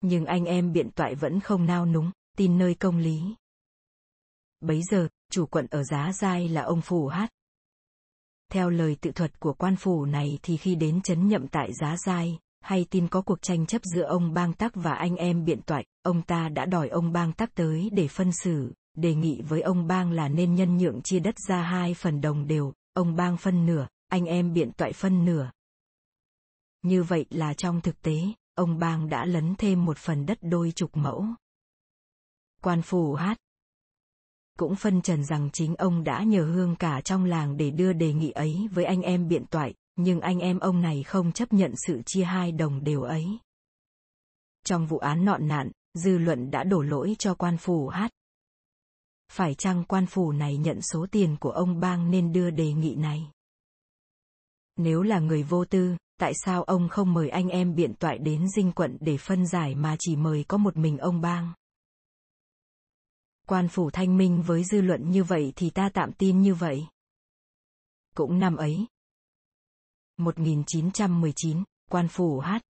Nhưng 0.00 0.26
anh 0.26 0.44
em 0.44 0.72
biện 0.72 0.90
toại 0.90 1.14
vẫn 1.14 1.40
không 1.40 1.66
nao 1.66 1.86
núng, 1.86 2.10
tin 2.36 2.58
nơi 2.58 2.74
công 2.74 2.98
lý. 2.98 3.20
Bấy 4.60 4.82
giờ, 4.90 5.08
chủ 5.30 5.46
quận 5.46 5.66
ở 5.70 5.84
giá 5.84 6.12
giai 6.12 6.48
là 6.48 6.62
ông 6.62 6.80
Phủ 6.80 7.08
Hát. 7.08 7.30
Theo 8.52 8.70
lời 8.70 8.96
tự 9.00 9.10
thuật 9.12 9.40
của 9.40 9.52
quan 9.52 9.76
phủ 9.76 10.04
này 10.04 10.38
thì 10.42 10.56
khi 10.56 10.74
đến 10.74 11.02
chấn 11.02 11.28
nhậm 11.28 11.48
tại 11.48 11.70
giá 11.80 11.96
giai, 12.06 12.38
hay 12.60 12.86
tin 12.90 13.08
có 13.08 13.22
cuộc 13.22 13.42
tranh 13.42 13.66
chấp 13.66 13.82
giữa 13.84 14.02
ông 14.02 14.34
bang 14.34 14.52
tắc 14.52 14.72
và 14.74 14.94
anh 14.94 15.16
em 15.16 15.44
biện 15.44 15.62
toại, 15.62 15.84
ông 16.02 16.22
ta 16.22 16.48
đã 16.48 16.66
đòi 16.66 16.88
ông 16.88 17.12
bang 17.12 17.32
tắc 17.32 17.54
tới 17.54 17.90
để 17.92 18.08
phân 18.08 18.32
xử, 18.32 18.72
đề 18.94 19.14
nghị 19.14 19.42
với 19.42 19.60
ông 19.60 19.86
bang 19.86 20.10
là 20.10 20.28
nên 20.28 20.54
nhân 20.54 20.76
nhượng 20.78 21.00
chia 21.02 21.20
đất 21.20 21.34
ra 21.48 21.62
hai 21.62 21.94
phần 21.94 22.20
đồng 22.20 22.46
đều, 22.46 22.72
ông 22.92 23.16
bang 23.16 23.36
phân 23.36 23.66
nửa, 23.66 23.86
anh 24.08 24.24
em 24.24 24.52
biện 24.52 24.72
toại 24.72 24.92
phân 24.92 25.24
nửa. 25.24 25.50
Như 26.82 27.02
vậy 27.02 27.26
là 27.30 27.54
trong 27.54 27.80
thực 27.80 28.02
tế, 28.02 28.20
ông 28.54 28.78
bang 28.78 29.08
đã 29.08 29.24
lấn 29.24 29.54
thêm 29.58 29.84
một 29.84 29.98
phần 29.98 30.26
đất 30.26 30.38
đôi 30.42 30.72
chục 30.76 30.96
mẫu. 30.96 31.26
Quan 32.62 32.82
phủ 32.82 33.14
hát 33.14 33.38
cũng 34.58 34.76
phân 34.76 35.02
trần 35.02 35.24
rằng 35.24 35.50
chính 35.52 35.76
ông 35.76 36.04
đã 36.04 36.22
nhờ 36.22 36.44
hương 36.44 36.76
cả 36.76 37.00
trong 37.00 37.24
làng 37.24 37.56
để 37.56 37.70
đưa 37.70 37.92
đề 37.92 38.12
nghị 38.12 38.30
ấy 38.30 38.68
với 38.72 38.84
anh 38.84 39.02
em 39.02 39.28
biện 39.28 39.46
toại, 39.46 39.74
nhưng 39.96 40.20
anh 40.20 40.38
em 40.38 40.58
ông 40.58 40.80
này 40.80 41.02
không 41.02 41.32
chấp 41.32 41.52
nhận 41.52 41.74
sự 41.86 42.02
chia 42.06 42.24
hai 42.24 42.52
đồng 42.52 42.84
đều 42.84 43.02
ấy. 43.02 43.38
Trong 44.64 44.86
vụ 44.86 44.98
án 44.98 45.24
nọn 45.24 45.48
nạn, 45.48 45.70
dư 45.94 46.18
luận 46.18 46.50
đã 46.50 46.64
đổ 46.64 46.82
lỗi 46.82 47.16
cho 47.18 47.34
quan 47.34 47.56
phủ 47.56 47.88
hát 47.88 48.10
phải 49.32 49.54
chăng 49.54 49.84
quan 49.84 50.06
phủ 50.06 50.32
này 50.32 50.56
nhận 50.56 50.80
số 50.82 51.06
tiền 51.10 51.36
của 51.40 51.50
ông 51.50 51.80
bang 51.80 52.10
nên 52.10 52.32
đưa 52.32 52.50
đề 52.50 52.72
nghị 52.72 52.94
này? 52.94 53.30
Nếu 54.76 55.02
là 55.02 55.18
người 55.18 55.42
vô 55.42 55.64
tư, 55.64 55.96
tại 56.18 56.32
sao 56.44 56.62
ông 56.62 56.88
không 56.88 57.12
mời 57.12 57.28
anh 57.28 57.48
em 57.48 57.74
biện 57.74 57.94
toại 57.94 58.18
đến 58.18 58.48
dinh 58.56 58.72
quận 58.72 58.96
để 59.00 59.16
phân 59.16 59.46
giải 59.46 59.74
mà 59.74 59.96
chỉ 59.98 60.16
mời 60.16 60.44
có 60.48 60.58
một 60.58 60.76
mình 60.76 60.98
ông 60.98 61.20
bang? 61.20 61.52
Quan 63.46 63.68
phủ 63.68 63.90
thanh 63.90 64.16
minh 64.16 64.42
với 64.42 64.64
dư 64.64 64.80
luận 64.80 65.10
như 65.10 65.24
vậy 65.24 65.52
thì 65.56 65.70
ta 65.70 65.90
tạm 65.94 66.12
tin 66.12 66.40
như 66.40 66.54
vậy. 66.54 66.86
Cũng 68.14 68.38
năm 68.38 68.56
ấy. 68.56 68.86
1919, 70.16 71.64
quan 71.90 72.08
phủ 72.08 72.38
hát. 72.38 72.62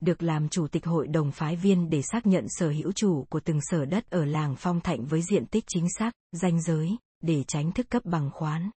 Được 0.00 0.22
làm 0.22 0.48
chủ 0.48 0.66
tịch 0.66 0.86
hội 0.86 1.08
đồng 1.08 1.32
phái 1.32 1.56
viên 1.56 1.90
để 1.90 2.02
xác 2.02 2.26
nhận 2.26 2.46
sở 2.48 2.70
hữu 2.70 2.92
chủ 2.92 3.26
của 3.28 3.40
từng 3.40 3.60
sở 3.62 3.84
đất 3.84 4.10
ở 4.10 4.24
làng 4.24 4.56
Phong 4.58 4.80
Thạnh 4.80 5.04
với 5.06 5.22
diện 5.22 5.46
tích 5.46 5.64
chính 5.66 5.86
xác, 5.98 6.12
danh 6.32 6.62
giới, 6.62 6.96
để 7.22 7.44
tránh 7.44 7.72
thức 7.72 7.86
cấp 7.90 8.04
bằng 8.04 8.30
khoán. 8.32 8.70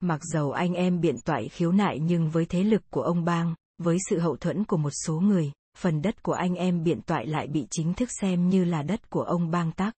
Mặc 0.00 0.20
dầu 0.24 0.52
anh 0.52 0.74
em 0.74 1.00
biện 1.00 1.16
toại 1.24 1.48
khiếu 1.48 1.72
nại 1.72 1.98
nhưng 1.98 2.30
với 2.30 2.46
thế 2.46 2.62
lực 2.62 2.82
của 2.90 3.02
ông 3.02 3.24
bang, 3.24 3.54
với 3.78 3.96
sự 4.10 4.18
hậu 4.18 4.36
thuẫn 4.36 4.64
của 4.64 4.76
một 4.76 4.92
số 5.06 5.20
người, 5.20 5.52
phần 5.78 6.02
đất 6.02 6.22
của 6.22 6.32
anh 6.32 6.54
em 6.54 6.82
biện 6.82 7.02
toại 7.02 7.26
lại 7.26 7.46
bị 7.46 7.66
chính 7.70 7.94
thức 7.94 8.08
xem 8.20 8.48
như 8.48 8.64
là 8.64 8.82
đất 8.82 9.10
của 9.10 9.22
ông 9.22 9.50
bang 9.50 9.72
tắc. 9.72 9.94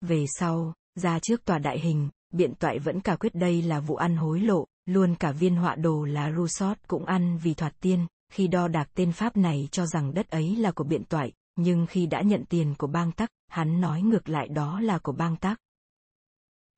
Về 0.00 0.24
sau, 0.28 0.74
ra 0.94 1.18
trước 1.18 1.44
tòa 1.44 1.58
đại 1.58 1.80
hình, 1.80 2.08
biện 2.30 2.54
toại 2.54 2.78
vẫn 2.78 3.00
cả 3.00 3.16
quyết 3.16 3.34
đây 3.34 3.62
là 3.62 3.80
vụ 3.80 3.96
ăn 3.96 4.16
hối 4.16 4.40
lộ, 4.40 4.66
luôn 4.86 5.14
cả 5.14 5.32
viên 5.32 5.56
họa 5.56 5.74
đồ 5.74 6.04
là 6.04 6.32
Rousseau 6.36 6.74
cũng 6.88 7.04
ăn 7.04 7.38
vì 7.42 7.54
thoạt 7.54 7.74
tiên, 7.80 8.06
khi 8.32 8.48
đo 8.48 8.68
đạc 8.68 8.88
tên 8.94 9.12
Pháp 9.12 9.36
này 9.36 9.68
cho 9.72 9.86
rằng 9.86 10.14
đất 10.14 10.28
ấy 10.28 10.56
là 10.56 10.72
của 10.72 10.84
biện 10.84 11.04
toại, 11.04 11.32
nhưng 11.56 11.86
khi 11.86 12.06
đã 12.06 12.22
nhận 12.22 12.44
tiền 12.48 12.74
của 12.78 12.86
bang 12.86 13.12
tắc, 13.12 13.30
hắn 13.48 13.80
nói 13.80 14.02
ngược 14.02 14.28
lại 14.28 14.48
đó 14.48 14.80
là 14.80 14.98
của 14.98 15.12
bang 15.12 15.36
tắc. 15.36 15.58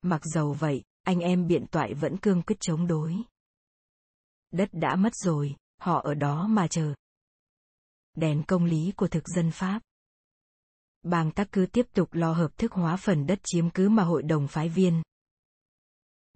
Mặc 0.01 0.21
dầu 0.23 0.53
vậy, 0.53 0.83
anh 1.03 1.19
em 1.19 1.47
biện 1.47 1.65
toại 1.71 1.93
vẫn 1.93 2.17
cương 2.17 2.41
quyết 2.41 2.55
chống 2.59 2.87
đối. 2.87 3.15
Đất 4.51 4.69
đã 4.71 4.95
mất 4.95 5.15
rồi, 5.15 5.55
họ 5.81 6.01
ở 6.01 6.13
đó 6.13 6.47
mà 6.47 6.67
chờ. 6.67 6.93
Đèn 8.15 8.43
công 8.43 8.65
lý 8.65 8.93
của 8.95 9.07
thực 9.07 9.27
dân 9.27 9.51
Pháp. 9.51 9.81
Bang 11.03 11.31
tắc 11.31 11.51
cứ 11.51 11.65
tiếp 11.65 11.85
tục 11.93 12.13
lo 12.13 12.33
hợp 12.33 12.57
thức 12.57 12.71
hóa 12.71 12.97
phần 12.97 13.27
đất 13.27 13.39
chiếm 13.43 13.69
cứ 13.69 13.89
mà 13.89 14.03
hội 14.03 14.23
đồng 14.23 14.47
phái 14.47 14.69
viên. 14.69 15.03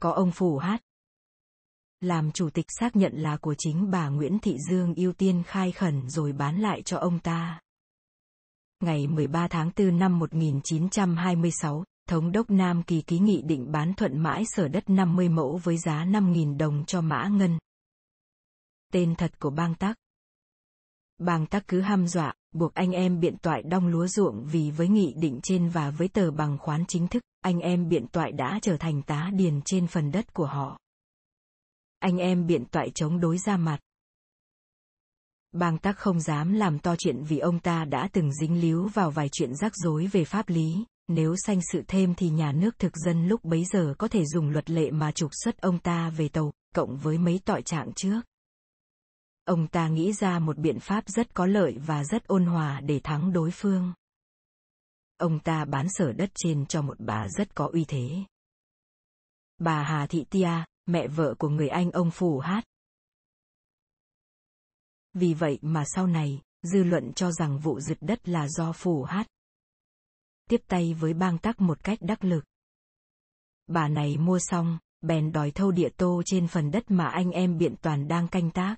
Có 0.01 0.11
ông 0.11 0.31
Phủ 0.31 0.57
Hát. 0.57 0.81
Làm 2.01 2.31
chủ 2.31 2.49
tịch 2.49 2.65
xác 2.79 2.95
nhận 2.95 3.13
là 3.15 3.37
của 3.37 3.55
chính 3.57 3.91
bà 3.91 4.09
Nguyễn 4.09 4.39
Thị 4.39 4.57
Dương 4.69 4.93
ưu 4.95 5.13
tiên 5.13 5.43
khai 5.47 5.71
khẩn 5.71 6.09
rồi 6.09 6.31
bán 6.31 6.59
lại 6.59 6.81
cho 6.81 6.97
ông 6.97 7.19
ta. 7.19 7.59
Ngày 8.83 9.07
13 9.07 9.47
tháng 9.47 9.71
4 9.77 9.99
năm 9.99 10.19
1926, 10.19 11.83
Thống 12.09 12.31
đốc 12.31 12.49
Nam 12.49 12.83
Kỳ 12.83 13.01
ký 13.01 13.19
nghị 13.19 13.41
định 13.41 13.71
bán 13.71 13.93
thuận 13.93 14.19
mãi 14.19 14.43
sở 14.45 14.67
đất 14.67 14.89
50 14.89 15.29
mẫu 15.29 15.59
với 15.63 15.77
giá 15.77 16.05
5.000 16.05 16.57
đồng 16.57 16.85
cho 16.85 17.01
Mã 17.01 17.27
Ngân. 17.27 17.59
Tên 18.93 19.15
thật 19.15 19.39
của 19.39 19.49
bang 19.49 19.75
tắc. 19.75 19.97
Bang 21.17 21.45
tắc 21.45 21.67
cứ 21.67 21.81
ham 21.81 22.07
dọa, 22.07 22.33
buộc 22.51 22.73
anh 22.73 22.91
em 22.91 23.19
biện 23.19 23.37
toại 23.37 23.63
đong 23.63 23.87
lúa 23.87 24.07
ruộng 24.07 24.45
vì 24.51 24.71
với 24.71 24.87
nghị 24.87 25.13
định 25.17 25.39
trên 25.43 25.69
và 25.69 25.91
với 25.91 26.07
tờ 26.07 26.31
bằng 26.31 26.57
khoán 26.57 26.85
chính 26.87 27.07
thức, 27.07 27.23
anh 27.41 27.59
em 27.59 27.89
biện 27.89 28.07
toại 28.07 28.31
đã 28.31 28.59
trở 28.61 28.77
thành 28.77 29.01
tá 29.01 29.29
điền 29.33 29.61
trên 29.65 29.87
phần 29.87 30.11
đất 30.11 30.33
của 30.33 30.45
họ. 30.45 30.79
Anh 31.99 32.17
em 32.17 32.47
biện 32.47 32.65
toại 32.65 32.91
chống 32.95 33.19
đối 33.19 33.37
ra 33.37 33.57
mặt. 33.57 33.79
Bang 35.51 35.77
tắc 35.77 35.97
không 35.97 36.21
dám 36.21 36.53
làm 36.53 36.79
to 36.79 36.95
chuyện 36.95 37.23
vì 37.23 37.39
ông 37.39 37.59
ta 37.59 37.85
đã 37.85 38.09
từng 38.13 38.33
dính 38.33 38.61
líu 38.61 38.87
vào 38.87 39.11
vài 39.11 39.29
chuyện 39.31 39.55
rắc 39.55 39.71
rối 39.75 40.07
về 40.07 40.25
pháp 40.25 40.49
lý, 40.49 40.85
nếu 41.07 41.35
sanh 41.35 41.59
sự 41.71 41.83
thêm 41.87 42.15
thì 42.15 42.29
nhà 42.29 42.51
nước 42.51 42.79
thực 42.79 42.97
dân 42.97 43.27
lúc 43.27 43.43
bấy 43.43 43.65
giờ 43.65 43.93
có 43.97 44.07
thể 44.07 44.25
dùng 44.25 44.49
luật 44.49 44.69
lệ 44.69 44.91
mà 44.91 45.11
trục 45.11 45.31
xuất 45.43 45.57
ông 45.61 45.79
ta 45.79 46.09
về 46.09 46.29
tàu, 46.29 46.53
cộng 46.75 46.97
với 46.97 47.17
mấy 47.17 47.39
tội 47.45 47.61
trạng 47.61 47.91
trước. 47.95 48.21
Ông 49.45 49.67
ta 49.67 49.87
nghĩ 49.87 50.13
ra 50.13 50.39
một 50.39 50.57
biện 50.57 50.79
pháp 50.79 51.03
rất 51.07 51.33
có 51.33 51.45
lợi 51.45 51.77
và 51.85 52.03
rất 52.03 52.27
ôn 52.27 52.45
hòa 52.45 52.81
để 52.81 52.99
thắng 53.03 53.33
đối 53.33 53.51
phương. 53.51 53.93
Ông 55.17 55.39
ta 55.39 55.65
bán 55.65 55.87
sở 55.89 56.11
đất 56.11 56.29
trên 56.35 56.65
cho 56.65 56.81
một 56.81 56.99
bà 56.99 57.27
rất 57.37 57.55
có 57.55 57.69
uy 57.73 57.85
thế. 57.85 58.09
Bà 59.59 59.83
Hà 59.83 60.07
Thị 60.07 60.25
Tia, 60.29 60.49
mẹ 60.89 61.07
vợ 61.07 61.35
của 61.39 61.49
người 61.49 61.67
anh 61.67 61.91
ông 61.91 62.11
Phủ 62.11 62.39
Hát. 62.39 62.63
Vì 65.13 65.33
vậy 65.33 65.59
mà 65.61 65.83
sau 65.85 66.07
này, 66.07 66.41
dư 66.61 66.83
luận 66.83 67.13
cho 67.13 67.31
rằng 67.31 67.59
vụ 67.59 67.79
giật 67.79 67.97
đất 68.01 68.29
là 68.29 68.47
do 68.47 68.71
Phủ 68.71 69.03
Hát 69.03 69.27
tiếp 70.49 70.61
tay 70.67 70.93
với 70.93 71.13
bang 71.13 71.37
tắc 71.37 71.61
một 71.61 71.83
cách 71.83 71.97
đắc 72.01 72.23
lực. 72.23 72.43
Bà 73.67 73.87
này 73.87 74.17
mua 74.17 74.39
xong, 74.39 74.79
bèn 75.01 75.31
đòi 75.31 75.51
thâu 75.51 75.71
địa 75.71 75.89
tô 75.97 76.21
trên 76.25 76.47
phần 76.47 76.71
đất 76.71 76.91
mà 76.91 77.07
anh 77.07 77.31
em 77.31 77.57
biện 77.57 77.75
toàn 77.81 78.07
đang 78.07 78.27
canh 78.27 78.51
tác. 78.51 78.75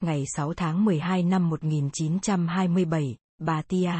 Ngày 0.00 0.24
6 0.26 0.54
tháng 0.54 0.84
12 0.84 1.22
năm 1.22 1.50
1927, 1.50 3.16
bà 3.38 3.62
Tia 3.62 3.92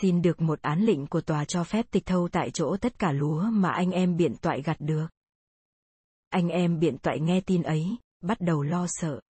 xin 0.00 0.22
được 0.22 0.40
một 0.40 0.62
án 0.62 0.80
lệnh 0.80 1.06
của 1.06 1.20
tòa 1.20 1.44
cho 1.44 1.64
phép 1.64 1.86
tịch 1.90 2.06
thâu 2.06 2.28
tại 2.32 2.50
chỗ 2.50 2.76
tất 2.80 2.98
cả 2.98 3.12
lúa 3.12 3.42
mà 3.50 3.70
anh 3.70 3.90
em 3.90 4.16
biện 4.16 4.34
toại 4.40 4.62
gặt 4.62 4.76
được. 4.80 5.06
Anh 6.34 6.48
em 6.48 6.78
biện 6.78 6.98
toại 6.98 7.20
nghe 7.20 7.40
tin 7.40 7.62
ấy, 7.62 7.96
bắt 8.20 8.40
đầu 8.40 8.62
lo 8.62 8.86
sợ. 8.88 9.20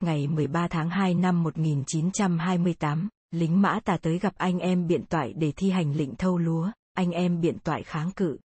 Ngày 0.00 0.28
13 0.28 0.68
tháng 0.68 0.90
2 0.90 1.14
năm 1.14 1.42
1928, 1.42 3.08
lính 3.30 3.62
mã 3.62 3.80
tà 3.84 3.96
tới 4.02 4.18
gặp 4.18 4.34
anh 4.36 4.58
em 4.58 4.86
biện 4.86 5.04
toại 5.06 5.32
để 5.32 5.52
thi 5.56 5.70
hành 5.70 5.96
lệnh 5.96 6.16
thâu 6.16 6.38
lúa, 6.38 6.70
anh 6.92 7.10
em 7.10 7.40
biện 7.40 7.58
toại 7.58 7.82
kháng 7.82 8.12
cự. 8.12 8.38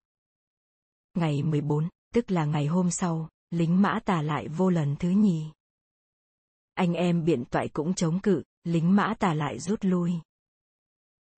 Ngày 1.14 1.44
14, 1.44 1.90
tức 2.14 2.32
là 2.32 2.46
ngày 2.46 2.66
hôm 2.66 2.92
sau, 2.92 3.30
lính 3.50 3.82
mã 3.82 4.00
tà 4.06 4.22
lại 4.22 4.48
vô 4.48 4.70
lần 4.70 4.96
thứ 5.00 5.10
nhì. 5.10 5.46
Anh 6.74 6.94
em 6.94 7.26
biện 7.26 7.46
toại 7.46 7.70
cũng 7.70 7.94
chống 7.94 8.20
cự, 8.20 8.44
lính 8.64 8.96
mã 8.96 9.14
tà 9.20 9.34
lại 9.34 9.60
rút 9.60 9.80
lui. 9.86 10.14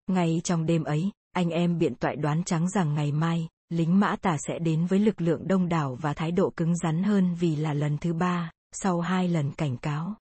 Ngay 0.07 0.41
trong 0.43 0.65
đêm 0.65 0.83
ấy, 0.83 1.11
anh 1.31 1.49
em 1.49 1.77
biện 1.77 1.95
toại 1.95 2.15
đoán 2.15 2.43
trắng 2.43 2.69
rằng 2.69 2.95
ngày 2.95 3.11
mai, 3.11 3.47
lính 3.69 3.99
mã 3.99 4.15
tà 4.21 4.37
sẽ 4.47 4.59
đến 4.59 4.85
với 4.85 4.99
lực 4.99 5.21
lượng 5.21 5.47
đông 5.47 5.69
đảo 5.69 5.97
và 6.01 6.13
thái 6.13 6.31
độ 6.31 6.53
cứng 6.57 6.75
rắn 6.75 7.03
hơn 7.03 7.35
vì 7.35 7.55
là 7.55 7.73
lần 7.73 7.97
thứ 7.97 8.13
ba, 8.13 8.51
sau 8.71 9.01
hai 9.01 9.27
lần 9.27 9.51
cảnh 9.51 9.77
cáo 9.77 10.15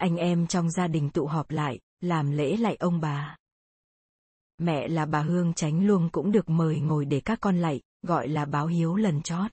anh 0.00 0.16
em 0.16 0.46
trong 0.46 0.70
gia 0.70 0.86
đình 0.86 1.10
tụ 1.10 1.26
họp 1.26 1.50
lại, 1.50 1.78
làm 2.00 2.30
lễ 2.30 2.56
lại 2.56 2.76
ông 2.76 3.00
bà. 3.00 3.36
Mẹ 4.58 4.88
là 4.88 5.06
bà 5.06 5.22
Hương 5.22 5.54
Tránh 5.54 5.86
luôn 5.86 6.08
cũng 6.12 6.32
được 6.32 6.48
mời 6.48 6.80
ngồi 6.80 7.04
để 7.04 7.20
các 7.24 7.38
con 7.40 7.58
lạy, 7.58 7.80
gọi 8.02 8.28
là 8.28 8.44
báo 8.44 8.66
hiếu 8.66 8.96
lần 8.96 9.22
chót. 9.22 9.50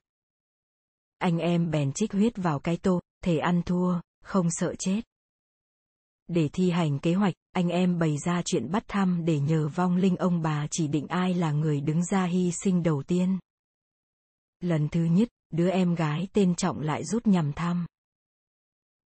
Anh 1.18 1.38
em 1.38 1.72
bèn 1.72 1.92
trích 1.94 2.12
huyết 2.12 2.38
vào 2.38 2.60
cái 2.60 2.78
tô, 2.78 3.00
thể 3.24 3.38
ăn 3.38 3.62
thua, 3.66 4.00
không 4.24 4.52
sợ 4.52 4.76
chết. 4.80 5.02
Để 6.28 6.50
thi 6.54 6.70
hành 6.70 7.00
kế 7.00 7.14
hoạch, 7.14 7.34
anh 7.52 7.70
em 7.70 8.00
bày 8.00 8.18
ra 8.26 8.42
chuyện 8.46 8.72
bắt 8.72 8.84
thăm 8.88 9.26
để 9.26 9.40
nhờ 9.40 9.68
vong 9.68 9.96
linh 9.96 10.16
ông 10.16 10.42
bà 10.42 10.68
chỉ 10.72 10.88
định 10.88 11.08
ai 11.08 11.34
là 11.34 11.52
người 11.52 11.82
đứng 11.82 12.06
ra 12.06 12.26
hy 12.26 12.52
sinh 12.52 12.84
đầu 12.84 13.04
tiên. 13.04 13.40
Lần 14.60 14.90
thứ 14.90 15.04
nhất, 15.04 15.28
đứa 15.52 15.70
em 15.70 15.96
gái 15.96 16.28
tên 16.34 16.56
Trọng 16.56 16.80
lại 16.80 17.06
rút 17.06 17.28
nhằm 17.28 17.54
thăm 17.54 17.86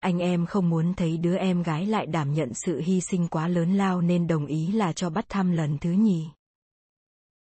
anh 0.02 0.20
em 0.20 0.46
không 0.46 0.70
muốn 0.70 0.94
thấy 0.94 1.18
đứa 1.18 1.38
em 1.38 1.64
gái 1.64 1.86
lại 1.86 2.06
đảm 2.06 2.34
nhận 2.34 2.54
sự 2.54 2.82
hy 2.86 3.02
sinh 3.02 3.28
quá 3.28 3.48
lớn 3.48 3.74
lao 3.74 4.02
nên 4.02 4.28
đồng 4.28 4.46
ý 4.46 4.72
là 4.72 4.94
cho 4.94 5.10
bắt 5.10 5.26
thăm 5.30 5.52
lần 5.52 5.78
thứ 5.82 5.92
nhì. 5.92 6.28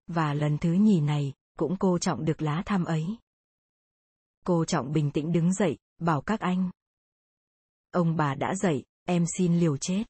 Và 0.08 0.34
lần 0.34 0.58
thứ 0.58 0.74
nhì 0.74 1.02
này, 1.02 1.34
cũng 1.58 1.76
cô 1.80 1.98
Trọng 1.98 2.26
được 2.26 2.42
lá 2.42 2.64
thăm 2.66 2.84
ấy. 2.84 3.18
Cô 4.46 4.66
Trọng 4.66 4.94
bình 4.94 5.12
tĩnh 5.12 5.32
đứng 5.32 5.54
dậy, 5.54 5.78
bảo 6.00 6.22
các 6.22 6.40
anh. 6.40 6.70
Ông 7.92 8.16
bà 8.16 8.36
đã 8.36 8.56
dậy, 8.56 8.84
em 9.10 9.26
xin 9.38 9.60
liều 9.60 9.78
chết. 9.78 10.04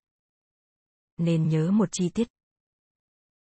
Nên 1.18 1.50
nhớ 1.50 1.72
một 1.72 1.90
chi 1.92 2.10
tiết. 2.10 2.28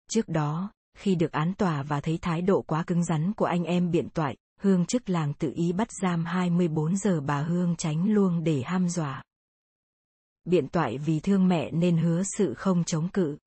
Trước 0.09 0.29
đó, 0.29 0.71
khi 0.97 1.15
được 1.15 1.31
án 1.31 1.53
tòa 1.57 1.83
và 1.83 2.01
thấy 2.01 2.17
thái 2.21 2.41
độ 2.41 2.61
quá 2.61 2.83
cứng 2.87 3.03
rắn 3.03 3.33
của 3.33 3.45
anh 3.45 3.63
em 3.63 3.91
biện 3.91 4.09
toại, 4.09 4.37
Hương 4.59 4.85
chức 4.85 5.09
làng 5.09 5.33
tự 5.33 5.51
ý 5.55 5.71
bắt 5.73 5.87
giam 6.01 6.25
24 6.25 6.97
giờ 6.97 7.21
bà 7.21 7.41
Hương 7.41 7.75
tránh 7.75 8.09
luôn 8.09 8.43
để 8.43 8.61
ham 8.61 8.89
dọa. 8.89 9.23
Biện 10.45 10.67
toại 10.67 10.97
vì 10.97 11.19
thương 11.19 11.47
mẹ 11.47 11.71
nên 11.71 11.97
hứa 11.97 12.23
sự 12.37 12.53
không 12.53 12.83
chống 12.83 13.09
cự. 13.09 13.37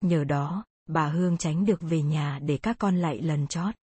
Nhờ 0.00 0.24
đó, 0.24 0.64
bà 0.86 1.08
Hương 1.08 1.38
tránh 1.38 1.64
được 1.64 1.80
về 1.80 2.02
nhà 2.02 2.38
để 2.42 2.58
các 2.62 2.76
con 2.78 2.96
lại 2.96 3.20
lần 3.20 3.46
chót. 3.46 3.74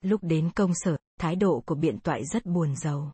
Lúc 0.00 0.20
đến 0.22 0.50
công 0.54 0.72
sở, 0.74 0.96
thái 1.20 1.36
độ 1.36 1.62
của 1.66 1.74
biện 1.74 1.98
toại 2.00 2.24
rất 2.24 2.46
buồn 2.46 2.76
giàu. 2.76 3.12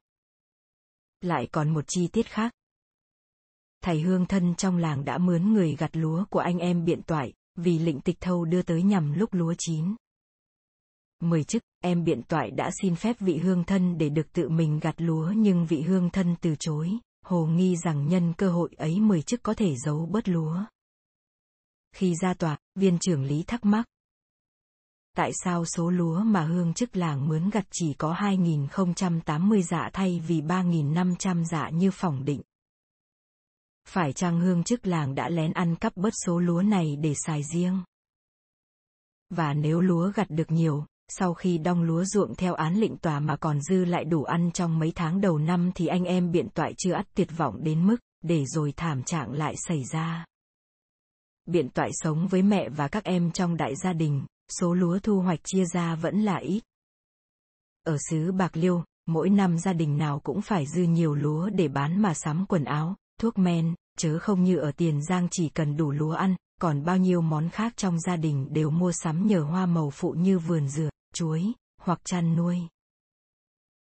Lại 1.24 1.48
còn 1.52 1.70
một 1.70 1.84
chi 1.88 2.08
tiết 2.08 2.26
khác. 2.26 2.52
Thầy 3.82 4.00
Hương 4.00 4.26
thân 4.26 4.54
trong 4.54 4.76
làng 4.76 5.04
đã 5.04 5.18
mướn 5.18 5.52
người 5.52 5.76
gặt 5.78 5.90
lúa 5.96 6.24
của 6.30 6.38
anh 6.38 6.58
em 6.58 6.84
biện 6.84 7.02
toại, 7.02 7.32
vì 7.56 7.78
lệnh 7.78 8.00
tịch 8.00 8.16
thâu 8.20 8.44
đưa 8.44 8.62
tới 8.62 8.82
nhằm 8.82 9.12
lúc 9.12 9.34
lúa 9.34 9.54
chín. 9.58 9.94
Mười 11.20 11.44
chức, 11.44 11.62
em 11.80 12.04
biện 12.04 12.22
toại 12.22 12.50
đã 12.50 12.70
xin 12.82 12.96
phép 12.96 13.16
vị 13.20 13.36
hương 13.36 13.64
thân 13.64 13.98
để 13.98 14.08
được 14.08 14.32
tự 14.32 14.48
mình 14.48 14.78
gặt 14.80 14.94
lúa 14.98 15.32
nhưng 15.36 15.66
vị 15.66 15.82
hương 15.82 16.10
thân 16.10 16.36
từ 16.40 16.54
chối, 16.60 16.90
hồ 17.22 17.46
nghi 17.46 17.76
rằng 17.76 18.08
nhân 18.08 18.32
cơ 18.38 18.50
hội 18.50 18.70
ấy 18.76 19.00
mười 19.00 19.22
chức 19.22 19.42
có 19.42 19.54
thể 19.54 19.74
giấu 19.76 20.06
bớt 20.06 20.28
lúa. 20.28 20.64
Khi 21.96 22.14
ra 22.22 22.34
tòa, 22.34 22.58
viên 22.74 22.98
trưởng 22.98 23.24
lý 23.24 23.42
thắc 23.42 23.64
mắc 23.64 23.86
tại 25.16 25.30
sao 25.44 25.64
số 25.64 25.90
lúa 25.90 26.20
mà 26.20 26.44
hương 26.44 26.74
chức 26.74 26.96
làng 26.96 27.28
mướn 27.28 27.50
gặt 27.50 27.64
chỉ 27.70 27.94
có 27.94 28.14
2.080 28.14 29.62
dạ 29.62 29.90
thay 29.92 30.22
vì 30.26 30.40
3.500 30.40 31.44
dạ 31.44 31.68
như 31.68 31.90
phỏng 31.90 32.24
định. 32.24 32.40
Phải 33.88 34.12
chăng 34.12 34.40
hương 34.40 34.64
chức 34.64 34.86
làng 34.86 35.14
đã 35.14 35.28
lén 35.28 35.52
ăn 35.52 35.76
cắp 35.76 35.96
bớt 35.96 36.12
số 36.26 36.38
lúa 36.38 36.62
này 36.62 36.96
để 36.96 37.14
xài 37.26 37.42
riêng? 37.42 37.82
Và 39.30 39.54
nếu 39.54 39.80
lúa 39.80 40.12
gặt 40.14 40.26
được 40.30 40.50
nhiều, 40.50 40.84
sau 41.08 41.34
khi 41.34 41.58
đong 41.58 41.82
lúa 41.82 42.04
ruộng 42.04 42.34
theo 42.34 42.54
án 42.54 42.74
lệnh 42.74 42.96
tòa 42.96 43.20
mà 43.20 43.36
còn 43.36 43.60
dư 43.60 43.84
lại 43.84 44.04
đủ 44.04 44.24
ăn 44.24 44.50
trong 44.52 44.78
mấy 44.78 44.92
tháng 44.94 45.20
đầu 45.20 45.38
năm 45.38 45.70
thì 45.74 45.86
anh 45.86 46.04
em 46.04 46.30
biện 46.30 46.48
toại 46.48 46.74
chưa 46.78 46.92
ắt 46.92 47.06
tuyệt 47.14 47.28
vọng 47.36 47.64
đến 47.64 47.86
mức, 47.86 47.96
để 48.22 48.44
rồi 48.46 48.72
thảm 48.76 49.02
trạng 49.02 49.32
lại 49.32 49.54
xảy 49.56 49.84
ra. 49.92 50.24
Biện 51.46 51.68
toại 51.68 51.90
sống 51.92 52.26
với 52.26 52.42
mẹ 52.42 52.68
và 52.68 52.88
các 52.88 53.04
em 53.04 53.30
trong 53.30 53.56
đại 53.56 53.74
gia 53.76 53.92
đình, 53.92 54.24
số 54.60 54.74
lúa 54.74 54.98
thu 54.98 55.20
hoạch 55.20 55.40
chia 55.44 55.64
ra 55.64 55.94
vẫn 55.94 56.20
là 56.22 56.36
ít. 56.36 56.62
Ở 57.84 57.96
xứ 58.10 58.32
Bạc 58.32 58.56
Liêu, 58.56 58.84
mỗi 59.06 59.30
năm 59.30 59.58
gia 59.58 59.72
đình 59.72 59.98
nào 59.98 60.20
cũng 60.20 60.42
phải 60.42 60.66
dư 60.66 60.82
nhiều 60.82 61.14
lúa 61.14 61.50
để 61.50 61.68
bán 61.68 62.02
mà 62.02 62.14
sắm 62.14 62.44
quần 62.48 62.64
áo, 62.64 62.96
thuốc 63.20 63.38
men, 63.38 63.74
chớ 63.98 64.18
không 64.18 64.44
như 64.44 64.56
ở 64.56 64.72
Tiền 64.72 65.02
Giang 65.02 65.28
chỉ 65.30 65.48
cần 65.48 65.76
đủ 65.76 65.90
lúa 65.90 66.12
ăn, 66.12 66.36
còn 66.60 66.84
bao 66.84 66.96
nhiêu 66.96 67.20
món 67.20 67.50
khác 67.50 67.72
trong 67.76 68.00
gia 68.00 68.16
đình 68.16 68.48
đều 68.50 68.70
mua 68.70 68.92
sắm 68.92 69.26
nhờ 69.26 69.40
hoa 69.40 69.66
màu 69.66 69.90
phụ 69.90 70.10
như 70.10 70.38
vườn 70.38 70.68
dừa, 70.68 70.90
chuối, 71.14 71.52
hoặc 71.80 72.00
chăn 72.04 72.36
nuôi. 72.36 72.58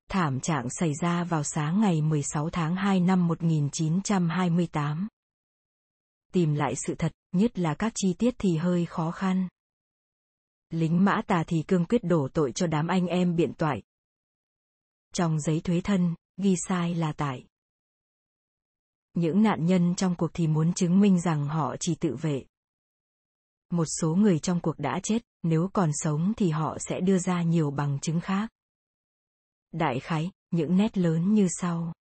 Thảm 0.10 0.40
trạng 0.40 0.70
xảy 0.70 0.94
ra 1.02 1.24
vào 1.24 1.44
sáng 1.44 1.82
ngày 1.82 2.02
16 2.02 2.50
tháng 2.50 2.76
2 2.76 3.00
năm 3.00 3.28
1928. 3.28 5.08
Tìm 6.34 6.54
lại 6.54 6.74
sự 6.76 6.96
thật, 6.96 7.12
nhất 7.32 7.60
là 7.60 7.74
các 7.74 7.94
chi 7.96 8.14
tiết 8.14 8.36
thì 8.38 8.58
hơi 8.58 8.86
khó 8.86 9.12
khăn. 9.12 9.48
Lính 10.72 11.06
mã 11.06 11.22
tà 11.28 11.44
thì 11.48 11.64
cương 11.68 11.86
quyết 11.86 12.04
đổ 12.04 12.28
tội 12.34 12.52
cho 12.52 12.68
đám 12.68 12.88
anh 12.88 13.08
em 13.08 13.36
biện 13.36 13.54
toại. 13.54 13.82
Trong 15.14 15.40
giấy 15.40 15.62
thuế 15.64 15.82
thân, 15.82 16.16
ghi 16.38 16.56
sai 16.68 16.96
là 16.96 17.14
tại. 17.14 17.46
Những 19.14 19.44
nạn 19.44 19.66
nhân 19.66 19.96
trong 19.96 20.16
cuộc 20.16 20.32
thì 20.34 20.48
muốn 20.48 20.74
chứng 20.74 21.00
minh 21.00 21.22
rằng 21.22 21.48
họ 21.48 21.76
chỉ 21.80 21.96
tự 21.96 22.16
vệ. 22.16 22.46
Một 23.70 23.86
số 23.86 24.16
người 24.16 24.40
trong 24.40 24.60
cuộc 24.60 24.80
đã 24.80 25.00
chết, 25.04 25.22
nếu 25.44 25.70
còn 25.74 25.90
sống 25.94 26.34
thì 26.38 26.50
họ 26.50 26.78
sẽ 26.80 27.00
đưa 27.00 27.18
ra 27.18 27.42
nhiều 27.44 27.72
bằng 27.72 28.00
chứng 28.00 28.22
khác. 28.22 28.52
Đại 29.72 30.00
khái, 30.00 30.32
những 30.52 30.78
nét 30.78 30.98
lớn 30.98 31.34
như 31.34 31.48
sau. 31.50 31.94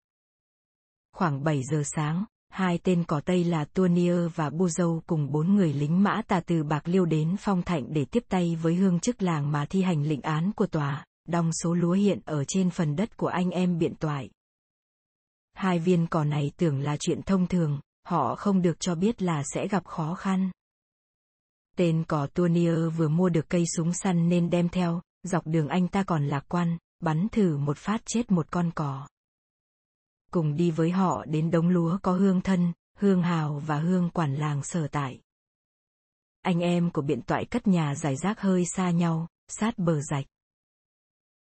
Khoảng 1.12 1.44
7 1.44 1.62
giờ 1.70 1.82
sáng, 1.84 2.24
hai 2.50 2.78
tên 2.78 3.04
cỏ 3.04 3.20
Tây 3.24 3.44
là 3.44 3.64
Tuanier 3.64 4.18
và 4.34 4.50
Bu 4.50 4.68
Dâu 4.68 5.02
cùng 5.06 5.32
bốn 5.32 5.54
người 5.54 5.72
lính 5.72 6.02
mã 6.02 6.22
tà 6.26 6.40
từ 6.40 6.62
Bạc 6.62 6.88
Liêu 6.88 7.04
đến 7.04 7.36
Phong 7.38 7.62
Thạnh 7.62 7.92
để 7.92 8.04
tiếp 8.04 8.24
tay 8.28 8.56
với 8.62 8.74
hương 8.74 9.00
chức 9.00 9.22
làng 9.22 9.52
mà 9.52 9.66
thi 9.66 9.82
hành 9.82 10.02
lệnh 10.02 10.20
án 10.20 10.52
của 10.52 10.66
tòa, 10.66 11.04
đong 11.28 11.50
số 11.52 11.74
lúa 11.74 11.92
hiện 11.92 12.20
ở 12.24 12.44
trên 12.44 12.70
phần 12.70 12.96
đất 12.96 13.16
của 13.16 13.26
anh 13.26 13.50
em 13.50 13.78
biện 13.78 13.94
toại. 13.94 14.30
Hai 15.54 15.78
viên 15.78 16.06
cỏ 16.06 16.24
này 16.24 16.52
tưởng 16.56 16.80
là 16.80 16.96
chuyện 17.00 17.22
thông 17.22 17.46
thường, 17.46 17.80
họ 18.06 18.34
không 18.34 18.62
được 18.62 18.80
cho 18.80 18.94
biết 18.94 19.22
là 19.22 19.42
sẽ 19.54 19.68
gặp 19.68 19.84
khó 19.84 20.14
khăn. 20.14 20.50
Tên 21.76 22.04
cỏ 22.08 22.26
Tuanier 22.26 22.78
vừa 22.96 23.08
mua 23.08 23.28
được 23.28 23.48
cây 23.48 23.64
súng 23.76 23.92
săn 23.92 24.28
nên 24.28 24.50
đem 24.50 24.68
theo, 24.68 25.00
dọc 25.22 25.46
đường 25.46 25.68
anh 25.68 25.88
ta 25.88 26.02
còn 26.02 26.26
lạc 26.26 26.44
quan, 26.48 26.78
bắn 27.00 27.28
thử 27.32 27.56
một 27.56 27.78
phát 27.78 28.02
chết 28.06 28.30
một 28.30 28.50
con 28.50 28.70
cỏ. 28.74 29.06
Cùng 30.30 30.56
đi 30.56 30.70
với 30.70 30.90
họ 30.90 31.24
đến 31.24 31.50
đống 31.50 31.68
lúa 31.68 31.98
có 32.02 32.12
hương 32.12 32.40
thân, 32.40 32.72
hương 32.96 33.22
hào 33.22 33.62
và 33.66 33.78
hương 33.78 34.10
quản 34.10 34.34
làng 34.34 34.62
sở 34.62 34.88
tại. 34.88 35.20
Anh 36.42 36.60
em 36.60 36.90
của 36.90 37.02
biện 37.02 37.22
toại 37.22 37.44
cất 37.44 37.66
nhà 37.66 37.94
giải 37.94 38.16
rác 38.16 38.40
hơi 38.40 38.64
xa 38.66 38.90
nhau, 38.90 39.28
sát 39.48 39.78
bờ 39.78 40.00
rạch. 40.02 40.26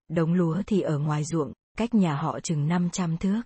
Đống 0.07 0.33
lúa 0.33 0.61
thì 0.67 0.81
ở 0.81 0.99
ngoài 0.99 1.23
ruộng, 1.23 1.53
cách 1.77 1.93
nhà 1.93 2.15
họ 2.15 2.39
chừng 2.39 2.67
500 2.67 3.17
thước. 3.17 3.41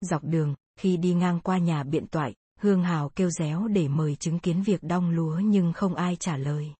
Dọc 0.00 0.24
đường, 0.24 0.54
khi 0.76 0.96
đi 0.96 1.14
ngang 1.14 1.40
qua 1.40 1.58
nhà 1.58 1.82
biện 1.82 2.06
toại, 2.06 2.34
Hương 2.58 2.82
Hào 2.82 3.08
kêu 3.08 3.30
réo 3.30 3.68
để 3.68 3.88
mời 3.88 4.16
chứng 4.16 4.38
kiến 4.38 4.62
việc 4.62 4.82
đong 4.82 5.10
lúa 5.10 5.38
nhưng 5.44 5.72
không 5.72 5.94
ai 5.94 6.16
trả 6.16 6.36
lời. 6.36 6.74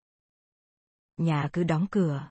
Nhà 1.17 1.49
cứ 1.53 1.63
đóng 1.63 1.87
cửa. 1.91 2.31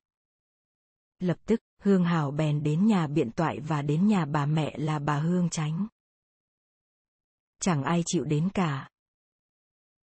Lập 1.20 1.38
tức, 1.45 1.59
Hương 1.84 2.04
Hào 2.04 2.32
bèn 2.32 2.64
đến 2.64 2.88
nhà 2.88 3.08
biện 3.08 3.32
toại 3.32 3.60
và 3.60 3.82
đến 3.82 4.08
nhà 4.08 4.26
bà 4.26 4.46
mẹ 4.46 4.78
là 4.78 5.00
bà 5.00 5.20
Hương 5.20 5.50
Tránh. 5.50 5.88
Chẳng 7.62 7.84
ai 7.84 8.04
chịu 8.06 8.24
đến 8.24 8.50
cả. 8.54 8.90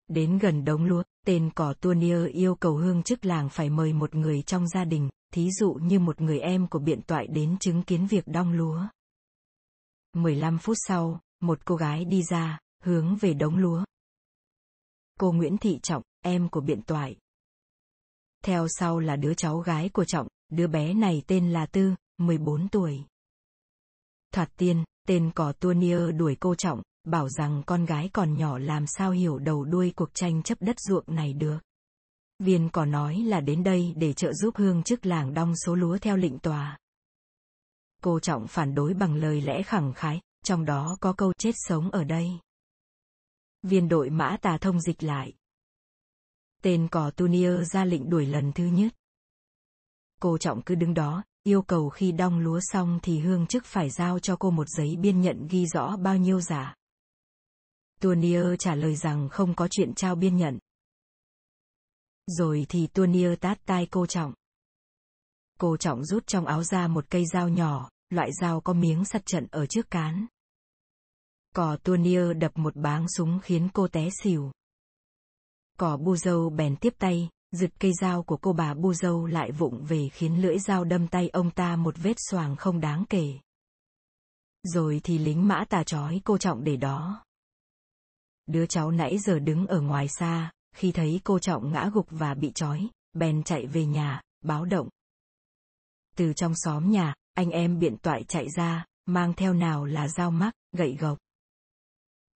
Đến 0.07 0.37
gần 0.37 0.65
đống 0.65 0.85
lúa, 0.85 1.03
tên 1.25 1.51
cỏ 1.55 1.73
Tuanier 1.73 2.29
yêu 2.33 2.55
cầu 2.55 2.75
hương 2.75 3.03
chức 3.03 3.25
làng 3.25 3.49
phải 3.49 3.69
mời 3.69 3.93
một 3.93 4.15
người 4.15 4.41
trong 4.41 4.67
gia 4.67 4.85
đình, 4.85 5.09
thí 5.33 5.51
dụ 5.51 5.73
như 5.73 5.99
một 5.99 6.21
người 6.21 6.39
em 6.39 6.67
của 6.67 6.79
biện 6.79 7.01
toại 7.01 7.27
đến 7.27 7.57
chứng 7.59 7.83
kiến 7.83 8.07
việc 8.07 8.27
đong 8.27 8.53
lúa. 8.53 8.87
15 10.13 10.57
phút 10.57 10.77
sau, 10.87 11.21
một 11.39 11.65
cô 11.65 11.75
gái 11.75 12.05
đi 12.05 12.23
ra, 12.23 12.59
hướng 12.83 13.15
về 13.15 13.33
đống 13.33 13.57
lúa. 13.57 13.83
Cô 15.19 15.31
Nguyễn 15.31 15.57
Thị 15.57 15.79
Trọng, 15.83 16.03
em 16.21 16.49
của 16.49 16.61
biện 16.61 16.81
toại. 16.81 17.15
Theo 18.43 18.67
sau 18.69 18.99
là 18.99 19.15
đứa 19.15 19.33
cháu 19.33 19.59
gái 19.59 19.89
của 19.89 20.05
Trọng, 20.05 20.27
đứa 20.49 20.67
bé 20.67 20.93
này 20.93 21.23
tên 21.27 21.51
là 21.51 21.65
Tư, 21.65 21.95
14 22.17 22.69
tuổi. 22.69 23.03
Thoạt 24.33 24.49
tiên, 24.57 24.83
tên 25.07 25.31
cỏ 25.35 25.53
Nia 25.75 26.11
đuổi 26.11 26.37
cô 26.39 26.55
Trọng, 26.55 26.81
bảo 27.03 27.29
rằng 27.29 27.63
con 27.65 27.85
gái 27.85 28.09
còn 28.13 28.37
nhỏ 28.37 28.57
làm 28.57 28.87
sao 28.87 29.11
hiểu 29.11 29.39
đầu 29.39 29.63
đuôi 29.63 29.93
cuộc 29.95 30.09
tranh 30.13 30.43
chấp 30.43 30.61
đất 30.61 30.75
ruộng 30.79 31.03
này 31.07 31.33
được. 31.33 31.59
Viên 32.39 32.69
cỏ 32.69 32.85
nói 32.85 33.17
là 33.17 33.41
đến 33.41 33.63
đây 33.63 33.93
để 33.95 34.13
trợ 34.13 34.33
giúp 34.33 34.55
hương 34.57 34.83
chức 34.83 35.05
làng 35.05 35.33
đong 35.33 35.53
số 35.65 35.75
lúa 35.75 35.97
theo 35.97 36.17
lệnh 36.17 36.39
tòa. 36.39 36.77
Cô 38.03 38.19
Trọng 38.19 38.47
phản 38.47 38.75
đối 38.75 38.93
bằng 38.93 39.15
lời 39.15 39.41
lẽ 39.41 39.63
khẳng 39.63 39.93
khái, 39.93 40.21
trong 40.43 40.65
đó 40.65 40.97
có 41.01 41.13
câu 41.13 41.33
chết 41.33 41.51
sống 41.55 41.91
ở 41.91 42.03
đây. 42.03 42.29
Viên 43.63 43.89
đội 43.89 44.09
mã 44.09 44.37
tà 44.41 44.57
thông 44.57 44.81
dịch 44.81 45.03
lại. 45.03 45.33
Tên 46.61 46.87
cò 46.87 47.11
Tunia 47.11 47.63
ra 47.63 47.85
lệnh 47.85 48.09
đuổi 48.09 48.25
lần 48.25 48.51
thứ 48.55 48.65
nhất. 48.65 48.98
Cô 50.19 50.37
Trọng 50.37 50.61
cứ 50.61 50.75
đứng 50.75 50.93
đó, 50.93 51.23
yêu 51.43 51.61
cầu 51.61 51.89
khi 51.89 52.11
đong 52.11 52.39
lúa 52.39 52.59
xong 52.63 52.99
thì 53.03 53.19
hương 53.19 53.47
chức 53.47 53.65
phải 53.65 53.89
giao 53.89 54.19
cho 54.19 54.35
cô 54.35 54.51
một 54.51 54.67
giấy 54.69 54.95
biên 54.99 55.21
nhận 55.21 55.47
ghi 55.49 55.67
rõ 55.67 55.97
bao 55.97 56.17
nhiêu 56.17 56.41
giả. 56.41 56.75
Tunier 58.01 58.45
trả 58.59 58.75
lời 58.75 58.95
rằng 58.95 59.29
không 59.29 59.55
có 59.55 59.67
chuyện 59.71 59.93
trao 59.93 60.15
biên 60.15 60.37
nhận. 60.37 60.59
Rồi 62.27 62.65
thì 62.69 62.87
Tunier 62.87 63.39
tát 63.39 63.59
tai 63.65 63.87
cô 63.91 64.05
Trọng. 64.05 64.33
Cô 65.59 65.77
Trọng 65.77 66.05
rút 66.05 66.27
trong 66.27 66.45
áo 66.45 66.63
ra 66.63 66.87
một 66.87 67.05
cây 67.09 67.25
dao 67.25 67.49
nhỏ, 67.49 67.89
loại 68.09 68.29
dao 68.41 68.61
có 68.61 68.73
miếng 68.73 69.05
sắt 69.05 69.25
trận 69.25 69.47
ở 69.51 69.65
trước 69.65 69.91
cán. 69.91 70.27
Cỏ 71.55 71.77
Tuanier 71.83 72.37
đập 72.37 72.51
một 72.55 72.75
báng 72.75 73.05
súng 73.09 73.39
khiến 73.39 73.69
cô 73.73 73.87
té 73.87 74.09
xỉu. 74.23 74.51
Cỏ 75.77 75.97
bu 75.97 76.15
dâu 76.15 76.49
bèn 76.49 76.75
tiếp 76.75 76.93
tay, 76.99 77.29
giật 77.51 77.71
cây 77.79 77.91
dao 78.01 78.23
của 78.23 78.37
cô 78.37 78.53
bà 78.53 78.73
bu 78.73 78.93
dâu 78.93 79.25
lại 79.25 79.51
vụng 79.51 79.85
về 79.85 80.09
khiến 80.09 80.41
lưỡi 80.41 80.59
dao 80.59 80.83
đâm 80.83 81.07
tay 81.07 81.29
ông 81.29 81.51
ta 81.51 81.75
một 81.75 81.95
vết 81.97 82.17
xoàng 82.29 82.55
không 82.55 82.79
đáng 82.79 83.03
kể. 83.09 83.33
Rồi 84.63 85.01
thì 85.03 85.17
lính 85.17 85.47
mã 85.47 85.65
tà 85.69 85.83
trói 85.83 86.21
cô 86.25 86.37
trọng 86.37 86.63
để 86.63 86.75
đó. 86.75 87.25
Đứa 88.45 88.65
cháu 88.65 88.91
nãy 88.91 89.17
giờ 89.17 89.39
đứng 89.39 89.67
ở 89.67 89.81
ngoài 89.81 90.07
xa, 90.07 90.51
khi 90.75 90.91
thấy 90.91 91.21
cô 91.23 91.39
trọng 91.39 91.71
ngã 91.71 91.89
gục 91.93 92.07
và 92.09 92.33
bị 92.33 92.51
trói, 92.55 92.87
bèn 93.13 93.43
chạy 93.43 93.67
về 93.67 93.85
nhà, 93.85 94.21
báo 94.41 94.65
động. 94.65 94.89
Từ 96.15 96.33
trong 96.33 96.53
xóm 96.55 96.91
nhà, 96.91 97.13
anh 97.33 97.49
em 97.49 97.79
biện 97.79 97.97
toại 97.97 98.23
chạy 98.23 98.49
ra, 98.49 98.85
mang 99.05 99.33
theo 99.33 99.53
nào 99.53 99.85
là 99.85 100.07
dao 100.07 100.31
mắc, 100.31 100.53
gậy 100.71 100.97
gộc. 100.99 101.17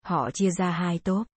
Họ 0.06 0.32
chia 0.32 0.52
ra 0.52 0.72
hai 0.72 1.00
tốp. 1.00 1.28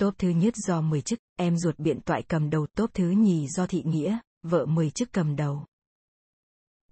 Tốp 0.00 0.18
thứ 0.18 0.28
nhất 0.28 0.54
do 0.56 0.80
10 0.80 1.02
chức, 1.02 1.18
em 1.36 1.56
ruột 1.56 1.78
biện 1.78 2.00
toại 2.00 2.22
cầm 2.28 2.50
đầu, 2.50 2.66
tốp 2.66 2.94
thứ 2.94 3.10
nhì 3.10 3.48
do 3.48 3.66
thị 3.66 3.82
nghĩa, 3.86 4.18
vợ 4.42 4.66
10 4.66 4.90
chức 4.90 5.12
cầm 5.12 5.36
đầu. 5.36 5.66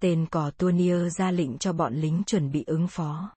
Tên 0.01 0.25
cò 0.31 0.51
Tuanier 0.51 1.17
ra 1.17 1.31
lệnh 1.31 1.57
cho 1.57 1.73
bọn 1.73 1.95
lính 1.95 2.23
chuẩn 2.25 2.51
bị 2.51 2.63
ứng 2.67 2.87
phó. 2.87 3.35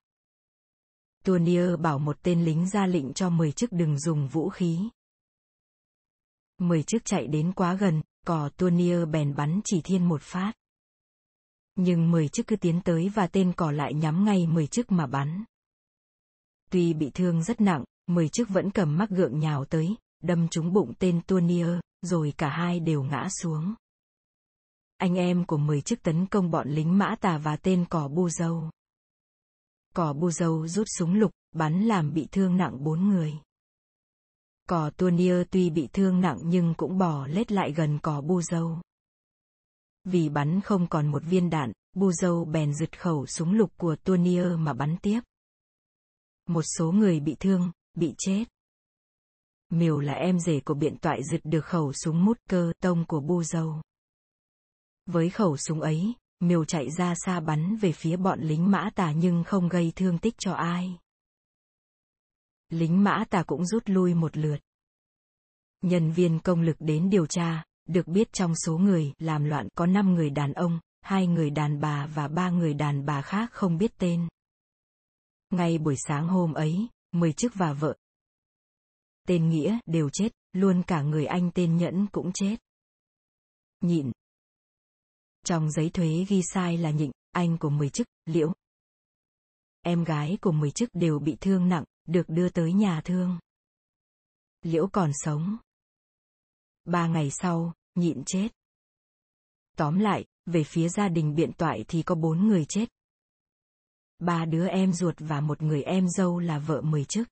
Tuanier 1.23 1.79
bảo 1.79 1.99
một 1.99 2.17
tên 2.23 2.45
lính 2.45 2.69
ra 2.69 2.85
lệnh 2.85 3.13
cho 3.13 3.29
10 3.29 3.51
chức 3.51 3.71
đừng 3.71 3.99
dùng 3.99 4.27
vũ 4.27 4.49
khí. 4.49 4.89
10 6.57 6.83
chức 6.83 7.05
chạy 7.05 7.27
đến 7.27 7.53
quá 7.53 7.73
gần, 7.73 8.01
cò 8.25 8.49
Tuanier 8.49 9.09
bèn 9.11 9.35
bắn 9.35 9.61
chỉ 9.65 9.81
thiên 9.83 10.05
một 10.09 10.21
phát. 10.21 10.53
Nhưng 11.75 12.11
10 12.11 12.27
chức 12.27 12.47
cứ 12.47 12.55
tiến 12.55 12.81
tới 12.85 13.09
và 13.09 13.27
tên 13.27 13.53
cò 13.53 13.71
lại 13.71 13.93
nhắm 13.93 14.25
ngay 14.25 14.47
10 14.47 14.67
chức 14.67 14.91
mà 14.91 15.07
bắn. 15.07 15.43
Tuy 16.69 16.93
bị 16.93 17.11
thương 17.13 17.43
rất 17.43 17.61
nặng, 17.61 17.83
mười 18.07 18.29
chiếc 18.29 18.49
vẫn 18.49 18.71
cầm 18.71 18.97
mắc 18.97 19.09
gượng 19.09 19.39
nhào 19.39 19.65
tới, 19.65 19.95
đâm 20.23 20.47
trúng 20.47 20.73
bụng 20.73 20.93
tên 20.99 21.21
Tuanier, 21.27 21.79
rồi 22.01 22.33
cả 22.37 22.49
hai 22.49 22.79
đều 22.79 23.03
ngã 23.03 23.27
xuống. 23.41 23.75
Anh 24.97 25.15
em 25.15 25.45
của 25.45 25.57
mười 25.57 25.81
chiếc 25.81 26.03
tấn 26.03 26.25
công 26.25 26.51
bọn 26.51 26.69
lính 26.69 26.97
mã 26.97 27.15
tà 27.21 27.37
và 27.37 27.57
tên 27.57 27.85
cỏ 27.89 28.07
bu 28.07 28.29
dâu. 28.29 28.69
Cỏ 29.95 30.13
bu 30.13 30.31
dâu 30.31 30.67
rút 30.67 30.87
súng 30.97 31.13
lục, 31.13 31.31
bắn 31.51 31.83
làm 31.83 32.13
bị 32.13 32.27
thương 32.31 32.57
nặng 32.57 32.83
bốn 32.83 33.09
người. 33.09 33.33
Cò 34.69 34.89
Tuanier 34.89 35.47
tuy 35.51 35.69
bị 35.69 35.87
thương 35.93 36.21
nặng 36.21 36.39
nhưng 36.43 36.73
cũng 36.77 36.97
bỏ 36.97 37.27
lết 37.27 37.51
lại 37.51 37.71
gần 37.71 37.99
cò 37.99 38.21
bu 38.21 38.41
dâu. 38.41 38.81
Vì 40.03 40.29
bắn 40.29 40.61
không 40.61 40.87
còn 40.87 41.07
một 41.07 41.23
viên 41.25 41.49
đạn, 41.49 41.71
bu 41.95 42.11
dâu 42.11 42.45
bèn 42.45 42.73
giật 42.73 43.01
khẩu 43.01 43.25
súng 43.25 43.53
lục 43.53 43.71
của 43.77 43.95
Tuanier 44.03 44.47
mà 44.57 44.73
bắn 44.73 44.97
tiếp. 45.01 45.21
Một 46.47 46.63
số 46.77 46.91
người 46.91 47.19
bị 47.19 47.35
thương, 47.39 47.71
bị 47.93 48.13
chết. 48.17 48.45
Miều 49.69 49.99
là 49.99 50.13
em 50.13 50.39
rể 50.39 50.59
của 50.59 50.73
biện 50.73 50.97
toại 50.97 51.23
giật 51.23 51.41
được 51.43 51.65
khẩu 51.65 51.93
súng 51.93 52.25
mút 52.25 52.37
cơ 52.49 52.73
tông 52.81 53.05
của 53.05 53.19
bu 53.19 53.43
dâu. 53.43 53.81
Với 55.05 55.29
khẩu 55.29 55.57
súng 55.57 55.81
ấy, 55.81 56.13
Miều 56.39 56.65
chạy 56.65 56.91
ra 56.91 57.13
xa 57.15 57.39
bắn 57.39 57.75
về 57.75 57.91
phía 57.91 58.17
bọn 58.17 58.39
lính 58.41 58.71
mã 58.71 58.89
tà 58.95 59.11
nhưng 59.11 59.43
không 59.43 59.69
gây 59.69 59.91
thương 59.95 60.17
tích 60.17 60.35
cho 60.37 60.53
ai. 60.53 60.97
Lính 62.69 63.03
mã 63.03 63.23
tà 63.29 63.43
cũng 63.43 63.65
rút 63.65 63.83
lui 63.85 64.13
một 64.13 64.37
lượt. 64.37 64.57
Nhân 65.81 66.11
viên 66.11 66.39
công 66.39 66.61
lực 66.61 66.75
đến 66.79 67.09
điều 67.09 67.25
tra, 67.25 67.63
được 67.87 68.07
biết 68.07 68.33
trong 68.33 68.55
số 68.55 68.77
người 68.77 69.13
làm 69.19 69.43
loạn 69.43 69.67
có 69.75 69.85
5 69.85 70.13
người 70.13 70.29
đàn 70.29 70.53
ông, 70.53 70.79
hai 71.01 71.27
người 71.27 71.49
đàn 71.49 71.79
bà 71.79 72.05
và 72.05 72.27
ba 72.27 72.49
người 72.49 72.73
đàn 72.73 73.05
bà 73.05 73.21
khác 73.21 73.51
không 73.53 73.77
biết 73.77 73.91
tên. 73.97 74.27
Ngay 75.49 75.77
buổi 75.77 75.95
sáng 76.07 76.27
hôm 76.27 76.53
ấy, 76.53 76.87
mười 77.13 77.33
chức 77.33 77.51
và 77.55 77.73
vợ. 77.73 77.97
Tên 79.27 79.49
Nghĩa 79.49 79.79
đều 79.85 80.09
chết, 80.13 80.29
luôn 80.53 80.83
cả 80.87 81.01
người 81.01 81.25
anh 81.25 81.51
tên 81.55 81.77
Nhẫn 81.77 82.07
cũng 82.11 82.31
chết. 82.33 82.57
Nhịn. 83.81 84.11
Trong 85.45 85.71
giấy 85.71 85.89
thuế 85.89 86.25
ghi 86.29 86.41
sai 86.53 86.77
là 86.77 86.91
nhịn, 86.91 87.11
anh 87.31 87.57
của 87.57 87.69
mười 87.69 87.89
chức, 87.89 88.07
liễu. 88.25 88.53
Em 89.81 90.03
gái 90.03 90.37
của 90.41 90.51
mười 90.51 90.71
chức 90.71 90.89
đều 90.93 91.19
bị 91.19 91.37
thương 91.41 91.69
nặng, 91.69 91.83
được 92.07 92.23
đưa 92.27 92.49
tới 92.49 92.73
nhà 92.73 93.01
thương. 93.05 93.39
Liễu 94.61 94.87
còn 94.87 95.11
sống. 95.13 95.57
Ba 96.85 97.07
ngày 97.07 97.31
sau, 97.31 97.73
nhịn 97.95 98.23
chết. 98.25 98.49
Tóm 99.77 99.99
lại, 99.99 100.25
về 100.45 100.63
phía 100.63 100.89
gia 100.89 101.09
đình 101.09 101.35
biện 101.35 101.51
toại 101.57 101.85
thì 101.87 102.03
có 102.03 102.15
bốn 102.15 102.47
người 102.47 102.65
chết. 102.69 102.89
Ba 104.19 104.45
đứa 104.45 104.67
em 104.67 104.93
ruột 104.93 105.15
và 105.19 105.41
một 105.41 105.61
người 105.61 105.83
em 105.83 106.09
dâu 106.09 106.39
là 106.39 106.59
vợ 106.59 106.81
mười 106.81 107.05
chức. 107.05 107.27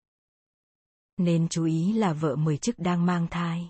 Nên 1.18 1.48
chú 1.48 1.66
ý 1.66 1.94
là 1.94 2.14
vợ 2.14 2.36
mười 2.36 2.58
chức 2.58 2.80
đang 2.80 3.06
mang 3.06 3.28
thai. 3.28 3.70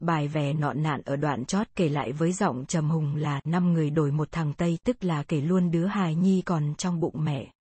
Bài 0.00 0.28
vẻ 0.28 0.52
nọn 0.52 0.82
nạn 0.82 1.02
ở 1.04 1.16
đoạn 1.16 1.44
chót 1.44 1.66
kể 1.76 1.88
lại 1.88 2.12
với 2.12 2.32
giọng 2.32 2.64
trầm 2.66 2.90
hùng 2.90 3.16
là 3.16 3.40
năm 3.44 3.72
người 3.72 3.90
đổi 3.90 4.12
một 4.12 4.28
thằng 4.32 4.52
Tây 4.54 4.78
tức 4.84 5.04
là 5.04 5.22
kể 5.22 5.40
luôn 5.40 5.70
đứa 5.70 5.86
hài 5.86 6.14
nhi 6.14 6.42
còn 6.42 6.74
trong 6.78 7.00
bụng 7.00 7.24
mẹ. 7.24 7.52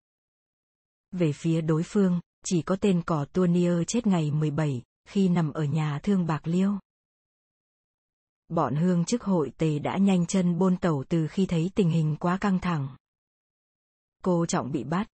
Về 1.12 1.34
phía 1.34 1.62
đối 1.62 1.84
phương, 1.84 2.20
chỉ 2.46 2.62
có 2.62 2.76
tên 2.76 3.02
cỏ 3.06 3.26
Tuanier 3.26 3.74
chết 3.88 4.08
ngày 4.08 4.32
17, 4.32 4.82
khi 5.08 5.30
nằm 5.30 5.54
ở 5.54 5.64
nhà 5.64 6.00
thương 6.04 6.26
Bạc 6.28 6.48
Liêu. 6.48 6.72
Bọn 8.50 8.76
hương 8.76 9.06
chức 9.06 9.24
hội 9.24 9.52
tề 9.58 9.80
đã 9.80 9.98
nhanh 9.98 10.26
chân 10.26 10.58
bôn 10.58 10.78
tẩu 10.78 11.04
từ 11.10 11.28
khi 11.28 11.46
thấy 11.46 11.72
tình 11.76 11.90
hình 11.90 12.16
quá 12.20 12.38
căng 12.38 12.60
thẳng. 12.60 12.88
Cô 14.26 14.46
Trọng 14.46 14.72
bị 14.72 14.84
bắt. 14.84 15.08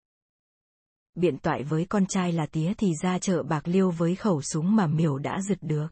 Biện 1.15 1.37
toại 1.37 1.63
với 1.63 1.85
con 1.89 2.05
trai 2.05 2.31
là 2.31 2.45
tía 2.45 2.73
thì 2.77 2.93
ra 3.01 3.19
chợ 3.19 3.43
Bạc 3.43 3.67
Liêu 3.67 3.91
với 3.91 4.15
khẩu 4.15 4.41
súng 4.41 4.75
mà 4.75 4.87
miểu 4.87 5.17
đã 5.17 5.41
giật 5.41 5.57
được. 5.61 5.87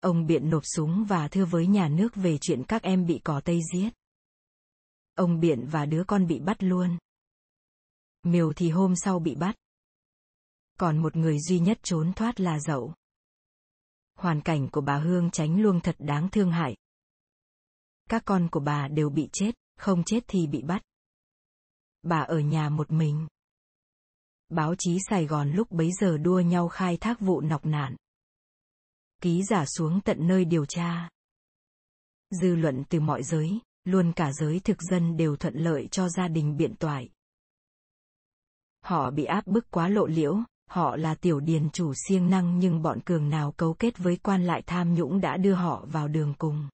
Ông 0.00 0.26
Biện 0.26 0.50
nộp 0.50 0.62
súng 0.64 1.04
và 1.04 1.28
thưa 1.28 1.44
với 1.44 1.66
nhà 1.66 1.88
nước 1.88 2.14
về 2.14 2.38
chuyện 2.40 2.62
các 2.68 2.82
em 2.82 3.06
bị 3.06 3.20
cỏ 3.24 3.40
Tây 3.44 3.60
giết. 3.72 3.90
Ông 5.14 5.40
Biện 5.40 5.66
và 5.70 5.86
đứa 5.86 6.04
con 6.04 6.26
bị 6.26 6.38
bắt 6.38 6.62
luôn. 6.62 6.98
Miều 8.22 8.52
thì 8.52 8.70
hôm 8.70 8.94
sau 8.96 9.18
bị 9.18 9.34
bắt. 9.34 9.56
Còn 10.78 10.98
một 10.98 11.16
người 11.16 11.38
duy 11.40 11.58
nhất 11.58 11.78
trốn 11.82 12.12
thoát 12.12 12.40
là 12.40 12.60
dậu. 12.60 12.94
Hoàn 14.14 14.40
cảnh 14.40 14.68
của 14.72 14.80
bà 14.80 14.98
Hương 14.98 15.30
tránh 15.30 15.60
luông 15.60 15.80
thật 15.80 15.96
đáng 15.98 16.28
thương 16.28 16.50
hại. 16.50 16.76
Các 18.08 18.22
con 18.24 18.48
của 18.50 18.60
bà 18.60 18.88
đều 18.88 19.10
bị 19.10 19.28
chết, 19.32 19.52
không 19.76 20.02
chết 20.04 20.24
thì 20.26 20.46
bị 20.46 20.62
bắt. 20.62 20.82
Bà 22.02 22.18
ở 22.18 22.38
nhà 22.38 22.68
một 22.68 22.92
mình. 22.92 23.26
Báo 24.48 24.74
chí 24.78 24.98
Sài 25.08 25.26
Gòn 25.26 25.50
lúc 25.50 25.70
bấy 25.70 25.92
giờ 25.92 26.18
đua 26.18 26.40
nhau 26.40 26.68
khai 26.68 26.96
thác 26.96 27.20
vụ 27.20 27.40
nọc 27.40 27.66
nạn. 27.66 27.96
Ký 29.22 29.42
giả 29.42 29.64
xuống 29.66 30.00
tận 30.00 30.26
nơi 30.26 30.44
điều 30.44 30.66
tra. 30.66 31.08
Dư 32.30 32.54
luận 32.54 32.84
từ 32.88 33.00
mọi 33.00 33.22
giới, 33.22 33.58
luôn 33.84 34.12
cả 34.12 34.32
giới 34.32 34.60
thực 34.60 34.82
dân 34.82 35.16
đều 35.16 35.36
thuận 35.36 35.54
lợi 35.54 35.88
cho 35.90 36.08
gia 36.08 36.28
đình 36.28 36.56
biện 36.56 36.74
toại. 36.76 37.08
Họ 38.84 39.10
bị 39.10 39.24
áp 39.24 39.46
bức 39.46 39.70
quá 39.70 39.88
lộ 39.88 40.06
liễu, 40.06 40.36
họ 40.70 40.96
là 40.96 41.14
tiểu 41.14 41.40
điền 41.40 41.70
chủ 41.70 41.92
siêng 41.94 42.30
năng 42.30 42.58
nhưng 42.58 42.82
bọn 42.82 43.00
cường 43.00 43.28
nào 43.28 43.52
cấu 43.52 43.74
kết 43.74 43.98
với 43.98 44.16
quan 44.16 44.44
lại 44.44 44.62
tham 44.66 44.94
nhũng 44.94 45.20
đã 45.20 45.36
đưa 45.36 45.54
họ 45.54 45.86
vào 45.88 46.08
đường 46.08 46.34
cùng. 46.38 46.68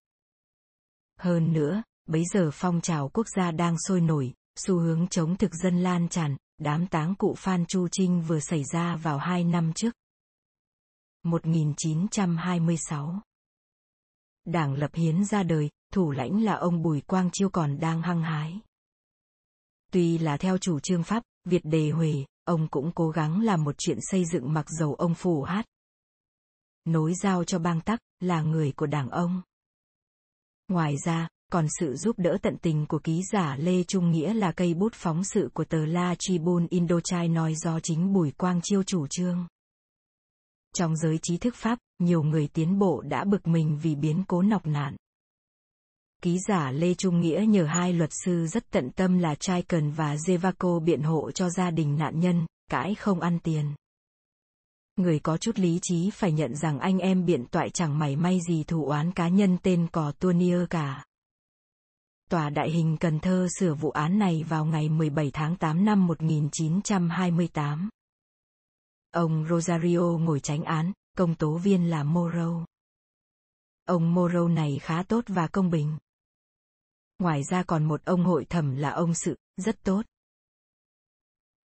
Hơn 1.21 1.53
nữa, 1.53 1.83
bấy 2.07 2.23
giờ 2.33 2.51
phong 2.53 2.81
trào 2.81 3.09
quốc 3.09 3.27
gia 3.37 3.51
đang 3.51 3.77
sôi 3.89 4.01
nổi, 4.01 4.35
xu 4.57 4.79
hướng 4.79 5.09
chống 5.09 5.37
thực 5.37 5.55
dân 5.55 5.83
lan 5.83 6.09
tràn, 6.09 6.37
đám 6.59 6.87
táng 6.87 7.15
cụ 7.15 7.35
Phan 7.39 7.67
Chu 7.67 7.89
Trinh 7.89 8.23
vừa 8.23 8.41
xảy 8.41 8.65
ra 8.65 8.97
vào 8.97 9.19
hai 9.19 9.45
năm 9.45 9.73
trước. 9.73 9.95
1926 11.23 13.23
Đảng 14.45 14.75
lập 14.75 14.91
hiến 14.95 15.25
ra 15.25 15.43
đời, 15.43 15.71
thủ 15.93 16.11
lãnh 16.11 16.45
là 16.45 16.55
ông 16.55 16.83
Bùi 16.83 17.01
Quang 17.01 17.31
Chiêu 17.33 17.51
còn 17.51 17.81
đang 17.81 18.03
hăng 18.03 18.23
hái. 18.23 18.61
Tuy 19.93 20.19
là 20.19 20.37
theo 20.37 20.59
chủ 20.59 20.81
trương 20.81 21.03
Pháp, 21.03 21.23
Việt 21.45 21.63
đề 21.65 21.91
Huệ, 21.91 22.25
ông 22.45 22.69
cũng 22.69 22.93
cố 22.95 23.09
gắng 23.09 23.41
làm 23.41 23.65
một 23.65 23.75
chuyện 23.79 23.99
xây 24.01 24.25
dựng 24.33 24.53
mặc 24.53 24.67
dầu 24.69 24.95
ông 24.95 25.15
phủ 25.15 25.43
hát. 25.43 25.67
Nối 26.85 27.15
giao 27.15 27.45
cho 27.45 27.59
bang 27.59 27.81
tắc, 27.81 28.01
là 28.21 28.43
người 28.43 28.73
của 28.73 28.87
đảng 28.87 29.11
ông. 29.11 29.43
Ngoài 30.69 30.95
ra, 31.05 31.29
còn 31.53 31.67
sự 31.81 31.97
giúp 31.97 32.19
đỡ 32.19 32.39
tận 32.43 32.57
tình 32.63 32.87
của 32.87 32.99
ký 32.99 33.23
giả 33.33 33.57
Lê 33.57 33.83
Trung 33.83 34.11
Nghĩa 34.11 34.35
là 34.35 34.53
cây 34.53 34.75
bút 34.75 34.95
phóng 34.95 35.25
sự 35.25 35.51
của 35.55 35.65
tờ 35.65 35.87
La 35.87 36.15
Tribune 36.19 36.67
Indochai 36.71 37.29
nói 37.29 37.55
do 37.55 37.81
chính 37.81 38.13
Bùi 38.13 38.31
Quang 38.31 38.61
Chiêu 38.63 38.83
chủ 38.83 39.07
trương. 39.07 39.47
Trong 40.75 40.97
giới 40.97 41.19
trí 41.23 41.37
thức 41.37 41.55
Pháp, 41.57 41.79
nhiều 41.99 42.23
người 42.23 42.49
tiến 42.49 42.79
bộ 42.79 43.01
đã 43.01 43.25
bực 43.25 43.47
mình 43.47 43.79
vì 43.83 43.95
biến 43.95 44.25
cố 44.29 44.43
nọc 44.43 44.67
nạn. 44.67 44.97
Ký 46.23 46.39
giả 46.49 46.71
Lê 46.71 46.95
Trung 46.95 47.21
Nghĩa 47.21 47.45
nhờ 47.49 47.65
hai 47.65 47.93
luật 47.93 48.11
sư 48.25 48.47
rất 48.47 48.71
tận 48.71 48.91
tâm 48.91 49.19
là 49.19 49.35
trai 49.35 49.63
cần 49.63 49.91
và 49.91 50.15
Zevaco 50.15 50.81
biện 50.81 51.03
hộ 51.03 51.31
cho 51.31 51.51
gia 51.51 51.71
đình 51.71 51.97
nạn 51.97 52.21
nhân, 52.21 52.47
cãi 52.71 52.95
không 52.95 53.21
ăn 53.21 53.39
tiền. 53.39 53.75
Người 54.97 55.19
có 55.19 55.37
chút 55.37 55.59
lý 55.59 55.79
trí 55.83 56.11
phải 56.11 56.33
nhận 56.33 56.57
rằng 56.57 56.79
anh 56.79 56.99
em 56.99 57.25
biện 57.25 57.47
toại 57.47 57.71
chẳng 57.71 57.99
mảy 57.99 58.17
may 58.17 58.41
gì 58.49 58.65
thủ 58.65 58.87
oán 58.87 59.13
cá 59.13 59.29
nhân 59.29 59.59
tên 59.63 59.87
cò 59.93 60.13
Tuanier 60.13 60.61
cả. 60.71 61.05
Tòa 62.35 62.51
Đại 62.51 62.71
hình 62.71 62.97
Cần 63.01 63.21
Thơ 63.21 63.49
sửa 63.59 63.75
vụ 63.75 63.91
án 63.91 64.19
này 64.19 64.45
vào 64.49 64.65
ngày 64.65 64.89
17 64.89 65.31
tháng 65.33 65.57
8 65.57 65.85
năm 65.85 66.07
1928. 66.07 67.89
Ông 69.11 69.47
Rosario 69.49 70.01
ngồi 70.01 70.41
tránh 70.41 70.65
án, 70.65 70.93
công 71.17 71.35
tố 71.35 71.59
viên 71.59 71.91
là 71.91 72.05
Moro. 72.05 72.67
Ông 73.85 74.15
Moro 74.15 74.49
này 74.49 74.79
khá 74.83 75.03
tốt 75.03 75.25
và 75.27 75.47
công 75.47 75.71
bình. 75.71 75.99
Ngoài 77.19 77.43
ra 77.51 77.63
còn 77.63 77.85
một 77.85 78.05
ông 78.05 78.25
hội 78.25 78.45
thẩm 78.45 78.77
là 78.77 78.91
ông 78.91 79.15
sự, 79.15 79.37
rất 79.57 79.83
tốt. 79.83 80.03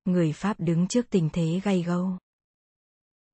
Người 0.06 0.34
Pháp 0.34 0.60
đứng 0.60 0.88
trước 0.88 1.06
tình 1.10 1.30
thế 1.34 1.62
gay 1.64 1.82
gâu. 1.82 2.18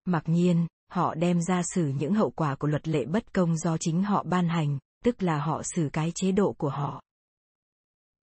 Mặc 0.06 0.24
nhiên, 0.26 0.68
họ 0.88 1.16
đem 1.16 1.42
ra 1.42 1.62
xử 1.64 1.88
những 1.88 2.14
hậu 2.14 2.32
quả 2.32 2.56
của 2.56 2.68
luật 2.68 2.88
lệ 2.88 3.06
bất 3.06 3.34
công 3.34 3.58
do 3.58 3.78
chính 3.78 4.04
họ 4.04 4.24
ban 4.24 4.50
hành, 4.50 4.80
tức 5.04 5.24
là 5.24 5.40
họ 5.40 5.62
xử 5.76 5.90
cái 5.94 6.12
chế 6.16 6.32
độ 6.32 6.54
của 6.58 6.70
họ. 6.70 7.02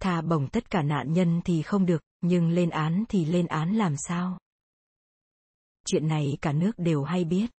Tha 0.01 0.21
bổng 0.21 0.49
tất 0.49 0.71
cả 0.71 0.83
nạn 0.83 1.13
nhân 1.13 1.41
thì 1.45 1.63
không 1.63 1.87
được, 1.87 2.03
nhưng 2.21 2.49
lên 2.49 2.71
án 2.71 3.05
thì 3.09 3.25
lên 3.25 3.47
án 3.47 3.75
làm 3.75 3.95
sao? 3.97 4.39
Chuyện 5.87 6.09
này 6.09 6.39
cả 6.41 6.53
nước 6.53 6.73
đều 6.77 7.03
hay 7.03 7.25
biết. 7.25 7.51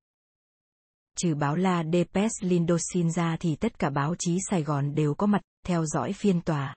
Trừ 1.18 1.36
báo 1.36 1.56
La 1.56 1.84
Depes 1.94 2.32
Lindosin 2.42 3.12
ra 3.12 3.38
thì 3.40 3.56
tất 3.56 3.80
cả 3.80 3.90
báo 3.90 4.16
chí 4.20 4.38
Sài 4.50 4.64
Gòn 4.64 4.96
đều 4.96 5.14
có 5.14 5.28
mặt, 5.28 5.42
theo 5.66 5.86
dõi 5.86 6.14
phiên 6.14 6.42
tòa. 6.42 6.76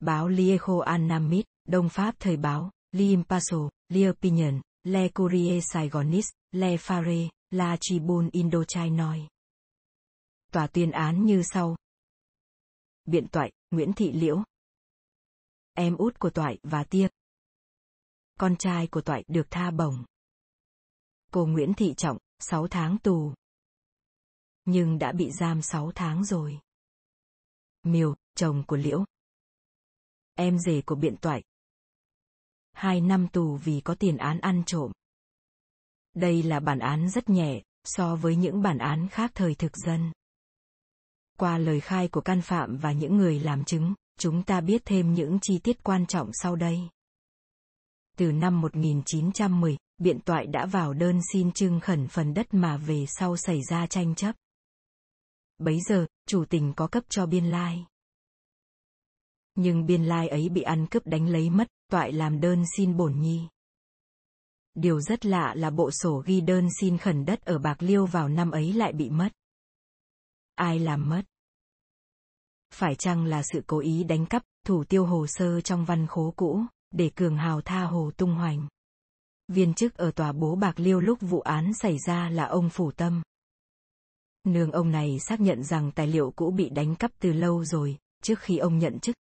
Báo 0.00 0.28
Liejo 0.28 0.80
Anamit, 0.80 1.44
Đông 1.68 1.88
Pháp 1.88 2.14
Thời 2.18 2.36
báo, 2.36 2.70
L'Impasso, 2.92 3.70
L'Opinion, 3.88 4.60
Le 4.84 5.08
Courrier 5.08 5.64
Saigonis, 5.72 6.26
Le 6.52 6.76
Phare, 6.76 7.28
La 7.50 7.76
Tribune 7.80 8.28
Indochina. 8.32 9.14
Tòa 10.52 10.66
tuyên 10.66 10.90
án 10.90 11.24
như 11.24 11.42
sau. 11.42 11.76
Biện 13.04 13.28
toại, 13.28 13.52
Nguyễn 13.70 13.92
Thị 13.92 14.12
Liễu. 14.12 14.42
Em 15.72 15.96
út 15.96 16.18
của 16.18 16.30
toại 16.30 16.58
và 16.62 16.84
tiệp. 16.84 17.10
Con 18.38 18.56
trai 18.56 18.86
của 18.86 19.00
toại 19.00 19.24
được 19.28 19.46
tha 19.50 19.70
bổng. 19.70 20.04
Cô 21.32 21.46
Nguyễn 21.46 21.74
Thị 21.74 21.94
Trọng, 21.96 22.18
6 22.38 22.68
tháng 22.68 22.98
tù. 22.98 23.34
Nhưng 24.64 24.98
đã 24.98 25.12
bị 25.12 25.30
giam 25.30 25.62
6 25.62 25.92
tháng 25.94 26.24
rồi. 26.24 26.60
Miều, 27.82 28.14
chồng 28.34 28.64
của 28.66 28.76
Liễu. 28.76 29.04
Em 30.34 30.58
rể 30.58 30.82
của 30.86 30.94
biện 30.94 31.16
toại. 31.20 31.42
Hai 32.72 33.00
năm 33.00 33.28
tù 33.32 33.56
vì 33.56 33.80
có 33.80 33.94
tiền 33.94 34.16
án 34.16 34.40
ăn 34.40 34.62
trộm. 34.66 34.92
Đây 36.14 36.42
là 36.42 36.60
bản 36.60 36.78
án 36.78 37.10
rất 37.10 37.28
nhẹ, 37.30 37.62
so 37.84 38.16
với 38.16 38.36
những 38.36 38.62
bản 38.62 38.78
án 38.78 39.08
khác 39.08 39.30
thời 39.34 39.54
thực 39.54 39.76
dân. 39.76 40.12
Qua 41.38 41.58
lời 41.58 41.80
khai 41.80 42.08
của 42.08 42.20
can 42.20 42.40
phạm 42.40 42.76
và 42.76 42.92
những 42.92 43.16
người 43.16 43.40
làm 43.40 43.64
chứng, 43.64 43.94
chúng 44.18 44.42
ta 44.42 44.60
biết 44.60 44.82
thêm 44.84 45.14
những 45.14 45.38
chi 45.42 45.58
tiết 45.58 45.84
quan 45.84 46.06
trọng 46.06 46.30
sau 46.32 46.56
đây. 46.56 46.78
Từ 48.16 48.32
năm 48.32 48.60
1910, 48.60 49.76
biện 49.98 50.20
toại 50.20 50.46
đã 50.46 50.66
vào 50.66 50.92
đơn 50.92 51.20
xin 51.32 51.52
trưng 51.52 51.80
khẩn 51.80 52.08
phần 52.08 52.34
đất 52.34 52.54
mà 52.54 52.76
về 52.76 53.04
sau 53.08 53.36
xảy 53.36 53.60
ra 53.70 53.86
tranh 53.86 54.14
chấp. 54.14 54.34
Bấy 55.58 55.80
giờ, 55.88 56.06
chủ 56.26 56.44
tình 56.44 56.72
có 56.76 56.86
cấp 56.86 57.04
cho 57.08 57.26
biên 57.26 57.44
lai. 57.44 57.86
Nhưng 59.54 59.86
biên 59.86 60.04
lai 60.04 60.28
ấy 60.28 60.48
bị 60.48 60.62
ăn 60.62 60.86
cướp 60.86 61.06
đánh 61.06 61.28
lấy 61.28 61.50
mất, 61.50 61.68
toại 61.90 62.12
làm 62.12 62.40
đơn 62.40 62.64
xin 62.76 62.96
bổn 62.96 63.20
nhi. 63.20 63.48
Điều 64.74 65.00
rất 65.00 65.26
lạ 65.26 65.54
là 65.56 65.70
bộ 65.70 65.90
sổ 65.90 66.22
ghi 66.26 66.40
đơn 66.40 66.68
xin 66.80 66.98
khẩn 66.98 67.24
đất 67.24 67.40
ở 67.44 67.58
Bạc 67.58 67.82
Liêu 67.82 68.06
vào 68.06 68.28
năm 68.28 68.50
ấy 68.50 68.72
lại 68.72 68.92
bị 68.92 69.10
mất. 69.10 69.32
Ai 70.54 70.78
làm 70.78 71.08
mất? 71.08 71.22
Phải 72.74 72.94
chăng 72.94 73.24
là 73.24 73.42
sự 73.42 73.62
cố 73.66 73.78
ý 73.78 74.04
đánh 74.04 74.26
cắp, 74.26 74.42
thủ 74.66 74.84
tiêu 74.84 75.06
hồ 75.06 75.26
sơ 75.26 75.60
trong 75.60 75.84
văn 75.84 76.06
khố 76.06 76.32
cũ, 76.36 76.60
để 76.90 77.10
cường 77.14 77.36
hào 77.36 77.60
tha 77.60 77.84
hồ 77.84 78.10
tung 78.16 78.34
hoành? 78.34 78.68
Viên 79.48 79.74
chức 79.74 79.94
ở 79.94 80.10
tòa 80.10 80.32
bố 80.32 80.56
Bạc 80.56 80.80
Liêu 80.80 81.00
lúc 81.00 81.18
vụ 81.20 81.40
án 81.40 81.72
xảy 81.74 81.98
ra 82.06 82.28
là 82.30 82.44
ông 82.44 82.70
Phủ 82.70 82.90
Tâm. 82.90 83.22
Nương 84.44 84.72
ông 84.72 84.90
này 84.90 85.18
xác 85.28 85.40
nhận 85.40 85.64
rằng 85.64 85.90
tài 85.92 86.06
liệu 86.06 86.32
cũ 86.36 86.50
bị 86.50 86.68
đánh 86.68 86.96
cắp 86.96 87.10
từ 87.18 87.32
lâu 87.32 87.64
rồi, 87.64 87.98
trước 88.22 88.38
khi 88.38 88.58
ông 88.58 88.78
nhận 88.78 88.98
chức. 89.00 89.16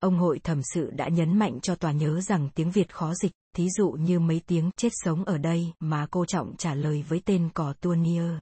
Ông 0.00 0.18
hội 0.18 0.38
thẩm 0.38 0.60
sự 0.74 0.90
đã 0.90 1.08
nhấn 1.08 1.38
mạnh 1.38 1.60
cho 1.62 1.74
tòa 1.74 1.92
nhớ 1.92 2.20
rằng 2.20 2.48
tiếng 2.54 2.70
Việt 2.70 2.94
khó 2.94 3.14
dịch, 3.14 3.32
thí 3.56 3.68
dụ 3.70 3.90
như 3.90 4.20
mấy 4.20 4.40
tiếng 4.46 4.70
chết 4.76 4.92
sống 4.92 5.24
ở 5.24 5.38
đây 5.38 5.72
mà 5.80 6.06
cô 6.10 6.24
Trọng 6.24 6.56
trả 6.56 6.74
lời 6.74 7.04
với 7.08 7.22
tên 7.24 7.50
cò 7.54 7.72
Tuanier. 7.72 8.32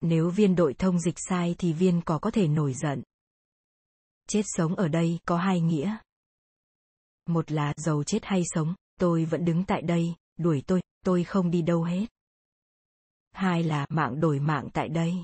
Nếu 0.00 0.30
viên 0.30 0.56
đội 0.56 0.74
thông 0.74 0.98
dịch 0.98 1.16
sai 1.18 1.54
thì 1.58 1.72
viên 1.72 2.00
cò 2.00 2.18
có 2.18 2.30
thể 2.30 2.48
nổi 2.48 2.74
giận. 2.74 3.02
Chết 4.28 4.42
sống 4.44 4.74
ở 4.74 4.88
đây 4.88 5.18
có 5.24 5.36
hai 5.36 5.60
nghĩa. 5.60 5.96
Một 7.26 7.52
là 7.52 7.74
giàu 7.76 8.02
chết 8.02 8.24
hay 8.24 8.42
sống, 8.44 8.74
tôi 9.00 9.24
vẫn 9.24 9.44
đứng 9.44 9.64
tại 9.64 9.82
đây, 9.82 10.14
đuổi 10.36 10.62
tôi, 10.66 10.80
tôi 11.04 11.24
không 11.24 11.50
đi 11.50 11.62
đâu 11.62 11.82
hết. 11.82 12.06
Hai 13.32 13.62
là 13.62 13.86
mạng 13.88 14.20
đổi 14.20 14.40
mạng 14.40 14.68
tại 14.72 14.88
đây. 14.88 15.14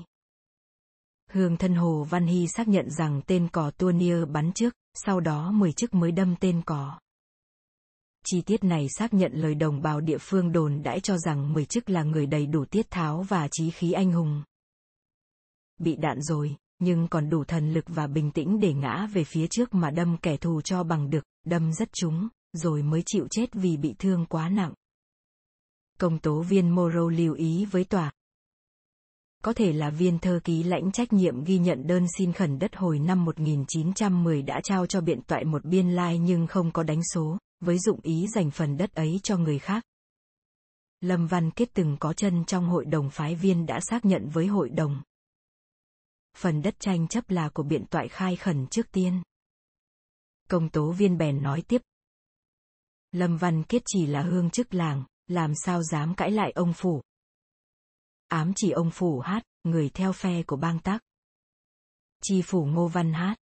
Hương 1.29 1.57
thân 1.57 1.75
Hồ 1.75 2.03
Văn 2.09 2.25
Hy 2.25 2.47
xác 2.47 2.67
nhận 2.67 2.89
rằng 2.89 3.21
tên 3.27 3.47
cò 3.47 3.71
Tuanier 3.71 4.27
bắn 4.29 4.51
trước, 4.53 4.73
sau 4.93 5.19
đó 5.19 5.51
10 5.51 5.73
chức 5.73 5.93
mới 5.93 6.11
đâm 6.11 6.35
tên 6.39 6.61
cò. 6.65 6.99
Chi 8.25 8.41
tiết 8.41 8.63
này 8.63 8.87
xác 8.89 9.13
nhận 9.13 9.31
lời 9.33 9.55
đồng 9.55 9.81
bào 9.81 10.01
địa 10.01 10.17
phương 10.17 10.51
đồn 10.51 10.83
đãi 10.83 10.99
cho 10.99 11.17
rằng 11.17 11.53
10 11.53 11.65
chức 11.65 11.89
là 11.89 12.03
người 12.03 12.25
đầy 12.25 12.45
đủ 12.45 12.65
tiết 12.65 12.89
tháo 12.89 13.21
và 13.21 13.47
trí 13.51 13.71
khí 13.71 13.91
anh 13.91 14.11
hùng. 14.11 14.43
Bị 15.77 15.95
đạn 15.95 16.21
rồi, 16.21 16.55
nhưng 16.79 17.07
còn 17.07 17.29
đủ 17.29 17.43
thần 17.43 17.73
lực 17.73 17.85
và 17.87 18.07
bình 18.07 18.31
tĩnh 18.31 18.59
để 18.59 18.73
ngã 18.73 19.07
về 19.13 19.23
phía 19.23 19.47
trước 19.47 19.73
mà 19.73 19.91
đâm 19.91 20.17
kẻ 20.17 20.37
thù 20.37 20.61
cho 20.61 20.83
bằng 20.83 21.09
được, 21.09 21.23
đâm 21.45 21.73
rất 21.73 21.89
trúng, 21.93 22.27
rồi 22.53 22.83
mới 22.83 23.03
chịu 23.05 23.27
chết 23.31 23.53
vì 23.53 23.77
bị 23.77 23.95
thương 23.99 24.25
quá 24.25 24.49
nặng. 24.49 24.73
Công 25.99 26.19
tố 26.19 26.41
viên 26.41 26.69
Moro 26.69 27.09
lưu 27.09 27.33
ý 27.33 27.65
với 27.65 27.83
tòa, 27.83 28.11
có 29.43 29.53
thể 29.53 29.73
là 29.73 29.89
viên 29.89 30.19
thơ 30.19 30.39
ký 30.43 30.63
lãnh 30.63 30.91
trách 30.91 31.13
nhiệm 31.13 31.43
ghi 31.43 31.57
nhận 31.57 31.87
đơn 31.87 32.05
xin 32.17 32.33
khẩn 32.33 32.59
đất 32.59 32.75
hồi 32.75 32.99
năm 32.99 33.25
1910 33.25 34.41
đã 34.41 34.61
trao 34.63 34.85
cho 34.85 35.01
biện 35.01 35.21
toại 35.21 35.45
một 35.45 35.65
biên 35.65 35.89
lai 35.89 36.19
nhưng 36.19 36.47
không 36.47 36.71
có 36.71 36.83
đánh 36.83 37.01
số, 37.13 37.37
với 37.59 37.79
dụng 37.79 37.99
ý 38.03 38.27
dành 38.35 38.51
phần 38.51 38.77
đất 38.77 38.93
ấy 38.93 39.19
cho 39.23 39.37
người 39.37 39.59
khác. 39.59 39.83
Lâm 41.01 41.27
Văn 41.27 41.51
Kết 41.51 41.69
từng 41.73 41.97
có 41.99 42.13
chân 42.13 42.45
trong 42.45 42.69
hội 42.69 42.85
đồng 42.85 43.09
phái 43.09 43.35
viên 43.35 43.65
đã 43.65 43.79
xác 43.89 44.05
nhận 44.05 44.29
với 44.29 44.47
hội 44.47 44.69
đồng. 44.69 45.01
Phần 46.37 46.61
đất 46.61 46.75
tranh 46.79 47.07
chấp 47.07 47.29
là 47.29 47.49
của 47.49 47.63
biện 47.63 47.85
toại 47.85 48.07
khai 48.07 48.35
khẩn 48.35 48.67
trước 48.67 48.91
tiên. 48.91 49.21
Công 50.49 50.69
tố 50.69 50.91
viên 50.91 51.17
bèn 51.17 51.43
nói 51.43 51.63
tiếp. 51.67 51.81
Lâm 53.11 53.37
Văn 53.37 53.63
Kết 53.63 53.81
chỉ 53.85 54.05
là 54.05 54.21
hương 54.21 54.49
chức 54.49 54.73
làng, 54.73 55.03
làm 55.27 55.53
sao 55.55 55.83
dám 55.83 56.15
cãi 56.15 56.31
lại 56.31 56.51
ông 56.51 56.73
phủ, 56.73 57.01
ám 58.27 58.53
chỉ 58.55 58.71
ông 58.71 58.91
phủ 58.91 59.19
hát, 59.19 59.43
người 59.63 59.89
theo 59.89 60.13
phe 60.13 60.43
của 60.43 60.55
bang 60.55 60.79
tắc. 60.79 61.01
Chi 62.23 62.41
phủ 62.41 62.65
Ngô 62.65 62.87
Văn 62.87 63.13
hát. 63.13 63.35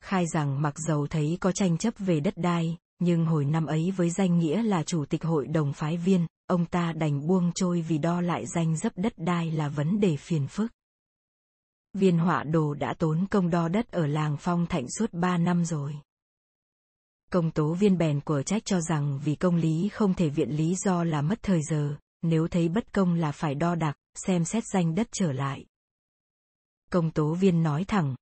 Khai 0.00 0.24
rằng 0.26 0.62
mặc 0.62 0.74
dầu 0.78 1.06
thấy 1.06 1.38
có 1.40 1.52
tranh 1.52 1.78
chấp 1.78 1.94
về 1.98 2.20
đất 2.20 2.34
đai, 2.36 2.76
nhưng 2.98 3.26
hồi 3.26 3.44
năm 3.44 3.66
ấy 3.66 3.90
với 3.90 4.10
danh 4.10 4.38
nghĩa 4.38 4.62
là 4.62 4.82
chủ 4.82 5.04
tịch 5.04 5.24
hội 5.24 5.46
đồng 5.46 5.72
phái 5.72 5.96
viên, 5.96 6.26
ông 6.46 6.66
ta 6.66 6.92
đành 6.92 7.26
buông 7.26 7.52
trôi 7.54 7.80
vì 7.80 7.98
đo 7.98 8.20
lại 8.20 8.46
danh 8.46 8.76
dấp 8.76 8.92
đất 8.96 9.12
đai 9.16 9.50
là 9.50 9.68
vấn 9.68 10.00
đề 10.00 10.16
phiền 10.16 10.48
phức. 10.48 10.72
Viên 11.94 12.18
họa 12.18 12.42
đồ 12.42 12.74
đã 12.74 12.94
tốn 12.98 13.26
công 13.30 13.50
đo 13.50 13.68
đất 13.68 13.90
ở 13.90 14.06
làng 14.06 14.36
Phong 14.40 14.66
Thạnh 14.66 14.86
suốt 14.98 15.12
ba 15.12 15.38
năm 15.38 15.64
rồi. 15.64 15.94
Công 17.30 17.50
tố 17.50 17.74
viên 17.74 17.98
bèn 17.98 18.20
của 18.20 18.42
trách 18.42 18.64
cho 18.64 18.80
rằng 18.80 19.20
vì 19.24 19.34
công 19.34 19.56
lý 19.56 19.88
không 19.88 20.14
thể 20.14 20.28
viện 20.28 20.50
lý 20.50 20.74
do 20.74 21.04
là 21.04 21.22
mất 21.22 21.38
thời 21.42 21.62
giờ, 21.62 21.96
nếu 22.22 22.48
thấy 22.48 22.68
bất 22.68 22.92
công 22.92 23.14
là 23.14 23.32
phải 23.32 23.54
đo 23.54 23.74
đạc, 23.74 23.96
xem 24.14 24.44
xét 24.44 24.64
danh 24.72 24.94
đất 24.94 25.08
trở 25.12 25.32
lại. 25.32 25.64
Công 26.90 27.10
tố 27.10 27.34
viên 27.34 27.62
nói 27.62 27.84
thẳng. 27.84 28.16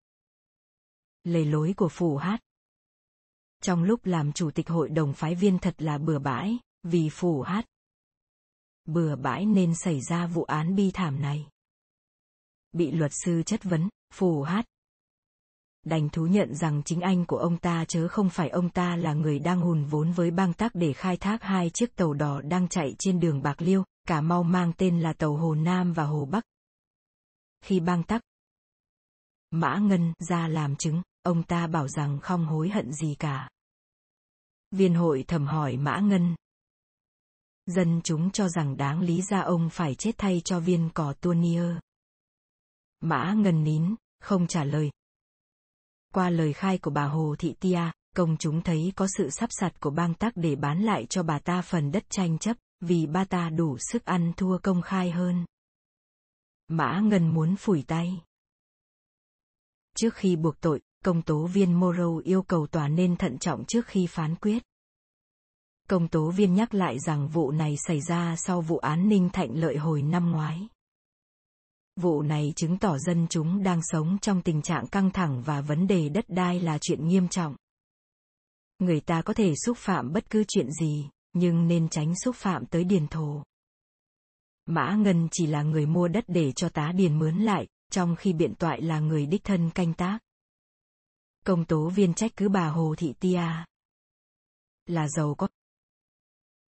Lề 1.25 1.45
lối 1.45 1.75
của 1.77 1.89
phủ 1.89 2.17
hát. 2.17 2.41
Trong 3.63 3.83
lúc 3.83 4.07
làm 4.07 4.33
chủ 4.33 4.51
tịch 4.51 4.69
hội 4.69 4.89
đồng 4.89 5.13
phái 5.15 5.35
viên 5.35 5.59
thật 5.59 5.75
là 5.79 5.99
bừa 5.99 6.19
bãi, 6.19 6.59
vì 6.83 7.09
phủ 7.09 7.43
hát. 7.43 7.65
Bừa 8.85 9.17
bãi 9.17 9.47
nên 9.47 9.75
xảy 9.75 10.01
ra 10.01 10.27
vụ 10.27 10.45
án 10.45 10.77
bi 10.77 10.91
thảm 10.95 11.23
này. 11.23 11.52
Bị 12.73 12.91
luật 12.91 13.11
sư 13.25 13.43
chất 13.47 13.65
vấn, 13.65 13.89
phủ 14.15 14.43
hát, 14.43 14.65
đành 15.85 16.09
thú 16.09 16.27
nhận 16.27 16.55
rằng 16.55 16.83
chính 16.85 17.01
anh 17.01 17.27
của 17.27 17.37
ông 17.37 17.59
ta 17.59 17.85
chớ 17.85 18.09
không 18.09 18.31
phải 18.31 18.49
ông 18.49 18.69
ta 18.69 18.97
là 18.97 19.15
người 19.15 19.39
đang 19.39 19.61
hùn 19.61 19.85
vốn 19.85 20.13
với 20.13 20.31
bang 20.31 20.53
tắc 20.53 20.75
để 20.75 20.93
khai 20.93 21.17
thác 21.17 21.43
hai 21.43 21.71
chiếc 21.71 21.97
tàu 21.97 22.15
đỏ 22.15 22.41
đang 22.41 22.69
chạy 22.69 22.95
trên 22.99 23.21
đường 23.21 23.43
Bạc 23.43 23.63
Liêu, 23.63 23.85
cả 24.09 24.21
mau 24.21 24.43
mang 24.43 24.73
tên 24.77 25.01
là 25.01 25.13
tàu 25.13 25.37
Hồ 25.37 25.55
Nam 25.55 25.93
và 25.93 26.05
Hồ 26.05 26.25
Bắc. 26.25 26.45
Khi 27.65 27.81
bang 27.81 28.03
tắc, 28.03 28.23
Mã 29.51 29.79
Ngân 29.79 30.13
ra 30.19 30.49
làm 30.49 30.77
chứng, 30.77 31.03
ông 31.23 31.43
ta 31.43 31.67
bảo 31.67 31.89
rằng 31.89 32.19
không 32.21 32.47
hối 32.47 32.69
hận 32.71 32.93
gì 32.93 33.15
cả. 33.19 33.51
Viên 34.71 34.95
hội 34.95 35.25
thầm 35.29 35.47
hỏi 35.47 35.77
Mã 35.77 36.01
Ngân. 36.01 36.35
Dân 37.67 38.01
chúng 38.05 38.31
cho 38.31 38.49
rằng 38.49 38.77
đáng 38.77 39.01
lý 39.01 39.23
ra 39.23 39.41
ông 39.41 39.71
phải 39.71 39.95
chết 39.95 40.13
thay 40.19 40.43
cho 40.45 40.61
viên 40.61 40.91
cỏ 40.95 41.15
Tuanier. 41.21 41.77
Mã 43.05 43.35
ngần 43.37 43.65
nín, 43.65 43.95
không 44.21 44.47
trả 44.47 44.65
lời, 44.65 44.91
qua 46.13 46.31
lời 46.31 46.53
khai 46.53 46.79
của 46.79 46.91
bà 46.91 47.05
Hồ 47.05 47.35
Thị 47.39 47.55
Tia, 47.61 47.91
công 48.17 48.37
chúng 48.37 48.63
thấy 48.63 48.93
có 48.97 49.07
sự 49.17 49.31
sắp 49.31 49.51
sặt 49.53 49.81
của 49.81 49.91
bang 49.91 50.15
tắc 50.15 50.33
để 50.37 50.57
bán 50.57 50.83
lại 50.83 51.07
cho 51.07 51.23
bà 51.23 51.39
ta 51.39 51.63
phần 51.63 51.93
đất 51.93 52.05
tranh 52.11 52.39
chấp, 52.39 52.57
vì 52.81 53.07
ba 53.07 53.25
ta 53.25 53.51
đủ 53.51 53.77
sức 53.79 54.05
ăn 54.05 54.33
thua 54.37 54.59
công 54.59 54.83
khai 54.83 55.11
hơn. 55.11 55.45
Mã 56.69 57.01
Ngân 57.01 57.35
muốn 57.35 57.57
phủi 57.57 57.85
tay. 57.87 58.23
Trước 59.97 60.15
khi 60.15 60.37
buộc 60.37 60.61
tội, 60.61 60.81
công 61.05 61.23
tố 61.23 61.47
viên 61.47 61.81
Moro 61.81 62.19
yêu 62.25 62.43
cầu 62.43 62.67
tòa 62.67 62.89
nên 62.89 63.17
thận 63.17 63.39
trọng 63.39 63.65
trước 63.65 63.87
khi 63.87 64.07
phán 64.07 64.35
quyết. 64.35 64.63
Công 65.89 66.09
tố 66.09 66.31
viên 66.31 66.55
nhắc 66.55 66.75
lại 66.75 66.99
rằng 66.99 67.29
vụ 67.29 67.51
này 67.51 67.77
xảy 67.87 68.01
ra 68.01 68.37
sau 68.37 68.61
vụ 68.61 68.79
án 68.79 69.09
Ninh 69.09 69.31
Thạnh 69.33 69.57
Lợi 69.57 69.77
hồi 69.77 70.03
năm 70.03 70.31
ngoái. 70.31 70.69
Vụ 71.97 72.23
này 72.23 72.53
chứng 72.57 72.79
tỏ 72.79 72.99
dân 72.99 73.27
chúng 73.31 73.63
đang 73.63 73.81
sống 73.83 74.19
trong 74.23 74.43
tình 74.43 74.63
trạng 74.63 74.87
căng 74.87 75.11
thẳng 75.11 75.43
và 75.43 75.61
vấn 75.61 75.87
đề 75.87 76.09
đất 76.09 76.25
đai 76.29 76.61
là 76.61 76.79
chuyện 76.81 77.09
nghiêm 77.09 77.29
trọng. 77.29 77.57
Người 78.79 79.01
ta 79.01 79.23
có 79.23 79.35
thể 79.35 79.55
xúc 79.67 79.79
phạm 79.79 80.13
bất 80.13 80.31
cứ 80.31 80.45
chuyện 80.49 80.71
gì, 80.71 81.09
nhưng 81.33 81.69
nên 81.69 81.89
tránh 81.89 82.15
xúc 82.25 82.37
phạm 82.37 82.67
tới 82.67 82.85
điền 82.85 83.07
thổ. 83.09 83.43
Mã 84.67 84.95
Ngân 84.95 85.29
chỉ 85.31 85.47
là 85.47 85.63
người 85.63 85.87
mua 85.87 86.09
đất 86.09 86.25
để 86.29 86.53
cho 86.53 86.69
tá 86.69 86.93
điền 86.93 87.19
mướn 87.19 87.37
lại, 87.39 87.67
trong 87.91 88.17
khi 88.17 88.33
biện 88.33 88.55
toại 88.55 88.83
là 88.83 89.01
người 89.01 89.27
đích 89.27 89.45
thân 89.45 89.71
canh 89.71 89.95
tác. 89.95 90.19
Công 91.45 91.65
tố 91.65 91.89
viên 91.89 92.15
trách 92.15 92.33
cứ 92.37 92.49
bà 92.49 92.69
Hồ 92.69 92.95
Thị 92.99 93.15
Tia. 93.21 93.43
Là 94.87 95.09
giàu 95.09 95.35
có, 95.35 95.49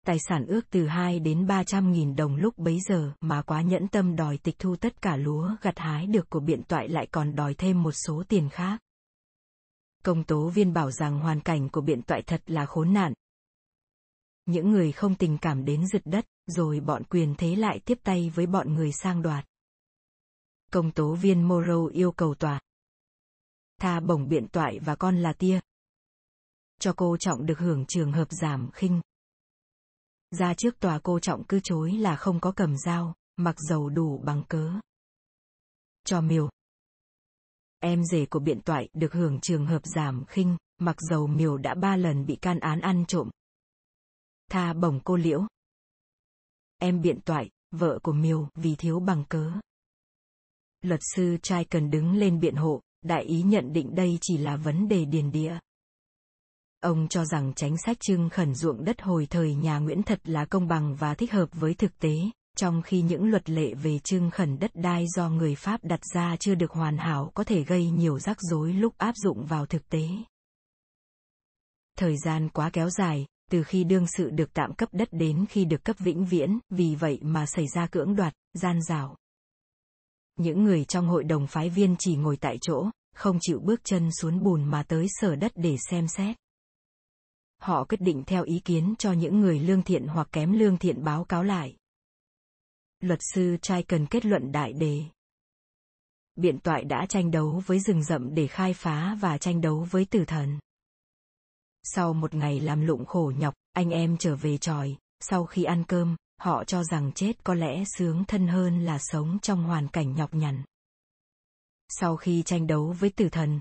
tài 0.10 0.20
sản 0.20 0.46
ước 0.46 0.62
từ 0.70 0.88
2 0.88 1.20
đến 1.20 1.48
300 1.48 1.92
nghìn 1.92 2.16
đồng 2.16 2.36
lúc 2.36 2.58
bấy 2.58 2.80
giờ 2.90 3.12
mà 3.22 3.42
quá 3.42 3.62
nhẫn 3.62 3.88
tâm 3.88 4.16
đòi 4.16 4.38
tịch 4.38 4.56
thu 4.60 4.76
tất 4.76 5.02
cả 5.02 5.16
lúa 5.16 5.56
gặt 5.62 5.80
hái 5.80 6.08
được 6.08 6.30
của 6.30 6.40
biện 6.40 6.64
toại 6.64 6.88
lại 6.88 7.08
còn 7.12 7.36
đòi 7.36 7.54
thêm 7.54 7.84
một 7.84 7.92
số 7.92 8.24
tiền 8.28 8.50
khác. 8.50 8.80
Công 10.04 10.24
tố 10.24 10.50
viên 10.50 10.74
bảo 10.74 10.92
rằng 10.92 11.20
hoàn 11.20 11.42
cảnh 11.42 11.70
của 11.70 11.82
biện 11.82 12.02
toại 12.02 12.22
thật 12.22 12.42
là 12.46 12.66
khốn 12.66 12.94
nạn. 12.94 13.14
Những 14.46 14.72
người 14.72 14.92
không 14.92 15.16
tình 15.16 15.38
cảm 15.38 15.66
đến 15.66 15.88
giật 15.88 16.02
đất, 16.06 16.26
rồi 16.48 16.80
bọn 16.80 17.04
quyền 17.04 17.36
thế 17.38 17.56
lại 17.56 17.80
tiếp 17.86 18.00
tay 18.04 18.32
với 18.36 18.46
bọn 18.46 18.74
người 18.74 18.92
sang 18.92 19.22
đoạt. 19.22 19.46
Công 20.72 20.92
tố 20.92 21.16
viên 21.16 21.48
Moro 21.48 21.86
yêu 21.94 22.12
cầu 22.12 22.36
tòa 22.36 22.60
tha 23.82 24.00
bổng 24.00 24.28
biện 24.30 24.48
toại 24.48 24.80
và 24.80 24.96
con 24.96 25.18
là 25.18 25.34
tia. 25.34 25.60
Cho 26.80 26.94
cô 26.98 27.18
trọng 27.18 27.46
được 27.46 27.60
hưởng 27.60 27.86
trường 27.86 28.12
hợp 28.12 28.28
giảm 28.32 28.72
khinh, 28.72 29.02
ra 30.32 30.54
trước 30.54 30.80
tòa 30.80 31.00
cô 31.04 31.20
trọng 31.20 31.44
cứ 31.44 31.60
chối 31.64 31.92
là 31.92 32.16
không 32.16 32.40
có 32.40 32.52
cầm 32.52 32.78
dao, 32.78 33.16
mặc 33.36 33.56
dầu 33.60 33.90
đủ 33.90 34.18
bằng 34.26 34.44
cớ. 34.50 34.72
Cho 36.04 36.22
miều. 36.22 36.50
Em 37.80 38.04
rể 38.06 38.26
của 38.26 38.40
biện 38.40 38.62
toại 38.62 38.90
được 38.94 39.14
hưởng 39.14 39.40
trường 39.40 39.66
hợp 39.66 39.82
giảm 39.86 40.26
khinh, 40.26 40.58
mặc 40.78 40.96
dầu 41.10 41.28
miều 41.28 41.58
đã 41.58 41.76
ba 41.76 41.96
lần 41.96 42.26
bị 42.26 42.36
can 42.36 42.60
án 42.60 42.80
ăn 42.80 43.06
trộm. 43.08 43.30
Tha 44.52 44.74
bổng 44.74 45.00
cô 45.04 45.16
liễu. 45.16 45.48
Em 46.78 47.02
biện 47.02 47.22
toại, 47.22 47.50
vợ 47.72 48.00
của 48.04 48.14
miều, 48.14 48.50
vì 48.56 48.76
thiếu 48.76 49.00
bằng 49.00 49.24
cớ. 49.30 49.52
Luật 50.82 51.00
sư 51.16 51.38
trai 51.44 51.66
cần 51.66 51.90
đứng 51.90 52.16
lên 52.16 52.40
biện 52.40 52.56
hộ, 52.56 52.82
đại 53.02 53.24
ý 53.24 53.42
nhận 53.42 53.74
định 53.74 53.96
đây 53.96 54.18
chỉ 54.22 54.38
là 54.38 54.56
vấn 54.56 54.88
đề 54.88 55.06
điền 55.06 55.32
địa. 55.32 55.60
Ông 56.82 57.08
cho 57.08 57.26
rằng 57.26 57.54
chính 57.56 57.78
sách 57.78 57.98
trưng 58.00 58.30
khẩn 58.30 58.56
ruộng 58.56 58.84
đất 58.84 59.02
hồi 59.02 59.28
thời 59.30 59.56
nhà 59.56 59.80
Nguyễn 59.80 60.04
thật 60.04 60.20
là 60.24 60.46
công 60.46 60.68
bằng 60.68 60.96
và 60.96 61.14
thích 61.14 61.32
hợp 61.32 61.50
với 61.54 61.74
thực 61.74 62.00
tế, 62.00 62.16
trong 62.58 62.82
khi 62.82 63.02
những 63.02 63.30
luật 63.30 63.50
lệ 63.50 63.74
về 63.74 64.00
trưng 64.00 64.30
khẩn 64.30 64.60
đất 64.60 64.72
đai 64.74 65.06
do 65.16 65.30
người 65.30 65.56
Pháp 65.56 65.84
đặt 65.84 66.00
ra 66.14 66.36
chưa 66.40 66.56
được 66.56 66.72
hoàn 66.72 66.98
hảo 66.98 67.32
có 67.34 67.44
thể 67.44 67.64
gây 67.64 67.90
nhiều 67.90 68.20
rắc 68.20 68.38
rối 68.42 68.74
lúc 68.74 68.98
áp 68.98 69.16
dụng 69.16 69.46
vào 69.46 69.66
thực 69.66 69.90
tế. 69.90 70.08
Thời 71.98 72.18
gian 72.26 72.50
quá 72.50 72.70
kéo 72.74 72.90
dài, 72.90 73.26
từ 73.52 73.64
khi 73.64 73.84
đương 73.84 74.06
sự 74.08 74.30
được 74.30 74.54
tạm 74.54 74.74
cấp 74.74 74.90
đất 74.92 75.08
đến 75.12 75.46
khi 75.50 75.66
được 75.66 75.84
cấp 75.84 75.96
vĩnh 76.00 76.26
viễn, 76.26 76.60
vì 76.70 76.96
vậy 76.96 77.20
mà 77.22 77.46
xảy 77.46 77.68
ra 77.68 77.88
cưỡng 77.88 78.16
đoạt, 78.16 78.34
gian 78.54 78.82
rảo. 78.82 79.18
Những 80.38 80.64
người 80.64 80.86
trong 80.86 81.08
hội 81.08 81.24
đồng 81.24 81.48
phái 81.48 81.70
viên 81.70 81.96
chỉ 82.00 82.16
ngồi 82.16 82.38
tại 82.38 82.58
chỗ, 82.62 82.90
không 83.16 83.38
chịu 83.42 83.60
bước 83.60 83.82
chân 83.84 84.12
xuống 84.12 84.44
bùn 84.44 84.64
mà 84.64 84.84
tới 84.84 85.08
sở 85.10 85.36
đất 85.36 85.52
để 85.56 85.78
xem 85.90 86.08
xét. 86.08 86.36
Họ 87.60 87.84
quyết 87.84 88.02
định 88.02 88.24
theo 88.28 88.44
ý 88.44 88.60
kiến 88.60 88.94
cho 89.00 89.12
những 89.12 89.40
người 89.40 89.60
lương 89.60 89.84
thiện 89.84 90.08
hoặc 90.08 90.28
kém 90.32 90.54
lương 90.54 90.78
thiện 90.78 91.04
báo 91.04 91.24
cáo 91.24 91.44
lại. 91.44 91.76
Luật 93.00 93.20
sư 93.34 93.58
trai 93.62 93.84
cần 93.84 94.06
kết 94.06 94.26
luận 94.26 94.52
đại 94.52 94.74
đề. 94.74 95.04
Biện 96.36 96.60
toại 96.60 96.84
đã 96.84 97.06
tranh 97.10 97.32
đấu 97.32 97.64
với 97.66 97.80
rừng 97.80 98.04
rậm 98.04 98.36
để 98.36 98.48
khai 98.48 98.74
phá 98.74 99.18
và 99.22 99.38
tranh 99.38 99.62
đấu 99.62 99.88
với 99.92 100.06
tử 100.06 100.26
thần. 100.28 100.60
Sau 101.84 102.14
một 102.14 102.34
ngày 102.34 102.60
làm 102.60 102.82
lụng 102.82 103.06
khổ 103.06 103.32
nhọc, 103.38 103.54
anh 103.74 103.90
em 103.90 104.18
trở 104.18 104.36
về 104.36 104.58
tròi, 104.58 104.96
sau 105.20 105.46
khi 105.46 105.64
ăn 105.64 105.84
cơm, 105.88 106.16
họ 106.38 106.64
cho 106.64 106.84
rằng 106.84 107.12
chết 107.12 107.44
có 107.44 107.54
lẽ 107.54 107.84
sướng 107.98 108.24
thân 108.28 108.48
hơn 108.48 108.86
là 108.86 108.98
sống 109.00 109.40
trong 109.42 109.64
hoàn 109.64 109.88
cảnh 109.88 110.16
nhọc 110.16 110.34
nhằn. 110.34 110.64
Sau 111.90 112.18
khi 112.18 112.44
tranh 112.44 112.68
đấu 112.68 112.96
với 113.00 113.10
tử 113.10 113.30
thần, 113.30 113.60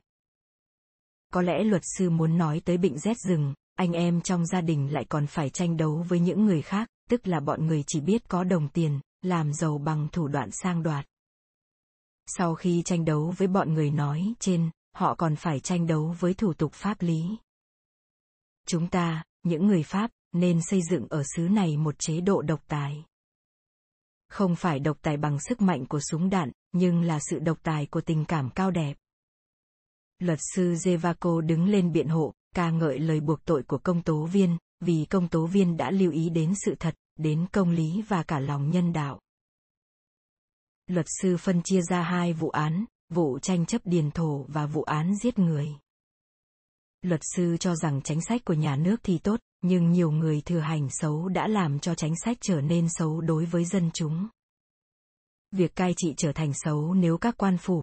có 1.32 1.42
lẽ 1.42 1.64
luật 1.64 1.82
sư 1.96 2.10
muốn 2.10 2.38
nói 2.38 2.62
tới 2.64 2.78
bệnh 2.78 2.98
rét 2.98 3.16
rừng, 3.18 3.54
anh 3.78 3.92
em 3.92 4.20
trong 4.20 4.46
gia 4.46 4.60
đình 4.60 4.92
lại 4.92 5.04
còn 5.08 5.26
phải 5.26 5.50
tranh 5.50 5.76
đấu 5.76 6.04
với 6.08 6.20
những 6.20 6.46
người 6.46 6.62
khác, 6.62 6.88
tức 7.10 7.26
là 7.26 7.40
bọn 7.40 7.66
người 7.66 7.84
chỉ 7.86 8.00
biết 8.00 8.28
có 8.28 8.44
đồng 8.44 8.68
tiền, 8.68 9.00
làm 9.22 9.52
giàu 9.52 9.78
bằng 9.78 10.08
thủ 10.12 10.28
đoạn 10.28 10.50
sang 10.52 10.82
đoạt. 10.82 11.06
Sau 12.26 12.54
khi 12.54 12.82
tranh 12.84 13.04
đấu 13.04 13.34
với 13.36 13.48
bọn 13.48 13.74
người 13.74 13.90
nói 13.90 14.34
trên, 14.40 14.70
họ 14.94 15.14
còn 15.14 15.36
phải 15.36 15.60
tranh 15.60 15.86
đấu 15.86 16.16
với 16.18 16.34
thủ 16.34 16.52
tục 16.52 16.72
pháp 16.72 17.02
lý. 17.02 17.22
Chúng 18.66 18.88
ta, 18.88 19.24
những 19.42 19.66
người 19.66 19.82
Pháp, 19.82 20.10
nên 20.32 20.60
xây 20.62 20.80
dựng 20.90 21.06
ở 21.10 21.22
xứ 21.36 21.42
này 21.42 21.76
một 21.76 21.98
chế 21.98 22.20
độ 22.20 22.42
độc 22.42 22.60
tài. 22.68 23.04
Không 24.28 24.56
phải 24.56 24.78
độc 24.78 24.98
tài 25.02 25.16
bằng 25.16 25.40
sức 25.40 25.60
mạnh 25.60 25.86
của 25.86 26.00
súng 26.10 26.30
đạn, 26.30 26.52
nhưng 26.72 27.02
là 27.02 27.18
sự 27.20 27.38
độc 27.38 27.58
tài 27.62 27.86
của 27.86 28.00
tình 28.00 28.24
cảm 28.24 28.50
cao 28.50 28.70
đẹp. 28.70 28.96
Luật 30.18 30.38
sư 30.54 30.72
Zevaco 30.72 31.40
đứng 31.40 31.64
lên 31.64 31.92
biện 31.92 32.08
hộ, 32.08 32.34
ca 32.54 32.70
ngợi 32.70 32.98
lời 32.98 33.20
buộc 33.20 33.44
tội 33.44 33.62
của 33.62 33.78
công 33.78 34.02
tố 34.02 34.24
viên, 34.24 34.58
vì 34.80 35.06
công 35.10 35.28
tố 35.28 35.46
viên 35.46 35.76
đã 35.76 35.90
lưu 35.90 36.12
ý 36.12 36.30
đến 36.30 36.54
sự 36.64 36.74
thật, 36.80 36.94
đến 37.16 37.46
công 37.52 37.70
lý 37.70 38.02
và 38.08 38.22
cả 38.22 38.40
lòng 38.40 38.70
nhân 38.70 38.92
đạo. 38.92 39.20
Luật 40.86 41.06
sư 41.22 41.36
phân 41.36 41.62
chia 41.64 41.80
ra 41.82 42.02
hai 42.02 42.32
vụ 42.32 42.50
án, 42.50 42.84
vụ 43.08 43.38
tranh 43.38 43.66
chấp 43.66 43.82
điền 43.84 44.10
thổ 44.10 44.44
và 44.48 44.66
vụ 44.66 44.82
án 44.82 45.14
giết 45.22 45.38
người. 45.38 45.68
Luật 47.02 47.20
sư 47.34 47.56
cho 47.60 47.76
rằng 47.76 48.00
chính 48.04 48.20
sách 48.20 48.44
của 48.44 48.54
nhà 48.54 48.76
nước 48.76 48.96
thì 49.02 49.18
tốt, 49.18 49.40
nhưng 49.62 49.90
nhiều 49.90 50.10
người 50.10 50.42
thừa 50.44 50.60
hành 50.60 50.88
xấu 50.90 51.28
đã 51.28 51.48
làm 51.48 51.78
cho 51.78 51.94
chính 51.94 52.14
sách 52.24 52.36
trở 52.40 52.60
nên 52.60 52.86
xấu 52.90 53.20
đối 53.20 53.44
với 53.44 53.64
dân 53.64 53.90
chúng. 53.94 54.28
Việc 55.50 55.76
cai 55.76 55.94
trị 55.96 56.14
trở 56.16 56.32
thành 56.32 56.52
xấu 56.54 56.94
nếu 56.94 57.18
các 57.18 57.34
quan 57.38 57.58
phủ, 57.58 57.82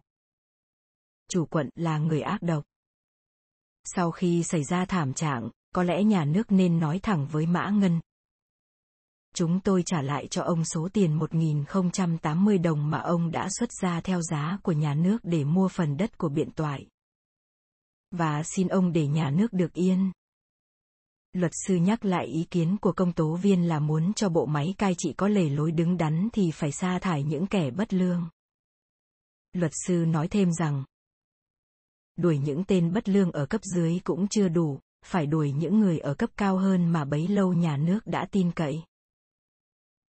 chủ 1.29 1.45
quận 1.45 1.69
là 1.75 1.97
người 1.97 2.21
ác 2.21 2.41
độc. 2.41 2.63
Sau 3.85 4.11
khi 4.11 4.43
xảy 4.43 4.63
ra 4.63 4.85
thảm 4.85 5.13
trạng, 5.13 5.49
có 5.73 5.83
lẽ 5.83 6.03
nhà 6.03 6.25
nước 6.25 6.51
nên 6.51 6.79
nói 6.79 6.99
thẳng 7.03 7.27
với 7.27 7.45
Mã 7.45 7.69
Ngân. 7.69 7.99
Chúng 9.35 9.59
tôi 9.59 9.83
trả 9.85 10.01
lại 10.01 10.27
cho 10.27 10.41
ông 10.41 10.65
số 10.65 10.89
tiền 10.93 11.19
1.080 11.19 12.61
đồng 12.61 12.89
mà 12.89 12.99
ông 12.99 13.31
đã 13.31 13.47
xuất 13.59 13.69
ra 13.81 14.01
theo 14.01 14.21
giá 14.21 14.57
của 14.63 14.71
nhà 14.71 14.93
nước 14.93 15.17
để 15.23 15.43
mua 15.43 15.67
phần 15.67 15.97
đất 15.97 16.17
của 16.17 16.29
biện 16.29 16.51
toại. 16.51 16.87
Và 18.11 18.43
xin 18.43 18.67
ông 18.67 18.91
để 18.91 19.07
nhà 19.07 19.29
nước 19.29 19.53
được 19.53 19.73
yên. 19.73 20.11
Luật 21.33 21.51
sư 21.67 21.75
nhắc 21.75 22.05
lại 22.05 22.25
ý 22.25 22.43
kiến 22.51 22.77
của 22.81 22.91
công 22.91 23.13
tố 23.13 23.35
viên 23.35 23.67
là 23.67 23.79
muốn 23.79 24.13
cho 24.13 24.29
bộ 24.29 24.45
máy 24.45 24.75
cai 24.77 24.95
trị 24.97 25.13
có 25.17 25.27
lề 25.27 25.49
lối 25.49 25.71
đứng 25.71 25.97
đắn 25.97 26.29
thì 26.33 26.51
phải 26.51 26.71
sa 26.71 26.99
thải 26.99 27.23
những 27.23 27.47
kẻ 27.47 27.71
bất 27.71 27.93
lương. 27.93 28.29
Luật 29.53 29.71
sư 29.85 30.05
nói 30.07 30.27
thêm 30.27 30.51
rằng, 30.51 30.83
đuổi 32.15 32.37
những 32.37 32.63
tên 32.67 32.93
bất 32.93 33.09
lương 33.09 33.31
ở 33.31 33.45
cấp 33.45 33.61
dưới 33.63 33.99
cũng 34.03 34.27
chưa 34.27 34.47
đủ, 34.47 34.79
phải 35.05 35.25
đuổi 35.25 35.51
những 35.51 35.79
người 35.79 35.99
ở 35.99 36.13
cấp 36.13 36.29
cao 36.37 36.57
hơn 36.57 36.91
mà 36.91 37.05
bấy 37.05 37.27
lâu 37.27 37.53
nhà 37.53 37.77
nước 37.77 37.99
đã 38.05 38.27
tin 38.31 38.51
cậy. 38.51 38.83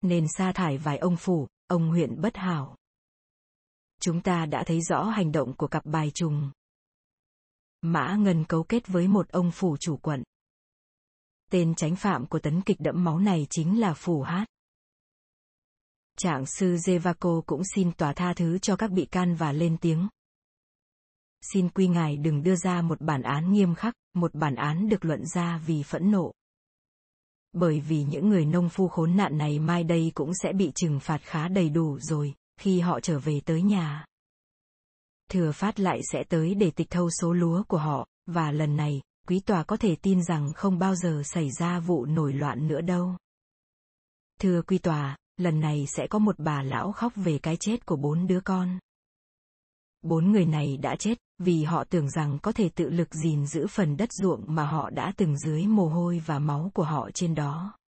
Nên 0.02 0.26
sa 0.28 0.52
thải 0.52 0.78
vài 0.78 0.98
ông 0.98 1.16
phủ, 1.16 1.48
ông 1.66 1.88
huyện 1.88 2.20
bất 2.20 2.36
hảo. 2.36 2.76
Chúng 4.00 4.20
ta 4.20 4.46
đã 4.46 4.64
thấy 4.66 4.80
rõ 4.82 5.04
hành 5.04 5.32
động 5.32 5.57
của 5.57 5.66
cặp 5.66 5.84
bài 5.84 6.11
trùng. 6.14 6.50
Mã 7.80 8.16
Ngân 8.16 8.44
cấu 8.44 8.62
kết 8.62 8.88
với 8.88 9.09
một 9.09 9.28
ông 9.28 9.50
phủ 9.50 9.76
chủ 9.80 9.96
quận. 9.96 10.22
Tên 11.50 11.74
tránh 11.74 11.96
phạm 11.96 12.26
của 12.26 12.38
tấn 12.38 12.62
kịch 12.62 12.80
đẫm 12.80 13.04
máu 13.04 13.18
này 13.18 13.46
chính 13.50 13.80
là 13.80 13.94
phủ 13.94 14.22
hát. 14.22 14.46
Trạng 16.18 16.46
sư 16.46 16.74
Jevaco 16.74 17.40
cũng 17.40 17.62
xin 17.74 17.92
tòa 17.92 18.12
tha 18.12 18.34
thứ 18.34 18.59
cho 18.59 18.76
các 18.76 18.90
bị 18.90 19.04
can 19.04 19.34
và 19.34 19.52
lên 19.52 19.76
tiếng, 19.80 20.09
xin 21.53 21.68
quy 21.68 21.88
ngài 21.88 22.16
đừng 22.16 22.42
đưa 22.42 22.57
ra 22.57 22.82
một 22.82 23.01
bản 23.01 23.22
án 23.22 23.53
nghiêm 23.53 23.74
khắc, 23.74 23.94
một 24.14 24.34
bản 24.34 24.55
án 24.55 24.88
được 24.88 25.05
luận 25.05 25.26
ra 25.26 25.61
vì 25.66 25.82
phẫn 25.82 26.11
nộ. 26.11 26.32
Bởi 27.53 27.80
vì 27.80 28.03
những 28.03 28.28
người 28.28 28.44
nông 28.44 28.68
phu 28.68 28.88
khốn 28.88 29.16
nạn 29.16 29.38
này 29.38 29.59
mai 29.59 29.84
đây 29.84 30.12
cũng 30.14 30.34
sẽ 30.34 30.53
bị 30.53 30.72
trừng 30.74 31.01
phạt 31.01 31.20
khá 31.22 31.49
đầy 31.49 31.68
đủ 31.68 31.99
rồi, 31.99 32.34
khi 32.61 32.80
họ 32.80 33.01
trở 33.01 33.18
về 33.18 33.40
tới 33.44 33.62
nhà. 33.62 34.05
Thừa 35.30 35.53
phát 35.53 35.80
lại 35.80 36.01
sẽ 36.12 36.24
tới 36.28 36.55
để 36.55 36.70
tịch 36.70 36.90
thâu 36.90 37.11
số 37.11 37.32
lúa 37.32 37.62
của 37.68 37.78
họ, 37.78 38.07
và 38.26 38.53
lần 38.53 38.76
này, 38.76 39.01
quý 39.28 39.40
tòa 39.40 39.62
có 39.62 39.76
thể 39.76 39.97
tin 39.97 40.22
rằng 40.22 40.53
không 40.53 40.78
bao 40.78 40.94
giờ 40.94 41.22
xảy 41.24 41.51
ra 41.51 41.80
vụ 41.80 42.07
nổi 42.07 42.32
loạn 42.32 42.68
nữa 42.68 42.80
đâu. 42.80 43.16
Thưa 44.40 44.62
quý 44.62 44.78
tòa, 44.78 45.16
lần 45.36 45.61
này 45.61 45.86
sẽ 45.86 46.07
có 46.07 46.18
một 46.18 46.38
bà 46.38 46.62
lão 46.62 46.92
khóc 46.92 47.12
về 47.16 47.38
cái 47.38 47.57
chết 47.57 47.86
của 47.86 47.97
bốn 47.97 48.26
đứa 48.26 48.40
con. 48.40 48.78
Bốn 50.09 50.32
người 50.32 50.46
này 50.46 50.76
đã 50.76 50.96
chết, 50.96 51.18
vì 51.38 51.64
họ 51.64 51.84
tưởng 51.84 52.11
rằng 52.11 52.38
có 52.42 52.52
thể 52.52 52.68
tự 52.68 52.90
lực 52.90 53.14
gìn 53.14 53.46
giữ 53.46 53.66
phần 53.66 53.96
đất 53.96 54.12
ruộng 54.12 54.44
mà 54.46 54.66
họ 54.66 54.90
đã 54.90 55.12
từng 55.16 55.38
dưới 55.38 55.66
mồ 55.66 55.88
hôi 55.88 56.22
và 56.26 56.38
máu 56.38 56.70
của 56.74 56.84
họ 56.84 57.11
trên 57.14 57.34
đó. 57.34 57.78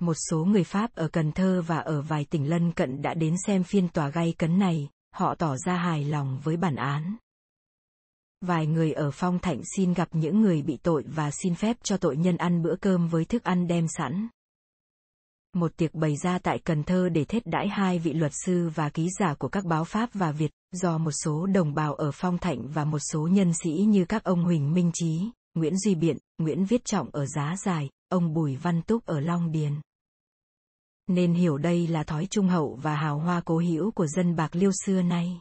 Một 0.00 0.14
số 0.30 0.44
người 0.44 0.64
Pháp 0.64 0.94
ở 0.94 1.08
Cần 1.08 1.32
Thơ 1.32 1.62
và 1.66 1.78
ở 1.78 2.02
vài 2.02 2.24
tỉnh 2.24 2.48
lân 2.48 2.72
cận 2.72 3.02
đã 3.02 3.14
đến 3.14 3.34
xem 3.46 3.64
phiên 3.64 3.88
tòa 3.88 4.08
gay 4.08 4.34
cấn 4.38 4.58
này, 4.58 4.88
họ 5.14 5.34
tỏ 5.34 5.56
ra 5.56 5.76
hài 5.76 6.04
lòng 6.04 6.40
với 6.42 6.56
bản 6.56 6.76
án. 6.76 7.16
Vài 8.40 8.66
người 8.66 8.92
ở 8.92 9.10
Phong 9.10 9.38
Thạnh 9.38 9.60
xin 9.76 9.94
gặp 9.94 10.08
những 10.12 10.40
người 10.40 10.62
bị 10.62 10.76
tội 10.82 11.04
và 11.06 11.30
xin 11.30 11.54
phép 11.54 11.76
cho 11.82 11.96
tội 11.96 12.16
nhân 12.16 12.36
ăn 12.36 12.62
bữa 12.62 12.76
cơm 12.76 13.08
với 13.08 13.24
thức 13.24 13.42
ăn 13.42 13.66
đem 13.66 13.88
sẵn 13.88 14.28
một 15.56 15.76
tiệc 15.76 15.94
bày 15.94 16.16
ra 16.16 16.38
tại 16.38 16.58
Cần 16.58 16.82
Thơ 16.82 17.08
để 17.08 17.24
thết 17.24 17.46
đãi 17.46 17.68
hai 17.68 17.98
vị 17.98 18.12
luật 18.12 18.32
sư 18.44 18.70
và 18.74 18.88
ký 18.88 19.08
giả 19.18 19.34
của 19.34 19.48
các 19.48 19.64
báo 19.64 19.84
Pháp 19.84 20.10
và 20.14 20.32
Việt, 20.32 20.50
do 20.72 20.98
một 20.98 21.10
số 21.24 21.46
đồng 21.46 21.74
bào 21.74 21.94
ở 21.94 22.10
Phong 22.14 22.38
Thạnh 22.38 22.68
và 22.68 22.84
một 22.84 22.98
số 22.98 23.28
nhân 23.28 23.52
sĩ 23.62 23.70
như 23.70 24.04
các 24.04 24.24
ông 24.24 24.44
Huỳnh 24.44 24.74
Minh 24.74 24.90
Trí, 24.94 25.30
Nguyễn 25.54 25.78
Duy 25.78 25.94
Biện, 25.94 26.18
Nguyễn 26.38 26.64
Viết 26.64 26.84
Trọng 26.84 27.10
ở 27.12 27.26
Giá 27.26 27.54
Dài, 27.64 27.90
ông 28.08 28.34
Bùi 28.34 28.56
Văn 28.56 28.82
Túc 28.82 29.06
ở 29.06 29.20
Long 29.20 29.52
Điền. 29.52 29.72
Nên 31.06 31.34
hiểu 31.34 31.58
đây 31.58 31.86
là 31.86 32.04
thói 32.04 32.26
trung 32.26 32.48
hậu 32.48 32.78
và 32.82 32.96
hào 32.96 33.18
hoa 33.18 33.40
cố 33.44 33.58
hữu 33.58 33.90
của 33.90 34.06
dân 34.06 34.36
Bạc 34.36 34.56
Liêu 34.56 34.70
xưa 34.84 35.02
nay. 35.02 35.40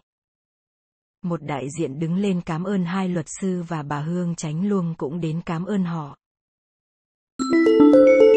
Một 1.23 1.43
đại 1.43 1.67
diện 1.79 1.99
đứng 1.99 2.17
lên 2.17 2.41
cảm 2.41 2.63
ơn 2.63 2.85
hai 2.85 3.09
luật 3.09 3.25
sư 3.41 3.63
và 3.67 3.83
bà 3.83 3.99
Hương 3.99 4.35
Tránh 4.35 4.67
Luông 4.67 4.95
cũng 4.97 5.19
đến 5.21 5.41
cảm 5.45 5.65
ơn 5.65 5.83
họ. 5.83 6.17
Thank 7.37 8.19
you 8.19 8.34